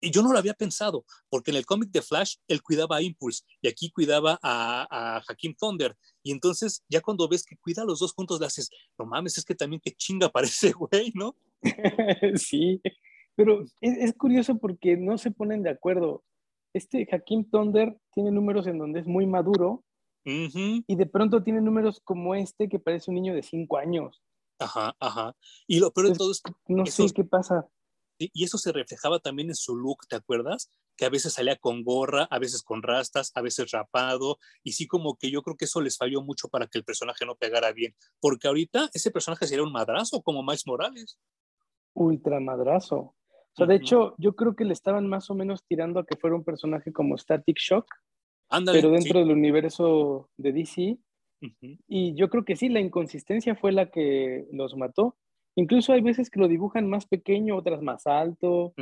y 0.00 0.10
yo 0.10 0.22
no 0.22 0.32
lo 0.32 0.38
había 0.38 0.54
pensado, 0.54 1.04
porque 1.28 1.50
en 1.50 1.56
el 1.56 1.66
cómic 1.66 1.90
de 1.90 2.02
Flash 2.02 2.36
él 2.48 2.62
cuidaba 2.62 2.96
a 2.96 3.02
Impulse 3.02 3.44
y 3.60 3.68
aquí 3.68 3.90
cuidaba 3.90 4.38
a, 4.42 4.86
a 4.90 5.22
Hakim 5.28 5.54
Thunder. 5.54 5.96
Y 6.22 6.32
entonces 6.32 6.82
ya 6.88 7.00
cuando 7.00 7.28
ves 7.28 7.44
que 7.44 7.56
cuida 7.56 7.82
a 7.82 7.84
los 7.84 8.00
dos 8.00 8.12
juntos, 8.12 8.40
le 8.40 8.46
haces, 8.46 8.70
no 8.98 9.06
mames, 9.06 9.38
es 9.38 9.44
que 9.44 9.54
también 9.54 9.80
que 9.80 9.92
chinga 9.92 10.28
parece 10.28 10.72
güey, 10.72 11.12
¿no? 11.14 11.36
sí, 12.36 12.80
pero 13.36 13.64
es, 13.80 14.14
curioso 14.14 14.58
porque 14.58 14.96
no 14.96 15.18
se 15.18 15.30
ponen 15.30 15.62
de 15.62 15.70
acuerdo. 15.70 16.24
Este 16.74 17.06
Hakim 17.10 17.48
Thunder 17.48 17.96
tiene 18.12 18.30
números 18.30 18.66
en 18.66 18.78
donde 18.78 19.00
es 19.00 19.06
muy 19.06 19.26
maduro 19.26 19.84
y 20.24 20.96
de 20.96 21.06
pronto 21.06 21.42
tiene 21.42 21.60
números 21.60 22.00
como 22.02 22.34
este 22.34 22.68
que 22.68 22.80
parece 22.80 23.10
un 23.10 23.14
niño 23.14 23.34
de 23.34 23.42
cinco 23.42 23.78
años. 23.78 24.22
Ajá, 24.58 24.96
ajá. 24.98 25.36
Y 25.66 25.78
lo 25.78 25.92
peor 25.92 26.08
de 26.08 26.16
todo 26.16 26.32
es 26.32 26.42
No 26.66 26.84
sé 26.86 27.06
qué 27.14 27.24
pasa. 27.24 27.68
Y 28.18 28.44
eso 28.44 28.58
se 28.58 28.72
reflejaba 28.72 29.18
también 29.18 29.48
en 29.48 29.54
su 29.54 29.76
look, 29.76 30.06
¿te 30.08 30.16
acuerdas? 30.16 30.70
Que 30.96 31.04
a 31.04 31.10
veces 31.10 31.34
salía 31.34 31.56
con 31.56 31.84
gorra, 31.84 32.24
a 32.30 32.38
veces 32.38 32.62
con 32.62 32.82
rastas, 32.82 33.32
a 33.34 33.42
veces 33.42 33.70
rapado, 33.70 34.38
y 34.62 34.72
sí 34.72 34.86
como 34.86 35.16
que 35.16 35.30
yo 35.30 35.42
creo 35.42 35.56
que 35.56 35.66
eso 35.66 35.80
les 35.80 35.98
falló 35.98 36.22
mucho 36.22 36.48
para 36.48 36.66
que 36.66 36.78
el 36.78 36.84
personaje 36.84 37.26
no 37.26 37.36
pegara 37.36 37.72
bien, 37.72 37.94
porque 38.20 38.48
ahorita 38.48 38.88
ese 38.94 39.10
personaje 39.10 39.46
sería 39.46 39.64
un 39.64 39.72
madrazo 39.72 40.22
como 40.22 40.42
Miles 40.42 40.66
Morales. 40.66 41.18
Ultra 41.94 42.40
madrazo. 42.40 42.96
O 42.98 43.56
sea, 43.56 43.66
de 43.66 43.76
hecho, 43.76 44.14
yo 44.18 44.36
creo 44.36 44.54
que 44.54 44.66
le 44.66 44.74
estaban 44.74 45.08
más 45.08 45.30
o 45.30 45.34
menos 45.34 45.64
tirando 45.64 45.98
a 45.98 46.04
que 46.04 46.16
fuera 46.16 46.36
un 46.36 46.44
personaje 46.44 46.92
como 46.92 47.16
Static 47.16 47.56
Shock, 47.58 47.86
pero 48.50 48.90
dentro 48.90 49.20
del 49.20 49.30
universo 49.30 50.28
de 50.36 50.52
DC. 50.52 50.98
Y 51.88 52.14
yo 52.14 52.28
creo 52.28 52.44
que 52.44 52.56
sí, 52.56 52.68
la 52.68 52.80
inconsistencia 52.80 53.56
fue 53.56 53.72
la 53.72 53.90
que 53.90 54.46
los 54.52 54.76
mató. 54.76 55.16
Incluso 55.56 55.92
hay 55.92 56.02
veces 56.02 56.30
que 56.30 56.38
lo 56.38 56.48
dibujan 56.48 56.88
más 56.88 57.06
pequeño, 57.06 57.56
otras 57.56 57.82
más 57.82 58.06
alto, 58.06 58.74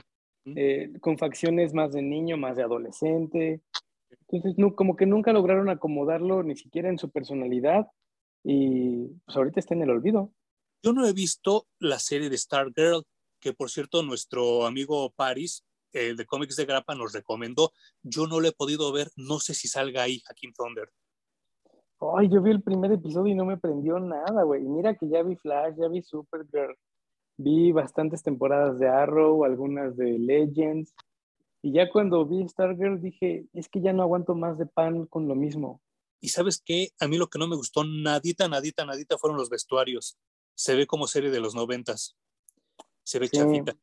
eh, 0.44 0.92
con 1.00 1.16
facciones 1.16 1.72
más 1.72 1.92
de 1.92 2.02
niño, 2.02 2.36
más 2.36 2.56
de 2.56 2.64
adolescente. 2.64 3.62
Entonces, 4.28 4.58
no, 4.58 4.74
como 4.74 4.96
que 4.96 5.06
nunca 5.06 5.32
lograron 5.32 5.70
acomodarlo 5.70 6.42
ni 6.42 6.56
siquiera 6.56 6.88
en 6.88 6.98
su 6.98 7.10
personalidad 7.10 7.86
y 8.42 9.06
pues 9.24 9.36
ahorita 9.36 9.60
está 9.60 9.74
en 9.74 9.82
el 9.82 9.90
olvido. 9.90 10.32
Yo 10.82 10.92
no 10.92 11.06
he 11.06 11.12
visto 11.12 11.66
la 11.78 11.98
serie 11.98 12.28
de 12.28 12.36
Stargirl, 12.36 13.04
que 13.40 13.54
por 13.54 13.70
cierto 13.70 14.02
nuestro 14.02 14.66
amigo 14.66 15.10
Paris, 15.16 15.64
el 15.92 16.16
de 16.16 16.26
cómics 16.26 16.56
de 16.56 16.66
Grapa, 16.66 16.94
nos 16.94 17.12
recomendó. 17.12 17.72
Yo 18.02 18.26
no 18.26 18.40
lo 18.40 18.48
he 18.48 18.52
podido 18.52 18.92
ver, 18.92 19.08
no 19.16 19.38
sé 19.38 19.54
si 19.54 19.68
salga 19.68 20.02
ahí 20.02 20.20
Hakim 20.28 20.52
Thunder. 20.52 20.90
Ay, 22.12 22.28
yo 22.28 22.42
vi 22.42 22.50
el 22.50 22.62
primer 22.62 22.92
episodio 22.92 23.32
y 23.32 23.36
no 23.36 23.44
me 23.44 23.56
prendió 23.56 23.98
nada, 23.98 24.42
güey. 24.42 24.62
Mira 24.62 24.94
que 24.94 25.08
ya 25.08 25.22
vi 25.22 25.36
Flash, 25.36 25.76
ya 25.76 25.88
vi 25.88 26.02
Supergirl, 26.02 26.76
vi 27.36 27.72
bastantes 27.72 28.22
temporadas 28.22 28.78
de 28.78 28.88
Arrow, 28.88 29.44
algunas 29.44 29.96
de 29.96 30.18
Legends. 30.18 30.94
Y 31.62 31.72
ya 31.72 31.90
cuando 31.90 32.26
vi 32.26 32.46
Stargirl 32.46 33.00
dije, 33.00 33.46
es 33.54 33.68
que 33.68 33.80
ya 33.80 33.92
no 33.92 34.02
aguanto 34.02 34.34
más 34.34 34.58
de 34.58 34.66
pan 34.66 35.06
con 35.06 35.28
lo 35.28 35.34
mismo. 35.34 35.80
Y 36.20 36.28
sabes 36.28 36.60
qué, 36.62 36.90
a 37.00 37.08
mí 37.08 37.16
lo 37.16 37.28
que 37.28 37.38
no 37.38 37.48
me 37.48 37.56
gustó 37.56 37.84
nadita, 37.84 38.48
nadita, 38.48 38.84
nadita 38.84 39.16
fueron 39.18 39.38
los 39.38 39.48
vestuarios. 39.48 40.18
Se 40.54 40.74
ve 40.74 40.86
como 40.86 41.06
serie 41.06 41.30
de 41.30 41.40
los 41.40 41.54
noventas. 41.54 42.16
Se 43.02 43.18
ve 43.18 43.28
chafita. 43.28 43.76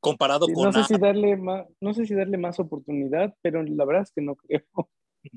Comparado 0.00 0.46
con... 0.46 0.64
No 0.64 0.72
sé, 0.72 0.84
si 0.84 0.98
darle 0.98 1.36
más, 1.36 1.66
no 1.80 1.92
sé 1.92 2.06
si 2.06 2.14
darle 2.14 2.38
más 2.38 2.60
oportunidad, 2.60 3.34
pero 3.42 3.62
la 3.62 3.84
verdad 3.84 4.02
es 4.02 4.12
que 4.12 4.22
no 4.22 4.36
creo. 4.36 4.62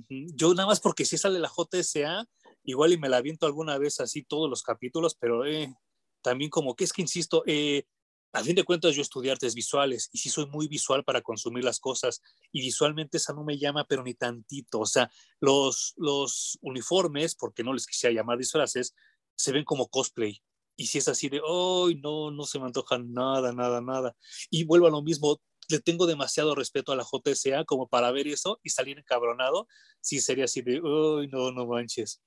Yo 0.10 0.54
nada 0.54 0.68
más 0.68 0.80
porque 0.80 1.06
si 1.06 1.18
sale 1.18 1.40
la 1.40 1.50
JSA, 1.50 2.26
igual 2.64 2.94
y 2.94 2.98
me 2.98 3.10
la 3.10 3.18
aviento 3.18 3.46
alguna 3.46 3.78
vez 3.78 4.00
así 4.00 4.24
todos 4.24 4.50
los 4.50 4.64
capítulos, 4.64 5.16
pero 5.16 5.46
eh, 5.46 5.74
también 6.22 6.50
como 6.50 6.76
que 6.76 6.84
es 6.84 6.94
que, 6.94 7.02
insisto, 7.02 7.44
eh, 7.46 7.86
a 8.34 8.44
fin 8.44 8.56
de 8.56 8.64
cuentas 8.64 8.96
yo 8.96 9.02
estudié 9.02 9.32
artes 9.32 9.56
visuales 9.56 10.10
y 10.14 10.20
sí 10.20 10.30
soy 10.30 10.46
muy 10.46 10.68
visual 10.68 11.04
para 11.04 11.22
consumir 11.22 11.64
las 11.64 11.80
cosas 11.80 12.22
y 12.52 12.62
visualmente 12.62 13.18
esa 13.18 13.34
no 13.34 13.44
me 13.44 13.58
llama 13.58 13.86
pero 13.88 14.04
ni 14.04 14.14
tantito, 14.14 14.80
o 14.80 14.86
sea, 14.86 15.12
los, 15.40 15.94
los 15.98 16.58
uniformes, 16.62 17.36
porque 17.36 17.64
no 17.64 17.74
les 17.74 17.86
quisiera 17.86 18.14
llamar 18.16 18.38
disfraces, 18.38 18.96
se 19.36 19.52
ven 19.52 19.66
como 19.66 19.88
cosplay. 19.90 20.42
Y 20.78 20.88
si 20.88 21.00
es 21.00 21.08
así 21.10 21.30
de, 21.30 21.42
¡ay, 21.46 21.96
no, 22.02 22.32
no 22.32 22.44
se 22.46 22.58
me 22.58 22.66
antoja 22.66 22.98
nada, 22.98 23.52
nada, 23.52 23.82
nada! 23.82 24.16
Y 24.50 24.64
vuelvo 24.64 24.88
a 24.88 24.92
lo 24.92 25.02
mismo, 25.02 25.42
le 25.72 25.80
tengo 25.80 26.06
demasiado 26.06 26.56
respeto 26.56 26.92
a 26.92 26.96
la 26.96 27.06
JSA 27.06 27.66
como 27.66 27.88
para 27.88 28.12
ver 28.12 28.28
eso 28.28 28.60
y 28.64 28.70
salir 28.70 29.00
encabronado, 29.00 29.68
sí 30.02 30.20
sería 30.20 30.46
así 30.46 30.62
de, 30.62 30.82
uy, 30.82 31.28
no, 31.28 31.52
no 31.52 31.66
manches. 31.66 32.22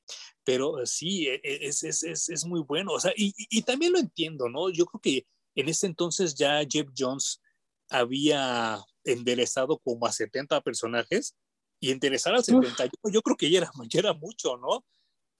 Pero 0.45 0.81
eh, 0.81 0.87
sí, 0.87 1.29
e, 1.29 1.41
e, 1.43 1.67
es, 1.67 1.83
es, 1.85 2.03
es, 2.03 2.29
es 2.29 2.45
muy 2.45 2.61
bueno. 2.61 2.93
O 2.93 3.01
sea, 3.01 3.13
y, 3.17 3.35
y, 3.37 3.63
también 3.63 3.93
lo 3.93 3.99
entiendo, 3.99 4.49
¿no? 4.49 4.71
Yo 4.71 4.87
creo 4.87 5.01
que 5.01 5.27
en 5.55 5.69
ese 5.69 5.87
entonces 5.87 6.35
ya 6.35 6.63
Jeff 6.69 6.89
Jones 6.97 7.41
había 7.89 8.83
enderezado 9.05 9.79
como 9.79 10.07
a 10.07 10.13
70 10.13 10.61
personajes 10.63 11.37
y 11.81 11.91
enderezar 11.91 12.35
a 12.35 12.43
70, 12.43 12.87
yo, 12.87 13.11
yo, 13.11 13.23
creo 13.23 13.37
que 13.37 13.51
ya 13.51 13.59
era, 13.59 13.71
ya 13.91 14.01
era 14.01 14.13
mucho, 14.15 14.57
¿no? 14.57 14.85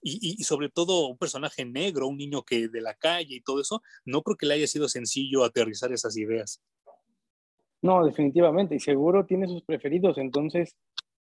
Y, 0.01 0.39
y, 0.39 0.43
sobre 0.43 0.69
todo 0.69 1.07
un 1.07 1.17
personaje 1.17 1.65
negro, 1.65 2.07
un 2.07 2.17
niño 2.17 2.43
que 2.43 2.67
de 2.67 2.81
la 2.81 2.93
calle 2.93 3.35
y 3.35 3.41
todo 3.41 3.59
eso, 3.59 3.81
no 4.05 4.21
creo 4.21 4.37
que 4.37 4.45
le 4.45 4.53
haya 4.53 4.67
sido 4.67 4.87
sencillo 4.87 5.43
aterrizar 5.43 5.91
esas 5.91 6.15
ideas. 6.15 6.61
No, 7.85 8.03
definitivamente, 8.03 8.73
y 8.73 8.79
seguro 8.79 9.25
tiene 9.25 9.47
sus 9.47 9.61
preferidos, 9.61 10.17
entonces 10.17 10.75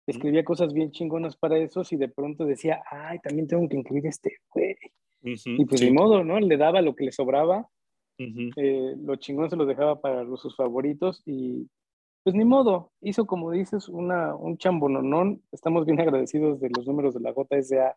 escribía 0.06 0.44
cosas 0.44 0.72
bien 0.72 0.92
chingonas 0.92 1.36
para 1.36 1.58
esos 1.58 1.92
y 1.92 1.96
de 1.96 2.08
pronto 2.08 2.44
decía, 2.44 2.82
ay, 2.88 3.18
también 3.18 3.48
tengo 3.48 3.68
que 3.68 3.76
incluir 3.76 4.06
este 4.06 4.36
güey. 4.54 4.76
y 5.22 5.64
pues 5.64 5.80
de 5.80 5.92
modo, 5.92 6.22
¿no? 6.22 6.38
Le 6.38 6.56
daba 6.56 6.80
lo 6.80 6.94
que 6.94 7.04
le 7.04 7.10
sobraba, 7.12 7.68
eh, 8.18 8.94
lo 8.96 9.16
chingón 9.16 9.50
se 9.50 9.56
lo 9.56 9.66
dejaba 9.66 10.00
para 10.00 10.22
los, 10.22 10.40
sus 10.40 10.54
favoritos 10.54 11.22
y 11.26 11.68
pues 12.22 12.36
ni 12.36 12.44
modo, 12.44 12.92
hizo 13.00 13.26
como 13.26 13.50
dices 13.50 13.88
una, 13.88 14.36
un 14.36 14.56
chambononón, 14.56 15.42
estamos 15.50 15.84
bien 15.84 16.00
agradecidos 16.00 16.60
de 16.60 16.70
los 16.70 16.86
números 16.86 17.14
de 17.14 17.20
la 17.20 17.32
JSA 17.32 17.96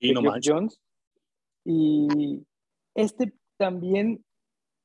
y 0.00 0.12
no 0.12 0.22
Jones. 0.42 0.80
Y 1.66 2.46
este 2.94 3.34
también 3.58 4.24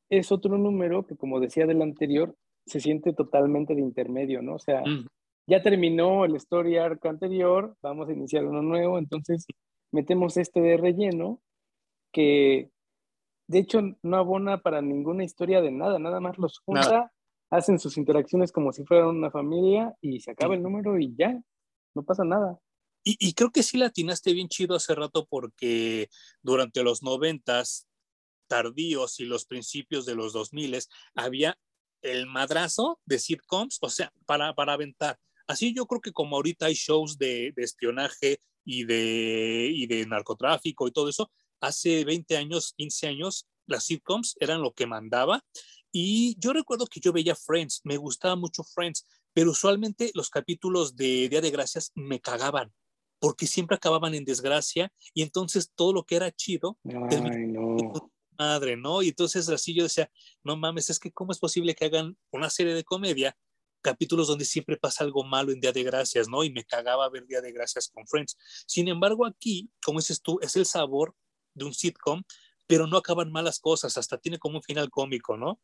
es 0.09 0.33
otro 0.33 0.57
número 0.57 1.05
que 1.07 1.15
como 1.15 1.39
decía 1.39 1.65
del 1.65 1.81
anterior, 1.81 2.35
se 2.65 2.79
siente 2.79 3.13
totalmente 3.13 3.75
de 3.75 3.81
intermedio, 3.81 4.41
¿no? 4.41 4.55
O 4.55 4.59
sea, 4.59 4.81
mm. 4.81 5.07
ya 5.47 5.61
terminó 5.61 6.25
el 6.25 6.35
story 6.35 6.77
arc 6.77 7.05
anterior, 7.05 7.75
vamos 7.81 8.09
a 8.09 8.13
iniciar 8.13 8.45
uno 8.45 8.61
nuevo, 8.61 8.97
entonces 8.97 9.45
metemos 9.91 10.37
este 10.37 10.61
de 10.61 10.77
relleno 10.77 11.41
que 12.11 12.71
de 13.47 13.59
hecho 13.59 13.81
no 14.01 14.17
abona 14.17 14.61
para 14.61 14.81
ninguna 14.81 15.23
historia 15.23 15.61
de 15.61 15.71
nada, 15.71 15.99
nada 15.99 16.19
más 16.19 16.37
los 16.37 16.59
junta, 16.59 17.11
hacen 17.49 17.79
sus 17.79 17.97
interacciones 17.97 18.51
como 18.51 18.71
si 18.71 18.85
fueran 18.85 19.07
una 19.07 19.29
familia 19.29 19.93
y 20.01 20.21
se 20.21 20.31
acaba 20.31 20.55
el 20.55 20.63
número 20.63 20.97
y 20.97 21.13
ya, 21.17 21.37
no 21.93 22.03
pasa 22.03 22.23
nada. 22.23 22.59
Y, 23.03 23.33
creo 23.33 23.49
que 23.49 23.63
sí 23.63 23.79
la 23.79 23.87
atinaste 23.87 24.31
bien 24.31 24.47
chido 24.47 24.75
hace 24.75 24.93
rato 24.93 25.25
porque 25.25 26.07
durante 26.43 26.83
los 26.83 27.01
noventas 27.01 27.87
tardíos 28.47 29.19
y 29.19 29.25
los 29.25 29.45
principios 29.45 30.05
de 30.05 30.13
los 30.13 30.33
dos 30.33 30.53
miles 30.53 30.87
había 31.15 31.57
el 32.01 32.27
madrazo 32.27 32.99
de 33.05 33.19
sitcoms, 33.19 33.77
o 33.81 33.89
sea, 33.89 34.11
para, 34.25 34.53
para 34.53 34.73
aventar. 34.73 35.17
Así 35.47 35.73
yo 35.73 35.85
creo 35.85 36.01
que 36.01 36.11
como 36.11 36.35
ahorita 36.35 36.67
hay 36.67 36.73
shows 36.73 37.17
de, 37.17 37.51
de 37.55 37.63
espionaje 37.63 38.39
y 38.63 38.85
de, 38.85 39.69
y 39.73 39.87
de 39.87 40.05
narcotráfico 40.05 40.87
y 40.87 40.91
todo 40.91 41.09
eso, 41.09 41.31
hace 41.59 42.05
20 42.05 42.37
años, 42.37 42.73
15 42.77 43.07
años, 43.07 43.47
las 43.67 43.85
sitcoms 43.85 44.35
eran 44.39 44.61
lo 44.61 44.73
que 44.73 44.87
mandaba. 44.87 45.43
Y 45.91 46.35
yo 46.39 46.53
recuerdo 46.53 46.87
que 46.87 46.99
yo 46.99 47.11
veía 47.11 47.35
Friends, 47.35 47.81
me 47.83 47.97
gustaba 47.97 48.35
mucho 48.35 48.63
Friends, 48.63 49.05
pero 49.33 49.51
usualmente 49.51 50.11
los 50.13 50.29
capítulos 50.29 50.95
de 50.95 51.29
Día 51.29 51.41
de 51.41 51.51
Gracias 51.51 51.91
me 51.95 52.19
cagaban, 52.19 52.73
porque 53.19 53.47
siempre 53.47 53.75
acababan 53.75 54.13
en 54.15 54.25
desgracia 54.25 54.91
y 55.13 55.21
entonces 55.21 55.71
todo 55.75 55.93
lo 55.93 56.03
que 56.03 56.15
era 56.15 56.31
chido, 56.31 56.77
Ay, 56.85 57.47
no. 57.47 58.11
Madre, 58.41 58.75
¿no? 58.75 59.03
Y 59.03 59.09
entonces 59.09 59.47
así 59.49 59.75
yo 59.75 59.83
decía, 59.83 60.09
no 60.43 60.57
mames, 60.57 60.89
es 60.89 60.99
que 60.99 61.11
cómo 61.11 61.31
es 61.31 61.37
posible 61.37 61.75
que 61.75 61.85
hagan 61.85 62.17
una 62.31 62.49
serie 62.49 62.73
de 62.73 62.83
comedia, 62.83 63.37
capítulos 63.81 64.27
donde 64.27 64.45
siempre 64.45 64.77
pasa 64.77 65.03
algo 65.03 65.23
malo 65.23 65.51
en 65.51 65.59
Día 65.59 65.71
de 65.71 65.83
Gracias, 65.83 66.27
¿no? 66.27 66.43
Y 66.43 66.51
me 66.51 66.63
cagaba 66.63 67.07
ver 67.09 67.27
Día 67.27 67.41
de 67.41 67.51
Gracias 67.51 67.89
con 67.93 68.07
Friends. 68.07 68.35
Sin 68.65 68.87
embargo, 68.87 69.27
aquí, 69.27 69.69
como 69.85 69.99
dices 69.99 70.23
tú, 70.23 70.39
es 70.41 70.55
el 70.55 70.65
sabor 70.65 71.13
de 71.53 71.65
un 71.65 71.73
sitcom, 71.73 72.23
pero 72.65 72.87
no 72.87 72.97
acaban 72.97 73.31
malas 73.31 73.59
cosas, 73.59 73.95
hasta 73.97 74.17
tiene 74.17 74.39
como 74.39 74.57
un 74.57 74.63
final 74.63 74.89
cómico, 74.89 75.37
¿no? 75.37 75.59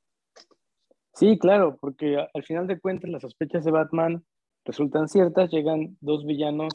Sí, 1.14 1.40
claro, 1.40 1.78
porque 1.82 2.18
al 2.32 2.44
final 2.44 2.68
de 2.68 2.80
cuentas 2.80 3.10
las 3.10 3.24
sospechas 3.24 3.66
de 3.66 3.72
Batman 3.72 4.24
resultan 4.66 5.08
ciertas, 5.08 5.50
llegan 5.50 5.98
dos 6.00 6.28
villanos 6.28 6.74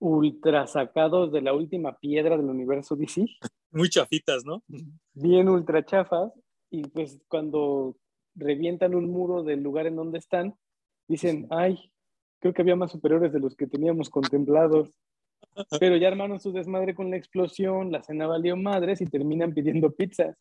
ultra 0.00 0.66
sacados 0.66 1.30
de 1.30 1.40
la 1.40 1.52
última 1.52 1.98
piedra 1.98 2.36
del 2.36 2.46
universo 2.46 2.96
DC. 2.96 3.26
Muy 3.74 3.88
chafitas, 3.88 4.44
¿no? 4.44 4.62
Bien 5.14 5.48
ultra 5.48 5.84
chafas, 5.84 6.32
y 6.70 6.82
pues 6.88 7.20
cuando 7.28 7.96
revientan 8.36 8.94
un 8.94 9.10
muro 9.10 9.42
del 9.42 9.62
lugar 9.62 9.86
en 9.86 9.96
donde 9.96 10.18
están, 10.18 10.54
dicen, 11.08 11.46
ay, 11.50 11.90
creo 12.38 12.54
que 12.54 12.62
había 12.62 12.76
más 12.76 12.92
superiores 12.92 13.32
de 13.32 13.40
los 13.40 13.56
que 13.56 13.66
teníamos 13.66 14.10
contemplados. 14.10 14.90
Pero 15.80 15.96
ya 15.96 16.08
armaron 16.08 16.40
su 16.40 16.52
desmadre 16.52 16.94
con 16.94 17.10
la 17.10 17.16
explosión, 17.16 17.90
la 17.90 18.02
cena 18.02 18.26
valió 18.26 18.56
madres 18.56 19.00
y 19.00 19.06
terminan 19.06 19.52
pidiendo 19.52 19.90
pizzas. 19.90 20.36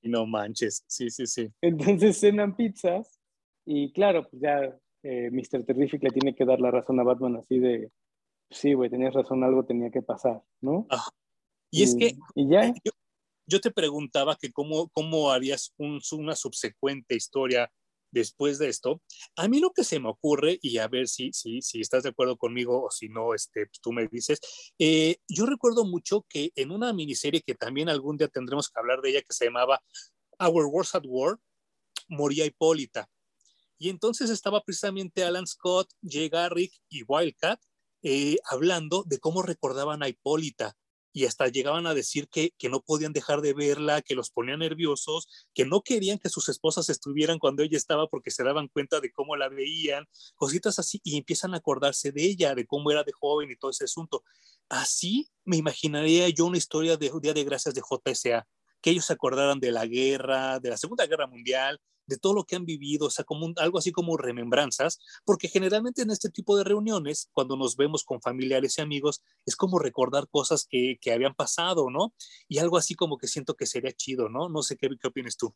Y 0.00 0.08
no 0.08 0.26
manches, 0.26 0.84
sí, 0.86 1.10
sí, 1.10 1.26
sí. 1.26 1.50
Entonces 1.60 2.18
cenan 2.20 2.54
pizzas 2.54 3.20
y 3.64 3.92
claro, 3.92 4.28
pues 4.30 4.40
ya 4.40 4.78
eh, 5.02 5.30
Mr. 5.30 5.64
Terrific 5.64 6.02
le 6.04 6.10
tiene 6.10 6.34
que 6.34 6.44
dar 6.44 6.60
la 6.60 6.70
razón 6.70 7.00
a 7.00 7.02
Batman 7.02 7.36
así 7.36 7.58
de, 7.58 7.90
sí, 8.50 8.74
güey, 8.74 8.90
tenías 8.90 9.14
razón, 9.14 9.42
algo 9.42 9.64
tenía 9.64 9.90
que 9.90 10.02
pasar, 10.02 10.42
¿no? 10.60 10.86
Y, 11.70 11.82
es 11.82 11.94
que 11.94 12.16
¿y 12.34 12.48
ya? 12.48 12.72
Yo, 13.48 13.60
te 13.60 13.70
preguntaba 13.70 14.36
que 14.36 14.52
cómo, 14.52 14.88
cómo 14.88 15.30
harías 15.30 15.72
una 15.78 16.34
subsecuente 16.34 17.14
historia 17.14 17.70
después 18.10 18.58
de 18.58 18.68
esto, 18.68 19.02
a 19.36 19.46
mí 19.46 19.60
lo 19.60 19.72
que 19.72 19.84
se 19.84 20.00
me 20.00 20.08
ocurre, 20.08 20.58
y 20.62 20.78
a 20.78 20.88
ver 20.88 21.06
si, 21.06 21.32
si, 21.32 21.60
si 21.60 21.80
estás 21.80 22.02
de 22.02 22.08
acuerdo 22.10 22.36
conmigo 22.36 22.84
o 22.84 22.90
si 22.90 23.08
no, 23.08 23.34
este, 23.34 23.66
pues, 23.66 23.80
tú 23.80 23.92
me 23.92 24.08
dices, 24.08 24.40
eh, 24.78 25.16
yo 25.28 25.44
recuerdo 25.44 25.84
mucho 25.84 26.24
que 26.28 26.50
en 26.56 26.70
una 26.70 26.92
miniserie 26.92 27.42
que 27.42 27.54
también 27.54 27.88
algún 27.88 28.16
día 28.16 28.28
tendremos 28.28 28.70
que 28.70 28.78
hablar 28.78 29.02
de 29.02 29.10
ella, 29.10 29.22
que 29.22 29.34
se 29.34 29.46
llamaba 29.46 29.82
Our 30.38 30.66
Wars 30.66 30.94
at 30.94 31.04
War, 31.06 31.38
moría 32.08 32.46
Hipólita. 32.46 33.08
Y 33.78 33.90
entonces 33.90 34.30
estaba 34.30 34.62
precisamente 34.62 35.22
Alan 35.22 35.46
Scott, 35.46 35.90
Jay 36.02 36.30
Garrick 36.30 36.72
y 36.88 37.02
Wildcat 37.02 37.60
eh, 38.02 38.36
hablando 38.50 39.04
de 39.06 39.18
cómo 39.18 39.42
recordaban 39.42 40.02
a 40.02 40.08
Hipólita 40.08 40.74
y 41.16 41.24
hasta 41.24 41.48
llegaban 41.48 41.86
a 41.86 41.94
decir 41.94 42.28
que, 42.28 42.50
que, 42.58 42.68
no 42.68 42.82
podían 42.82 43.14
dejar 43.14 43.40
de 43.40 43.54
verla, 43.54 44.02
que 44.02 44.14
los 44.14 44.28
ponía 44.28 44.58
nerviosos, 44.58 45.48
que 45.54 45.64
no 45.64 45.80
querían 45.80 46.18
que 46.18 46.28
sus 46.28 46.50
esposas 46.50 46.90
estuvieran 46.90 47.38
cuando 47.38 47.62
ella 47.62 47.78
estaba 47.78 48.06
porque 48.06 48.30
se 48.30 48.44
daban 48.44 48.68
cuenta 48.68 49.00
de 49.00 49.10
cómo 49.10 49.34
la 49.34 49.48
veían, 49.48 50.04
cositas 50.34 50.78
así, 50.78 51.00
y 51.02 51.16
empiezan 51.16 51.54
a 51.54 51.56
acordarse 51.56 52.12
de 52.12 52.22
ella, 52.22 52.54
de 52.54 52.66
cómo 52.66 52.90
era 52.90 53.02
de 53.02 53.12
joven 53.12 53.50
y 53.50 53.56
todo 53.56 53.70
ese 53.70 53.84
asunto. 53.84 54.24
Así 54.68 55.30
me 55.46 55.56
imaginaría 55.56 56.28
yo 56.28 56.44
una 56.44 56.58
historia 56.58 56.98
de 56.98 57.10
Día 57.22 57.32
de 57.32 57.44
Gracias 57.44 57.72
de 57.72 57.80
JSA, 57.80 58.46
que 58.82 58.90
ellos 58.90 59.06
se 59.06 59.14
acordaran 59.14 59.58
de 59.58 59.72
la 59.72 59.86
guerra, 59.86 60.60
de 60.60 60.68
la 60.68 60.76
Segunda 60.76 61.06
Guerra 61.06 61.26
Mundial, 61.26 61.80
de 62.06 62.18
todo 62.18 62.34
lo 62.34 62.44
que 62.44 62.56
han 62.56 62.64
vivido, 62.64 63.06
o 63.06 63.10
sea, 63.10 63.24
como 63.24 63.52
algo 63.56 63.78
así 63.78 63.92
como 63.92 64.16
remembranzas, 64.16 65.00
porque 65.24 65.48
generalmente 65.48 66.02
en 66.02 66.10
este 66.10 66.30
tipo 66.30 66.56
de 66.56 66.64
reuniones, 66.64 67.30
cuando 67.32 67.56
nos 67.56 67.76
vemos 67.76 68.04
con 68.04 68.20
familiares 68.20 68.78
y 68.78 68.82
amigos, 68.82 69.22
es 69.44 69.56
como 69.56 69.78
recordar 69.78 70.28
cosas 70.28 70.66
que, 70.68 70.98
que 71.00 71.12
habían 71.12 71.34
pasado, 71.34 71.90
¿no? 71.90 72.12
Y 72.48 72.58
algo 72.58 72.76
así 72.76 72.94
como 72.94 73.18
que 73.18 73.26
siento 73.26 73.54
que 73.54 73.66
sería 73.66 73.92
chido, 73.92 74.28
¿no? 74.28 74.48
No 74.48 74.62
sé 74.62 74.76
qué, 74.76 74.88
qué 75.00 75.08
opinas 75.08 75.36
tú. 75.36 75.54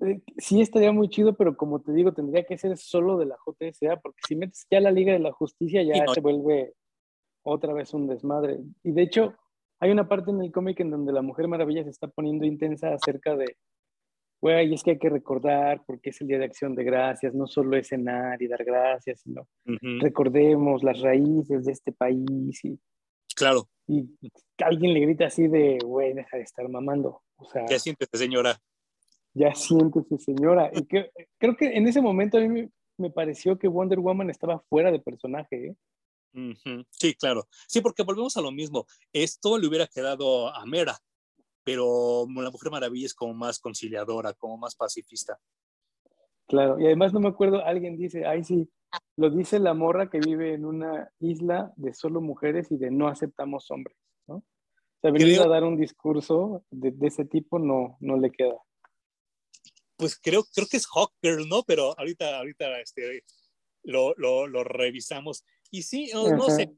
Eh, 0.00 0.20
sí, 0.38 0.60
estaría 0.60 0.92
muy 0.92 1.08
chido, 1.08 1.34
pero 1.34 1.56
como 1.56 1.80
te 1.80 1.92
digo, 1.92 2.12
tendría 2.12 2.44
que 2.44 2.58
ser 2.58 2.76
solo 2.76 3.18
de 3.18 3.26
la 3.26 3.36
JSA, 3.36 4.00
porque 4.00 4.20
si 4.26 4.36
metes 4.36 4.66
ya 4.70 4.80
la 4.80 4.90
Liga 4.90 5.12
de 5.12 5.18
la 5.18 5.32
Justicia, 5.32 5.82
ya 5.82 6.06
se 6.12 6.20
vuelve 6.20 6.74
otra 7.42 7.72
vez 7.72 7.92
un 7.94 8.06
desmadre. 8.06 8.60
Y 8.82 8.92
de 8.92 9.02
hecho, 9.02 9.34
hay 9.78 9.90
una 9.90 10.08
parte 10.08 10.30
en 10.30 10.42
el 10.42 10.52
cómic 10.52 10.80
en 10.80 10.90
donde 10.90 11.12
la 11.12 11.22
Mujer 11.22 11.48
Maravilla 11.48 11.84
se 11.84 11.90
está 11.90 12.08
poniendo 12.08 12.44
intensa 12.44 12.92
acerca 12.92 13.36
de 13.36 13.56
güey, 14.40 14.72
es 14.72 14.82
que 14.82 14.92
hay 14.92 14.98
que 14.98 15.10
recordar 15.10 15.82
porque 15.86 16.10
es 16.10 16.20
el 16.20 16.28
Día 16.28 16.38
de 16.38 16.46
Acción 16.46 16.74
de 16.74 16.84
Gracias, 16.84 17.34
no 17.34 17.46
solo 17.46 17.76
es 17.76 17.88
cenar 17.88 18.40
y 18.42 18.48
dar 18.48 18.64
gracias, 18.64 19.20
sino 19.20 19.46
recordemos 20.00 20.82
las 20.82 21.00
raíces 21.00 21.64
de 21.64 21.72
este 21.72 21.92
país. 21.92 22.64
Y, 22.64 22.78
claro. 23.34 23.68
Y 23.86 24.08
alguien 24.58 24.94
le 24.94 25.00
grita 25.00 25.26
así 25.26 25.48
de, 25.48 25.78
güey, 25.84 26.14
deja 26.14 26.36
de 26.36 26.42
estar 26.44 26.68
mamando. 26.68 27.22
O 27.36 27.44
sea, 27.44 27.66
ya 27.68 27.78
siéntese, 27.78 28.16
señora. 28.16 28.60
Ya 29.34 29.54
siéntese, 29.54 30.18
señora. 30.18 30.70
Y 30.72 30.86
que, 30.86 31.10
creo 31.38 31.56
que 31.56 31.76
en 31.76 31.86
ese 31.86 32.00
momento 32.00 32.38
a 32.38 32.40
mí 32.40 32.68
me, 32.96 33.10
pareció 33.10 33.58
que 33.58 33.68
Wonder 33.68 33.98
Woman 33.98 34.30
estaba 34.30 34.60
fuera 34.68 34.90
de 34.90 35.00
personaje. 35.00 35.68
¿eh? 35.68 35.76
Sí, 36.90 37.14
claro. 37.14 37.46
Sí, 37.66 37.80
porque 37.80 38.02
volvemos 38.02 38.36
a 38.36 38.40
lo 38.40 38.52
mismo. 38.52 38.86
Esto 39.12 39.58
le 39.58 39.66
hubiera 39.66 39.86
quedado 39.86 40.54
a 40.54 40.64
Mera, 40.66 40.96
pero 41.64 42.26
la 42.28 42.50
Mujer 42.50 42.70
Maravilla 42.70 43.06
es 43.06 43.14
como 43.14 43.34
más 43.34 43.58
conciliadora, 43.58 44.32
como 44.34 44.56
más 44.56 44.74
pacifista. 44.74 45.38
Claro, 46.46 46.80
y 46.80 46.86
además 46.86 47.12
no 47.12 47.20
me 47.20 47.28
acuerdo, 47.28 47.64
alguien 47.64 47.96
dice, 47.96 48.26
ay 48.26 48.42
sí, 48.42 48.68
lo 49.16 49.30
dice 49.30 49.58
la 49.58 49.74
morra 49.74 50.10
que 50.10 50.18
vive 50.18 50.54
en 50.54 50.64
una 50.64 51.10
isla 51.20 51.72
de 51.76 51.94
solo 51.94 52.20
mujeres 52.20 52.72
y 52.72 52.76
de 52.76 52.90
no 52.90 53.08
aceptamos 53.08 53.70
hombres, 53.70 53.96
¿no? 54.26 54.36
O 54.36 55.00
sea, 55.00 55.12
venir 55.12 55.40
a 55.40 55.48
dar 55.48 55.64
un 55.64 55.76
discurso 55.76 56.64
de, 56.70 56.92
ese 57.06 57.24
tipo 57.24 57.58
no, 57.58 57.96
no 58.00 58.16
le 58.18 58.30
queda. 58.30 58.58
Pues 59.96 60.18
creo, 60.18 60.42
creo 60.54 60.66
que 60.66 60.76
es 60.76 60.86
Hawker, 60.86 61.46
¿no? 61.46 61.62
Pero 61.62 61.98
ahorita, 61.98 62.38
ahorita 62.38 62.80
este, 62.80 63.24
lo, 63.82 64.14
lo, 64.16 64.46
lo 64.46 64.64
revisamos. 64.64 65.44
Y 65.70 65.82
sí, 65.82 66.10
no 66.12 66.50
sé, 66.50 66.76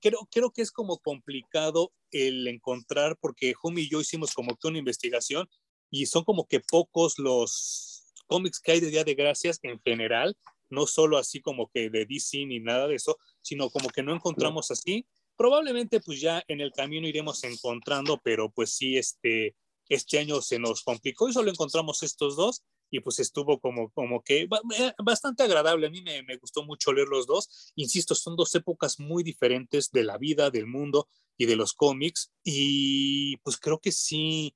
creo, 0.00 0.28
creo 0.30 0.50
que 0.50 0.62
es 0.62 0.70
como 0.70 0.98
complicado 0.98 1.92
el 2.10 2.46
encontrar, 2.48 3.16
porque 3.20 3.54
Home 3.62 3.82
y 3.82 3.88
yo 3.88 4.00
hicimos 4.00 4.32
como 4.32 4.56
que 4.56 4.68
una 4.68 4.78
investigación 4.78 5.48
y 5.90 6.06
son 6.06 6.24
como 6.24 6.46
que 6.46 6.60
pocos 6.60 7.18
los 7.18 8.12
cómics 8.26 8.60
que 8.60 8.72
hay 8.72 8.80
de 8.80 8.90
Día 8.90 9.04
de 9.04 9.14
Gracias 9.14 9.58
en 9.62 9.80
general, 9.80 10.36
no 10.68 10.86
solo 10.86 11.16
así 11.16 11.40
como 11.40 11.70
que 11.72 11.90
de 11.90 12.06
DC 12.06 12.44
ni 12.46 12.60
nada 12.60 12.88
de 12.88 12.96
eso, 12.96 13.16
sino 13.40 13.70
como 13.70 13.88
que 13.88 14.02
no 14.02 14.14
encontramos 14.14 14.70
así. 14.70 15.06
Probablemente 15.36 16.00
pues 16.00 16.20
ya 16.20 16.42
en 16.48 16.60
el 16.60 16.72
camino 16.72 17.06
iremos 17.06 17.44
encontrando, 17.44 18.20
pero 18.22 18.50
pues 18.50 18.72
sí, 18.72 18.96
este, 18.96 19.54
este 19.88 20.18
año 20.18 20.40
se 20.40 20.58
nos 20.58 20.82
complicó 20.82 21.28
y 21.28 21.32
solo 21.32 21.50
encontramos 21.50 22.02
estos 22.02 22.36
dos 22.36 22.64
y 22.90 23.00
pues 23.00 23.18
estuvo 23.18 23.58
como, 23.60 23.90
como 23.90 24.22
que 24.22 24.42
eh, 24.42 24.92
bastante 25.02 25.42
agradable. 25.42 25.86
A 25.86 25.90
mí 25.90 26.02
me, 26.02 26.22
me, 26.22 26.36
gustó 26.36 26.64
mucho 26.64 26.92
leer 26.92 27.08
los 27.08 27.26
dos. 27.26 27.72
Insisto, 27.74 28.14
son 28.14 28.36
dos 28.36 28.54
épocas 28.54 29.00
muy 29.00 29.22
diferentes 29.22 29.90
de 29.90 30.04
la 30.04 30.18
vida, 30.18 30.50
del 30.50 30.66
mundo 30.66 31.08
y 31.36 31.46
de 31.46 31.56
los 31.56 31.72
cómics 31.74 32.32
y 32.42 33.36
pues 33.38 33.58
creo 33.58 33.78
que 33.78 33.92
sí, 33.92 34.54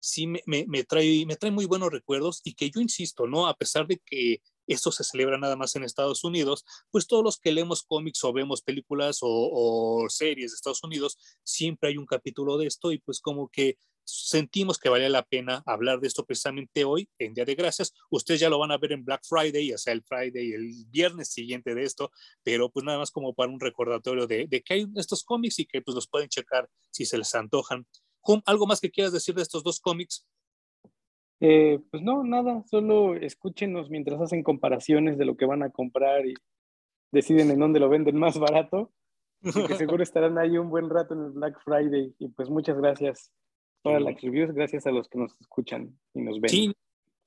sí 0.00 0.26
me, 0.26 0.42
me, 0.46 0.84
trae, 0.84 1.24
me 1.26 1.36
trae 1.36 1.50
muy 1.50 1.64
buenos 1.64 1.90
recuerdos 1.90 2.40
y 2.44 2.54
que 2.54 2.70
yo 2.70 2.80
insisto, 2.80 3.26
¿no? 3.26 3.46
A 3.46 3.54
pesar 3.56 3.86
de 3.86 3.98
que 3.98 4.42
esto 4.66 4.92
se 4.92 5.04
celebra 5.04 5.38
nada 5.38 5.56
más 5.56 5.74
en 5.76 5.84
Estados 5.84 6.24
Unidos, 6.24 6.64
pues 6.90 7.06
todos 7.06 7.24
los 7.24 7.38
que 7.38 7.52
leemos 7.52 7.82
cómics 7.82 8.22
o 8.24 8.32
vemos 8.32 8.60
películas 8.60 9.18
o 9.22 10.06
series 10.08 10.50
de 10.50 10.56
Estados 10.56 10.84
Unidos, 10.84 11.16
siempre 11.42 11.90
hay 11.90 11.96
un 11.96 12.06
capítulo 12.06 12.58
de 12.58 12.66
esto 12.66 12.92
y 12.92 12.98
pues 12.98 13.20
como 13.20 13.48
que 13.48 13.78
sentimos 14.08 14.78
que 14.78 14.88
valía 14.88 15.10
la 15.10 15.22
pena 15.22 15.62
hablar 15.66 16.00
de 16.00 16.06
esto 16.06 16.24
precisamente 16.24 16.84
hoy, 16.84 17.08
en 17.18 17.34
Día 17.34 17.44
de 17.44 17.54
Gracias. 17.54 17.92
Ustedes 18.10 18.40
ya 18.40 18.48
lo 18.48 18.58
van 18.58 18.72
a 18.72 18.78
ver 18.78 18.92
en 18.92 19.04
Black 19.04 19.20
Friday, 19.28 19.72
o 19.72 19.78
sea, 19.78 19.92
el 19.92 20.02
Friday, 20.02 20.52
el 20.52 20.70
viernes 20.88 21.28
siguiente 21.28 21.74
de 21.74 21.82
esto, 21.82 22.10
pero 22.42 22.70
pues 22.70 22.84
nada 22.84 22.98
más 22.98 23.10
como 23.10 23.34
para 23.34 23.52
un 23.52 23.60
recordatorio 23.60 24.26
de, 24.26 24.48
que 24.48 24.74
hay 24.74 24.86
estos 24.96 25.24
cómics 25.24 25.58
y 25.58 25.66
que 25.66 25.82
pues 25.82 25.94
los 25.94 26.08
pueden 26.08 26.28
checar 26.28 26.68
si 26.90 27.04
se 27.04 27.18
les 27.18 27.34
antojan. 27.34 27.86
¿algo 28.44 28.66
más 28.66 28.80
que 28.80 28.90
quieras 28.90 29.12
decir 29.12 29.34
de 29.34 29.42
estos 29.42 29.62
dos 29.62 29.80
cómics? 29.80 30.26
Eh, 31.40 31.78
pues 31.90 32.02
no, 32.02 32.24
nada, 32.24 32.62
solo 32.68 33.14
escúchenos 33.14 33.88
mientras 33.88 34.20
hacen 34.20 34.42
comparaciones 34.42 35.16
de 35.16 35.24
lo 35.24 35.36
que 35.36 35.46
van 35.46 35.62
a 35.62 35.70
comprar 35.70 36.26
y 36.26 36.34
deciden 37.10 37.50
en 37.50 37.58
dónde 37.58 37.80
lo 37.80 37.88
venden 37.88 38.18
más 38.18 38.38
barato. 38.38 38.92
que 39.40 39.42
seguro 39.78 40.02
estarán 40.02 40.36
ahí 40.36 40.58
un 40.58 40.68
buen 40.68 40.90
rato 40.90 41.14
en 41.14 41.24
el 41.24 41.30
Black 41.30 41.58
Friday. 41.64 42.14
Y 42.18 42.28
pues 42.28 42.50
muchas 42.50 42.76
gracias 42.76 43.32
para 43.82 44.00
las 44.00 44.20
reviews, 44.20 44.52
gracias 44.52 44.86
a 44.86 44.90
los 44.90 45.08
que 45.08 45.18
nos 45.18 45.38
escuchan 45.40 45.98
y 46.14 46.22
nos 46.22 46.40
ven. 46.40 46.50
Sí, 46.50 46.72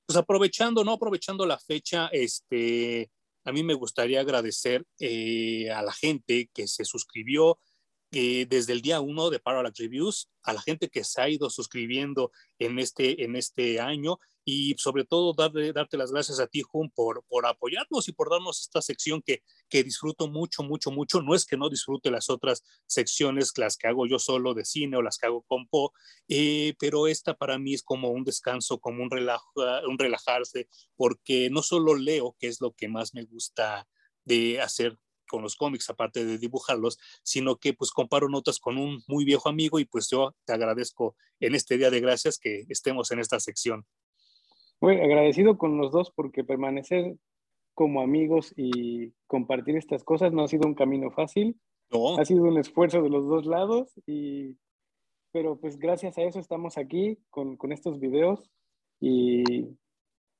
pues 0.06 0.16
aprovechando, 0.16 0.84
¿no? 0.84 0.92
Aprovechando 0.92 1.46
la 1.46 1.58
fecha, 1.58 2.08
este, 2.12 3.10
a 3.44 3.52
mí 3.52 3.62
me 3.62 3.74
gustaría 3.74 4.20
agradecer 4.20 4.84
eh, 4.98 5.70
a 5.70 5.82
la 5.82 5.92
gente 5.92 6.50
que 6.52 6.66
se 6.66 6.84
suscribió 6.84 7.58
eh, 8.12 8.46
desde 8.48 8.74
el 8.74 8.82
día 8.82 9.00
uno 9.00 9.30
de 9.30 9.38
Parallax 9.38 9.78
Reviews, 9.78 10.28
a 10.42 10.52
la 10.52 10.60
gente 10.60 10.88
que 10.88 11.02
se 11.02 11.22
ha 11.22 11.28
ido 11.30 11.48
suscribiendo 11.48 12.30
en 12.58 12.78
este, 12.78 13.24
en 13.24 13.36
este 13.36 13.80
año 13.80 14.18
y 14.44 14.74
sobre 14.78 15.04
todo 15.04 15.34
darle, 15.34 15.72
darte 15.72 15.96
las 15.96 16.12
gracias 16.12 16.40
a 16.40 16.46
ti, 16.46 16.62
Jun, 16.62 16.90
por, 16.90 17.24
por 17.28 17.46
apoyarnos 17.46 18.08
y 18.08 18.12
por 18.12 18.30
darnos 18.30 18.60
esta 18.60 18.82
sección 18.82 19.22
que, 19.22 19.42
que 19.68 19.84
disfruto 19.84 20.28
mucho, 20.28 20.62
mucho, 20.62 20.90
mucho. 20.90 21.22
No 21.22 21.34
es 21.34 21.46
que 21.46 21.56
no 21.56 21.68
disfrute 21.68 22.10
las 22.10 22.30
otras 22.30 22.62
secciones, 22.86 23.52
las 23.56 23.76
que 23.76 23.88
hago 23.88 24.06
yo 24.06 24.18
solo 24.18 24.54
de 24.54 24.64
cine 24.64 24.96
o 24.96 25.02
las 25.02 25.18
que 25.18 25.26
hago 25.26 25.42
con 25.42 25.66
Po, 25.68 25.92
eh, 26.28 26.74
pero 26.78 27.06
esta 27.06 27.34
para 27.34 27.58
mí 27.58 27.74
es 27.74 27.82
como 27.82 28.10
un 28.10 28.24
descanso, 28.24 28.78
como 28.78 29.02
un, 29.02 29.10
relajo, 29.10 29.52
un 29.88 29.98
relajarse, 29.98 30.68
porque 30.96 31.48
no 31.50 31.62
solo 31.62 31.94
leo, 31.94 32.36
que 32.38 32.48
es 32.48 32.60
lo 32.60 32.72
que 32.72 32.88
más 32.88 33.14
me 33.14 33.24
gusta 33.24 33.86
de 34.24 34.60
hacer 34.60 34.98
con 35.32 35.42
los 35.42 35.56
cómics, 35.56 35.88
aparte 35.88 36.26
de 36.26 36.36
dibujarlos, 36.36 36.98
sino 37.22 37.56
que 37.56 37.72
pues 37.72 37.90
comparo 37.90 38.28
notas 38.28 38.58
con 38.58 38.76
un 38.76 39.02
muy 39.06 39.24
viejo 39.24 39.48
amigo 39.48 39.78
y 39.78 39.86
pues 39.86 40.10
yo 40.10 40.36
te 40.44 40.52
agradezco 40.52 41.16
en 41.40 41.54
este 41.54 41.78
día 41.78 41.90
de 41.90 42.00
gracias 42.00 42.38
que 42.38 42.66
estemos 42.68 43.10
en 43.12 43.18
esta 43.18 43.40
sección. 43.40 43.86
Muy 44.82 45.00
agradecido 45.00 45.58
con 45.58 45.78
los 45.78 45.92
dos 45.92 46.10
porque 46.10 46.42
permanecer 46.42 47.14
como 47.72 48.02
amigos 48.02 48.52
y 48.56 49.12
compartir 49.28 49.76
estas 49.76 50.02
cosas 50.02 50.32
no 50.32 50.42
ha 50.42 50.48
sido 50.48 50.66
un 50.66 50.74
camino 50.74 51.12
fácil. 51.12 51.56
No. 51.88 52.18
Ha 52.18 52.24
sido 52.24 52.42
un 52.42 52.58
esfuerzo 52.58 53.00
de 53.00 53.08
los 53.08 53.28
dos 53.28 53.46
lados 53.46 53.92
y 54.06 54.56
pero 55.30 55.56
pues 55.56 55.78
gracias 55.78 56.18
a 56.18 56.22
eso 56.22 56.40
estamos 56.40 56.78
aquí 56.78 57.16
con, 57.30 57.56
con 57.56 57.70
estos 57.70 58.00
videos 58.00 58.50
y 59.00 59.44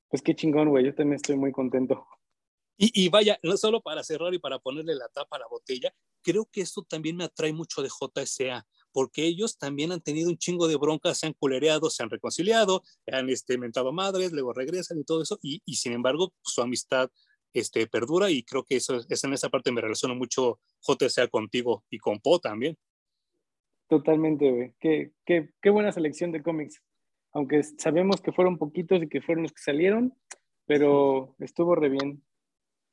pues 0.09 0.22
qué 0.22 0.34
chingón, 0.34 0.70
güey. 0.70 0.86
Yo 0.86 0.95
también 0.95 1.16
estoy 1.16 1.36
muy 1.36 1.53
contento. 1.53 2.05
Y, 2.76 2.90
y, 2.95 3.09
vaya, 3.11 3.38
no 3.45 3.57
solo 3.57 3.80
para 3.80 4.03
cerrar 4.03 4.34
y 4.34 4.40
para 4.40 4.59
ponerle 4.59 4.97
la 4.97 5.09
tapa 5.09 5.36
a 5.36 5.38
la 5.40 5.47
botella, 5.47 5.95
creo 6.20 6.49
que 6.51 6.62
esto 6.62 6.82
también 6.82 7.16
me 7.16 7.24
atrae 7.24 7.53
mucho 7.53 7.80
de 7.80 7.88
JSA 7.88 8.66
porque 8.93 9.24
ellos 9.24 9.59
también 9.59 9.93
han 9.93 10.01
tenido 10.01 10.30
un 10.30 10.38
chingo 10.38 10.68
de 10.68 10.76
broncas, 10.76 11.18
se 11.18 11.26
han 11.26 11.32
culereado, 11.32 11.90
se 11.90 12.03
han 12.03 12.11
reconciliado, 12.11 12.82
han 13.11 13.28
este, 13.30 13.59
mentado 13.59 13.93
madres, 13.93 14.32
luego 14.32 14.53
regresan 14.53 14.99
y 14.99 15.05
todo 15.05 15.22
eso, 15.22 15.38
y, 15.43 15.62
y 15.64 15.76
sin 15.76 15.93
embargo 15.93 16.32
su 16.43 16.62
amistad 16.62 17.11
este, 17.53 17.86
perdura 17.86 18.30
y 18.30 18.43
creo 18.43 18.64
que 18.64 18.76
eso 18.76 19.01
es 19.09 19.24
en 19.24 19.32
esa 19.32 19.51
parte 19.51 19.72
me 19.72 19.80
relaciono 19.80 20.14
mucho 20.14 20.59
JSA 20.80 21.28
contigo 21.28 21.84
y 21.90 21.99
con 21.99 22.18
Po 22.20 22.38
también. 22.38 22.76
Totalmente, 23.88 24.51
güey. 24.51 24.74
Qué, 24.80 25.12
qué, 25.26 25.51
qué 25.61 25.70
buena 25.70 25.93
selección 25.93 26.32
de 26.32 26.43
cómics. 26.43 26.82
Aunque 27.32 27.62
sabemos 27.62 28.20
que 28.20 28.32
fueron 28.32 28.59
poquitos 28.59 29.03
y 29.03 29.09
que 29.09 29.20
fueron 29.20 29.43
los 29.43 29.53
que 29.53 29.62
salieron, 29.62 30.14
pero 30.66 31.34
estuvo 31.38 31.74
re 31.74 31.90
bien. 31.90 32.22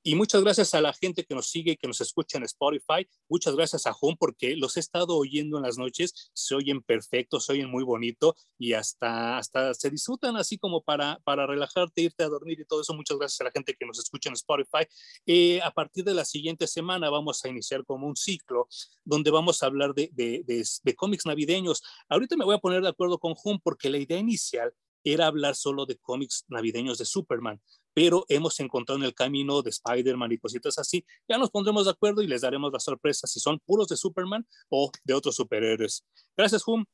Y 0.02 0.16
muchas 0.16 0.42
gracias 0.42 0.74
a 0.74 0.80
la 0.80 0.94
gente 0.94 1.26
que 1.26 1.36
nos 1.36 1.50
sigue 1.50 1.74
y 1.74 1.76
que 1.76 1.88
nos 1.88 2.00
escucha 2.00 2.38
en 2.38 2.46
Spotify. 2.46 3.06
Muchas 3.28 3.54
gracias 3.54 3.86
a 3.86 3.92
Home 4.00 4.16
porque 4.18 4.56
los 4.56 4.78
he 4.78 4.80
estado 4.80 5.18
oyendo 5.18 5.58
en 5.58 5.64
las 5.64 5.78
noches. 5.78 6.32
Se 6.34 6.56
oyen 6.56 6.82
perfectos, 6.82 7.46
se 7.46 7.54
oyen 7.54 7.70
muy 7.70 7.84
bonito 7.84 8.36
y 8.58 8.74
hasta, 8.74 9.38
hasta 9.38 9.74
se 9.74 9.90
disfrutan 9.90 10.38
así 10.38 10.58
como 10.58 10.82
para, 10.82 11.20
para 11.26 11.46
relajarte, 11.46 12.02
irte 12.02 12.24
a 12.24 12.30
dormir 12.30 12.62
y 12.62 12.66
todo 12.66 12.82
eso. 12.82 12.94
Muchas 12.94 13.18
gracias 13.18 13.42
a 13.42 13.44
la 13.44 13.52
gente 13.52 13.76
que 13.78 13.86
nos 13.86 14.00
escucha 14.00 14.30
en 14.30 14.36
Spotify. 14.36 14.88
Eh, 15.26 15.60
a 15.62 15.72
partir 15.72 16.06
de 16.06 16.14
la 16.14 16.24
siguiente 16.24 16.66
semana 16.66 17.10
vamos 17.10 17.44
a 17.44 17.50
iniciar 17.50 17.84
como 17.86 18.08
un 18.08 18.16
ciclo 18.16 18.70
donde 19.04 19.32
vamos 19.32 19.62
a 19.62 19.66
hablar 19.66 19.94
de, 19.94 20.10
de, 20.14 20.44
de, 20.46 20.66
de 20.82 20.96
cómics 20.96 21.26
navideños. 21.26 21.84
Ahorita 22.08 22.38
me 22.38 22.46
voy 22.46 22.56
a 22.56 22.60
poner 22.60 22.82
de 22.82 22.90
acuerdo 22.90 23.20
con 23.20 23.36
Home 23.44 23.60
porque 23.62 23.90
la 23.90 23.98
idea 23.98 24.18
inicial 24.18 24.74
era 25.04 25.28
hablar 25.28 25.56
solo 25.56 25.86
de 25.86 25.98
cómics 25.98 26.46
navideños 26.48 26.98
de 26.98 27.06
Superman, 27.06 27.62
pero 27.94 28.26
hemos 28.30 28.60
encontrado 28.60 29.00
en 29.00 29.06
el 29.06 29.14
camino 29.14 29.62
de 29.62 29.70
Spider-Man 29.70 30.32
y 30.32 30.38
cositas 30.38 30.78
así. 30.78 31.06
Ya 31.28 31.38
nos 31.38 31.50
pondremos 31.50 31.86
de 31.86 31.92
acuerdo 31.92 32.22
y 32.22 32.28
les 32.28 32.42
daremos 32.42 32.72
la 32.72 32.80
sorpresa 32.80 33.28
si 33.28 33.40
son 33.40 33.60
puros 33.66 33.88
de 33.88 33.98
Superman 33.98 34.46
o 34.70 34.92
de 35.04 35.14
otros 35.14 35.36
superhéroes. 35.36 36.06
Gracias, 36.38 36.64
Hum. 36.68 36.86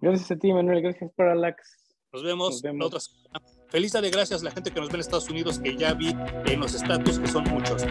Gracias 0.00 0.30
a 0.32 0.36
ti, 0.36 0.52
Manuel. 0.52 0.82
Gracias, 0.82 1.12
Parallax. 1.14 1.78
Nos 2.12 2.22
vemos, 2.22 2.50
nos 2.50 2.62
vemos. 2.62 2.86
otra 2.86 3.00
semana. 3.00 3.40
Feliz 3.68 3.92
de 3.92 4.10
gracias 4.10 4.42
a 4.42 4.44
la 4.44 4.50
gente 4.50 4.70
que 4.70 4.80
nos 4.80 4.88
ve 4.88 4.96
en 4.96 5.00
Estados 5.00 5.30
Unidos, 5.30 5.58
que 5.58 5.76
ya 5.76 5.94
vi 5.94 6.08
en 6.46 6.60
los 6.60 6.74
estatus, 6.74 7.18
que 7.18 7.28
son 7.28 7.44
muchos. 7.44 7.82